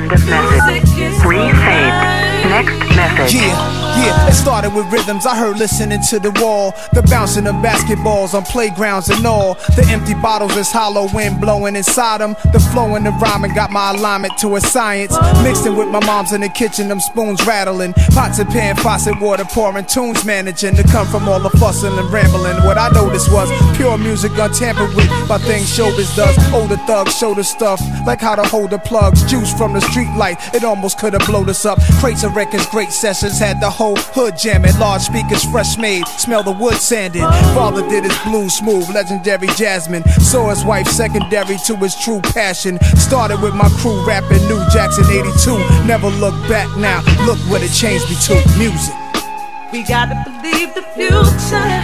End 0.00 0.12
of 0.12 0.26
message. 0.30 1.24
Resaved. 1.26 2.39
Yeah, 2.50 3.54
yeah, 3.96 4.28
it 4.28 4.32
started 4.32 4.74
with 4.74 4.90
rhythms 4.92 5.24
I 5.24 5.36
heard 5.36 5.56
listening 5.58 6.02
to 6.10 6.18
the 6.18 6.32
wall. 6.42 6.74
The 6.92 7.02
bouncing 7.02 7.46
of 7.46 7.54
basketballs 7.56 8.34
on 8.34 8.42
playgrounds 8.42 9.08
and 9.08 9.24
all. 9.24 9.54
The 9.76 9.86
empty 9.90 10.14
bottles 10.14 10.56
is 10.56 10.70
hollow 10.72 11.08
wind 11.14 11.40
blowing 11.40 11.76
inside 11.76 12.20
them. 12.20 12.34
The 12.52 12.58
flow 12.58 12.96
and 12.96 13.06
the 13.06 13.12
rhyming 13.12 13.54
got 13.54 13.70
my 13.70 13.90
alignment 13.90 14.36
to 14.38 14.56
a 14.56 14.60
science. 14.60 15.16
Mixing 15.44 15.76
with 15.76 15.88
my 15.88 16.04
mom's 16.04 16.32
in 16.32 16.40
the 16.40 16.48
kitchen, 16.48 16.88
them 16.88 16.98
spoons 16.98 17.46
rattling. 17.46 17.92
Pots 18.14 18.40
and 18.40 18.50
pan, 18.50 18.74
faucet 18.76 19.20
water 19.20 19.44
pouring, 19.44 19.86
tunes 19.86 20.24
managing 20.24 20.74
to 20.74 20.82
come 20.84 21.06
from 21.06 21.28
all 21.28 21.38
the 21.40 21.50
fussing 21.50 21.96
and 21.96 22.12
rambling. 22.12 22.56
What 22.64 22.78
I 22.78 22.88
noticed 22.88 23.30
was 23.30 23.48
pure 23.76 23.96
music 23.96 24.32
untampered 24.32 24.94
with 24.96 25.08
by 25.28 25.38
things 25.38 25.70
showbiz 25.70 26.16
does. 26.16 26.36
Older 26.52 26.78
thugs 26.88 27.16
show 27.16 27.34
the 27.34 27.44
stuff, 27.44 27.80
like 28.06 28.20
how 28.20 28.34
to 28.34 28.42
hold 28.42 28.70
the 28.70 28.78
plugs. 28.78 29.22
Juice 29.30 29.52
from 29.54 29.72
the 29.72 29.80
street 29.80 30.10
light, 30.16 30.38
it 30.52 30.64
almost 30.64 30.98
could 30.98 31.12
have 31.12 31.26
blowed 31.26 31.48
us 31.48 31.64
up. 31.64 31.78
Crates 32.00 32.24
of 32.24 32.34
records, 32.40 32.64
great 32.70 32.90
sessions, 32.90 33.38
had 33.38 33.60
the 33.60 33.68
whole 33.68 33.96
hood 34.16 34.34
jamming. 34.38 34.72
Large 34.78 35.02
speakers, 35.02 35.44
fresh 35.44 35.76
made, 35.76 36.06
smell 36.08 36.42
the 36.42 36.52
wood 36.52 36.76
sanding. 36.76 37.26
Father 37.52 37.86
did 37.86 38.04
his 38.04 38.18
blues 38.24 38.54
smooth, 38.54 38.88
legendary 38.94 39.48
Jasmine. 39.60 40.02
Saw 40.30 40.48
his 40.48 40.64
wife 40.64 40.88
secondary 40.88 41.58
to 41.66 41.76
his 41.76 41.94
true 41.96 42.20
passion. 42.32 42.78
Started 42.96 43.42
with 43.42 43.54
my 43.54 43.68
crew 43.80 43.98
rapping 44.06 44.42
New 44.48 44.62
Jackson 44.72 45.04
82. 45.04 45.58
Never 45.84 46.08
look 46.08 46.34
back 46.48 46.68
now, 46.78 47.02
look 47.28 47.38
what 47.50 47.60
it 47.62 47.72
changed 47.72 48.08
me 48.08 48.16
to 48.26 48.34
music. 48.56 48.96
We 49.70 49.82
gotta 49.82 50.16
believe 50.24 50.72
the 50.74 50.84
future. 50.96 51.76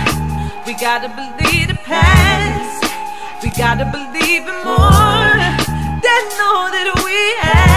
We 0.67 0.73
gotta 0.81 1.13
believe 1.21 1.69
the 1.69 1.79
past. 1.85 2.81
We 3.43 3.51
gotta 3.51 3.85
believe 3.85 4.49
in 4.49 4.59
more 4.65 5.37
than 6.07 6.25
all 6.41 6.73
that 6.73 6.89
we 7.05 7.19
have. 7.45 7.76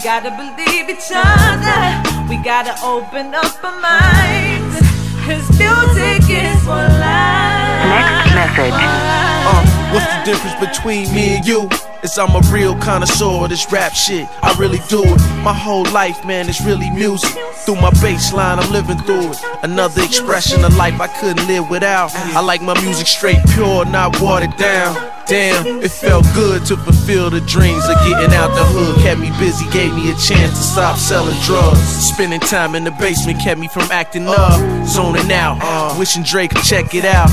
We 0.00 0.04
gotta 0.04 0.30
believe 0.30 0.88
each 0.88 1.12
other. 1.12 2.26
We 2.26 2.42
gotta 2.42 2.72
open 2.82 3.34
up 3.34 3.62
our 3.62 3.78
minds. 3.82 4.80
Cause 5.28 5.44
music 5.60 6.24
is 6.24 6.64
one 6.64 6.88
life. 6.88 7.84
Next 7.84 8.32
message. 8.32 8.72
Uh, 8.72 9.69
what's 9.92 10.06
the 10.06 10.22
difference 10.24 10.56
between 10.60 11.12
me 11.14 11.36
and 11.36 11.46
you? 11.46 11.68
Is 12.02 12.18
I'm 12.18 12.34
a 12.34 12.40
real 12.50 12.74
connoisseur 12.76 13.44
of 13.44 13.50
this 13.50 13.70
rap 13.70 13.92
shit. 13.92 14.26
I 14.42 14.56
really 14.58 14.80
do 14.88 15.02
it. 15.04 15.20
My 15.42 15.52
whole 15.52 15.84
life, 15.92 16.24
man, 16.24 16.48
it's 16.48 16.62
really 16.62 16.88
music. 16.90 17.30
Through 17.66 17.76
my 17.76 17.90
bass 18.00 18.32
line, 18.32 18.58
I'm 18.58 18.72
living 18.72 18.98
through 18.98 19.32
it. 19.32 19.38
Another 19.62 20.02
expression 20.02 20.64
of 20.64 20.74
life 20.76 20.98
I 20.98 21.08
couldn't 21.08 21.46
live 21.46 21.68
without. 21.68 22.10
I 22.14 22.40
like 22.40 22.62
my 22.62 22.80
music 22.82 23.06
straight 23.06 23.38
pure, 23.52 23.84
not 23.84 24.18
watered 24.20 24.56
down. 24.56 24.94
Damn, 25.26 25.82
it 25.82 25.90
felt 25.90 26.24
good 26.34 26.64
to 26.66 26.76
fulfill 26.78 27.30
the 27.30 27.40
dreams 27.42 27.84
of 27.84 27.96
getting 28.08 28.34
out 28.34 28.48
the 28.54 28.64
hood. 28.64 28.96
Kept 29.02 29.20
me 29.20 29.30
busy, 29.38 29.68
gave 29.70 29.94
me 29.94 30.10
a 30.10 30.16
chance 30.16 30.52
to 30.58 30.62
stop 30.62 30.96
selling 30.96 31.38
drugs. 31.42 31.80
Spending 31.80 32.40
time 32.40 32.74
in 32.74 32.84
the 32.84 32.90
basement 32.92 33.40
kept 33.40 33.60
me 33.60 33.68
from 33.68 33.82
acting 33.92 34.26
up, 34.26 34.86
zoning 34.86 35.30
out. 35.30 35.58
Uh, 35.60 35.94
wishing 35.98 36.22
Drake 36.22 36.52
could 36.52 36.64
check 36.64 36.94
it 36.94 37.04
out. 37.04 37.28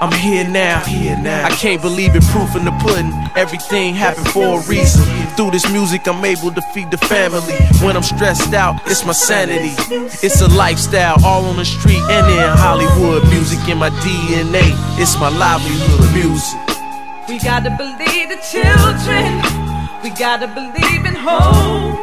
I'm 0.00 0.12
here 0.12 0.46
now. 0.48 0.82
I 1.44 1.50
can't 1.50 1.82
believe 1.82 2.14
it, 2.14 2.22
proof 2.30 2.54
in 2.54 2.64
the 2.64 2.70
pudding. 2.82 3.12
Everything 3.34 3.94
happened 3.94 4.28
for 4.28 4.60
a 4.60 4.62
reason. 4.68 5.04
Through 5.36 5.50
this 5.50 5.68
music, 5.72 6.06
I'm 6.06 6.24
able 6.24 6.52
to 6.52 6.62
feed 6.72 6.90
the 6.90 6.98
family. 6.98 7.54
When 7.84 7.96
I'm 7.96 8.04
stressed 8.04 8.54
out, 8.54 8.80
it's 8.86 9.04
my 9.04 9.12
sanity. 9.12 9.74
It's 10.22 10.40
a 10.40 10.48
lifestyle, 10.48 11.16
all 11.24 11.44
on 11.46 11.56
the 11.56 11.64
street 11.64 12.02
and 12.10 12.26
in 12.30 12.56
Hollywood. 12.58 13.24
Music 13.28 13.58
in 13.68 13.78
my 13.78 13.90
DNA, 13.90 14.70
it's 15.02 15.18
my 15.18 15.30
livelihood. 15.30 16.14
Music. 16.14 16.60
We 17.28 17.38
gotta 17.38 17.70
believe 17.70 18.28
the 18.30 18.38
children. 18.38 19.42
We 20.02 20.10
gotta 20.10 20.46
believe 20.46 21.04
in 21.06 21.14
hope. 21.14 21.98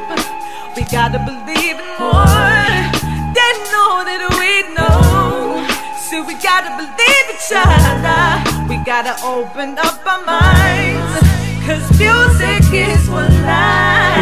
We 0.76 0.84
gotta 0.84 1.20
believe 1.20 1.80
in 1.80 1.86
more 1.98 2.26
than 3.36 3.56
all 3.76 4.04
that 4.04 4.35
gotta 6.46 6.78
believe 6.78 7.28
each 7.34 7.52
other. 7.56 8.70
We 8.70 8.78
gotta 8.86 9.16
open 9.26 9.80
up 9.80 10.06
our 10.06 10.24
minds. 10.24 11.26
Cause 11.66 11.89
music 11.98 12.72
is 12.72 13.10
one 13.10 13.34
life. 13.41 14.14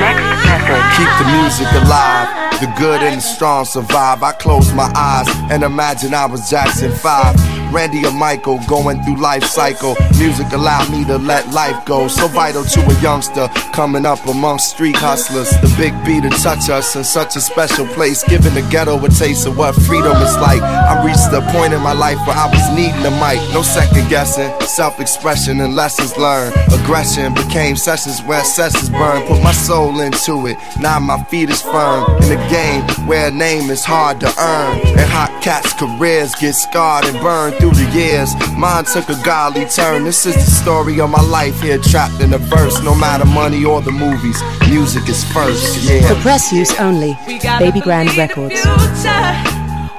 Keep 0.54 1.10
the 1.18 1.28
music 1.42 1.68
alive. 1.84 2.44
The 2.60 2.72
good 2.78 3.02
and 3.02 3.18
the 3.18 3.22
strong 3.22 3.66
survive. 3.66 4.22
I 4.22 4.32
close 4.34 4.72
my 4.74 4.92
eyes 4.96 5.28
and 5.52 5.64
imagine 5.64 6.14
I 6.14 6.28
was 6.28 6.50
Jackson 6.50 6.92
5. 6.92 7.74
Randy 7.74 8.06
or 8.06 8.12
Michael 8.12 8.60
going 8.70 9.02
through 9.04 9.18
life 9.18 9.44
cycle. 9.44 9.96
Music 10.20 10.46
allowed 10.54 10.92
me 10.92 11.04
to 11.06 11.18
let 11.18 11.50
life 11.52 11.84
go. 11.86 12.08
So 12.08 12.28
vital 12.28 12.64
to 12.64 12.80
a 12.82 13.02
youngster 13.02 13.48
coming 13.74 14.06
up 14.06 14.24
amongst 14.28 14.70
street 14.70 14.96
hustlers. 14.96 15.50
The 15.50 15.74
big 15.76 15.92
beat 16.06 16.22
to 16.22 16.30
touch 16.42 16.70
us 16.70 16.96
in 16.96 17.04
such 17.04 17.36
a 17.36 17.42
special 17.42 17.88
place. 17.88 18.24
Giving 18.24 18.54
the 18.54 18.62
ghetto 18.70 19.04
a 19.04 19.10
taste 19.10 19.48
of 19.48 19.58
what 19.58 19.74
freedom 19.74 20.16
is 20.22 20.38
like. 20.38 20.62
I 20.62 21.04
reached 21.04 21.32
the 21.32 21.42
point 21.52 21.74
in 21.74 21.82
my 21.82 21.94
life 21.94 22.20
where 22.28 22.38
I 22.38 22.48
was 22.48 22.70
needing 22.78 23.04
a 23.04 23.12
mic. 23.18 23.42
No 23.54 23.64
second 23.64 24.08
guessing. 24.08 24.54
Self 24.62 25.00
expression 25.00 25.60
and 25.62 25.76
lessons 25.76 26.16
learned. 26.16 26.54
Aggression 26.72 27.34
became 27.34 27.76
sessions 27.76 28.22
where 28.22 28.44
sessions 28.44 28.92
burn. 28.92 29.26
Put 29.26 29.42
my 29.42 29.52
soul 29.52 30.00
into 30.00 30.43
it. 30.48 30.58
Now 30.80 31.00
my 31.00 31.22
feet 31.26 31.50
is 31.50 31.62
firm 31.62 32.04
in 32.24 32.38
a 32.38 32.50
game 32.50 32.84
where 33.08 33.28
a 33.28 33.32
name 33.32 33.70
is 33.70 33.84
hard 33.84 34.20
to 34.22 34.28
earn. 34.28 34.78
And 34.88 35.10
hot 35.10 35.32
cats' 35.42 35.74
careers 35.74 36.34
get 36.36 36.54
scarred 36.54 37.06
and 37.06 37.20
burned 37.20 37.56
through 37.56 37.72
the 37.72 37.90
years. 37.92 38.34
Mine 38.58 38.86
took 38.86 39.10
a 39.10 39.22
godly 39.24 39.66
turn. 39.66 40.04
This 40.04 40.26
is 40.26 40.36
the 40.36 40.52
story 40.52 41.00
of 41.00 41.10
my 41.10 41.22
life 41.22 41.60
here, 41.62 41.78
trapped 41.78 42.22
in 42.22 42.34
a 42.34 42.38
verse. 42.38 42.82
No 42.84 42.96
matter 42.96 43.26
money 43.26 43.66
or 43.66 43.82
the 43.82 43.92
movies, 43.92 44.42
music 44.70 45.08
is 45.10 45.24
first, 45.34 45.84
yeah. 45.84 46.08
For 46.08 46.22
press 46.22 46.52
use 46.52 46.74
only. 46.80 47.14
Babygrande 47.26 48.16
Records. 48.18 48.60
future. 48.62 49.54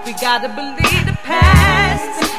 We 0.05 0.13
gotta 0.13 0.49
believe 0.49 1.07
the 1.07 1.17
past. 1.25 2.33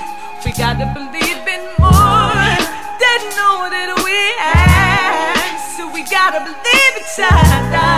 We 0.45 0.51
gotta 0.51 0.85
believe 0.93 1.47
in 1.47 1.61
more 1.79 2.55
than 3.01 3.19
know 3.37 3.69
that 3.73 3.89
we 4.03 4.17
have. 4.37 5.59
So 5.75 5.91
we 5.91 6.03
gotta 6.03 6.39
believe 6.45 6.93
each 6.97 7.19
other. 7.19 7.94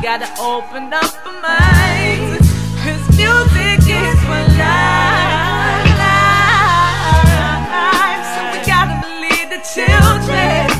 Gotta 0.00 0.30
open 0.40 0.92
up 0.92 1.26
our 1.26 1.32
minds. 1.42 2.46
Cause 2.82 3.02
music 3.18 3.82
is 3.82 4.18
for 4.22 4.42
life. 4.54 5.90
So 8.30 8.40
we 8.54 8.58
gotta 8.64 8.96
believe 9.02 9.50
the 9.50 9.60
children. 9.74 10.70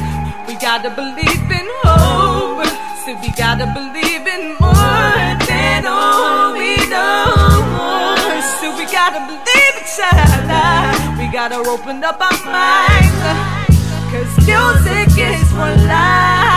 We 0.47 0.55
gotta 0.55 0.91
believe 0.91 1.51
in 1.51 1.67
hope. 1.83 2.65
So 3.05 3.19
we 3.21 3.31
gotta 3.33 3.67
believe 3.75 4.25
in 4.25 4.55
more 4.61 5.37
than 5.51 5.85
all 5.85 6.53
we 6.53 6.77
know. 6.87 8.15
So 8.61 8.71
we 8.79 8.85
gotta 8.87 9.27
believe 9.27 9.75
each 9.83 9.99
other. 9.99 11.19
We 11.19 11.27
gotta 11.33 11.59
open 11.69 12.05
up 12.05 12.21
our 12.21 12.39
minds. 12.47 13.69
Cause 14.13 14.47
music 14.47 15.19
is 15.19 15.51
for 15.51 15.75
Next 15.89 16.48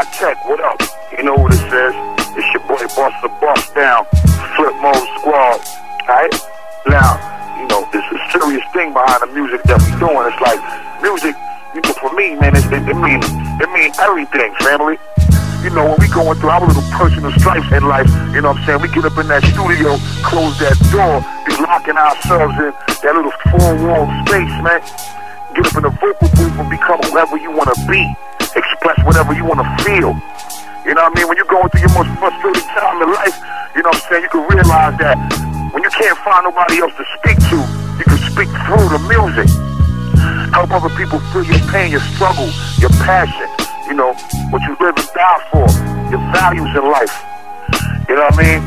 Hi-Tek, 0.00 0.48
what 0.48 0.56
up? 0.64 0.80
You 1.12 1.28
know 1.28 1.36
what 1.36 1.52
it 1.52 1.60
says? 1.68 1.92
It's 2.32 2.48
your 2.56 2.64
boy 2.64 2.80
Busta 2.96 3.28
Bust 3.36 3.68
down, 3.76 4.08
Flipmode 4.56 5.04
Squad. 5.20 5.60
Alright? 6.08 6.32
Now, 6.88 7.20
you 7.60 7.68
know, 7.68 7.84
there's 7.92 8.08
a 8.08 8.16
serious 8.32 8.64
thing 8.72 8.96
behind 8.96 9.20
the 9.20 9.28
music 9.36 9.60
that 9.68 9.76
we 9.76 9.92
doing. 10.00 10.24
It's 10.24 10.40
like 10.40 10.56
music, 11.04 11.36
you 11.76 11.84
know, 11.84 11.92
for 12.00 12.16
me, 12.16 12.32
man, 12.40 12.56
it, 12.56 12.64
it, 12.72 12.80
it 12.80 12.96
mean 12.96 13.20
it 13.60 13.68
mean 13.76 13.92
everything, 14.00 14.56
family. 14.64 14.96
You 15.60 15.68
know, 15.76 15.92
when 15.92 16.00
we 16.00 16.08
going 16.08 16.32
through 16.40 16.48
our 16.48 16.64
little 16.64 16.88
personal 16.96 17.28
stripes 17.36 17.68
in 17.68 17.84
life, 17.84 18.08
you 18.32 18.40
know 18.40 18.56
what 18.56 18.64
I'm 18.64 18.80
saying? 18.80 18.80
We 18.80 18.88
get 18.88 19.04
up 19.04 19.20
in 19.20 19.28
that 19.28 19.44
studio, 19.52 20.00
close 20.24 20.56
that 20.64 20.80
door, 20.88 21.20
be 21.44 21.52
locking 21.60 22.00
ourselves 22.00 22.56
in 22.56 22.72
that 23.04 23.12
little 23.20 23.36
four 23.52 23.76
wall 23.84 24.08
space, 24.24 24.56
man. 24.64 24.80
Get 25.52 25.68
up 25.68 25.76
in 25.76 25.84
the 25.84 25.92
vocal 25.92 26.28
booth 26.40 26.56
and 26.56 26.72
become 26.72 27.04
whoever 27.12 27.36
you 27.36 27.52
want 27.52 27.68
to 27.68 27.76
be. 27.84 28.00
Express 28.80 29.04
whatever 29.04 29.36
you 29.36 29.44
want 29.44 29.60
to 29.60 29.68
feel. 29.84 30.16
You 30.88 30.96
know 30.96 31.04
what 31.04 31.12
I 31.12 31.20
mean? 31.20 31.28
When 31.28 31.36
you're 31.36 31.52
going 31.52 31.68
through 31.68 31.84
your 31.84 31.92
most 31.92 32.08
frustrating 32.16 32.64
time 32.72 32.96
in 33.04 33.12
life, 33.12 33.36
you 33.76 33.84
know 33.84 33.92
what 33.92 34.00
I'm 34.00 34.08
saying? 34.08 34.24
You 34.24 34.32
can 34.32 34.48
realize 34.48 34.96
that 34.96 35.20
when 35.76 35.84
you 35.84 35.92
can't 35.92 36.16
find 36.24 36.48
nobody 36.48 36.80
else 36.80 36.96
to 36.96 37.04
speak 37.20 37.36
to, 37.52 37.60
you 38.00 38.08
can 38.08 38.16
speak 38.24 38.48
through 38.64 38.88
the 38.88 38.96
music. 39.04 39.52
Help 40.56 40.72
other 40.72 40.88
people 40.96 41.20
feel 41.28 41.44
your 41.44 41.60
pain, 41.68 41.92
your 41.92 42.00
struggle, 42.16 42.48
your 42.80 42.88
passion, 43.04 43.52
you 43.84 43.92
know, 43.92 44.16
what 44.48 44.64
you 44.64 44.72
live 44.80 44.96
and 44.96 45.10
die 45.12 45.44
for, 45.52 45.68
your 46.08 46.24
values 46.32 46.72
in 46.72 46.84
life. 46.88 47.12
You 48.08 48.16
know 48.16 48.32
what 48.32 48.40
I 48.40 48.48
mean? 48.48 48.60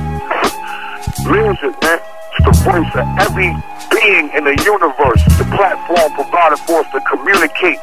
Music, 1.26 1.74
man, 1.82 1.97
it's 1.97 2.45
the 2.45 2.53
voice 2.61 2.93
of 3.01 3.05
every 3.18 3.49
being 3.89 4.30
in 4.38 4.45
the 4.45 4.53
universe. 4.61 5.26
The 5.41 5.49
platform 5.57 6.14
provided 6.14 6.61
for 6.70 6.86
us 6.86 6.89
to 6.93 7.01
communicate 7.09 7.82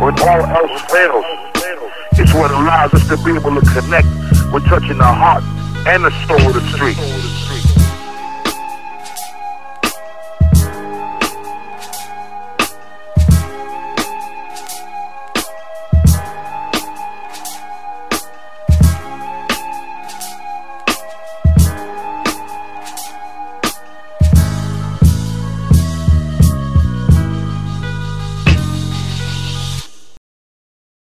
when 0.00 0.18
all 0.20 0.42
else 0.46 0.80
fails. 0.90 1.24
It's 2.12 2.32
what 2.34 2.50
allows 2.50 2.94
us 2.94 3.06
to 3.08 3.16
be 3.24 3.32
able 3.32 3.60
to 3.60 3.66
connect 3.72 4.08
with 4.52 4.64
touching 4.66 4.98
the 4.98 5.04
heart 5.04 5.42
and 5.86 6.04
the 6.04 6.10
soul 6.26 6.46
of 6.46 6.54
the 6.54 6.60
street. 6.72 7.47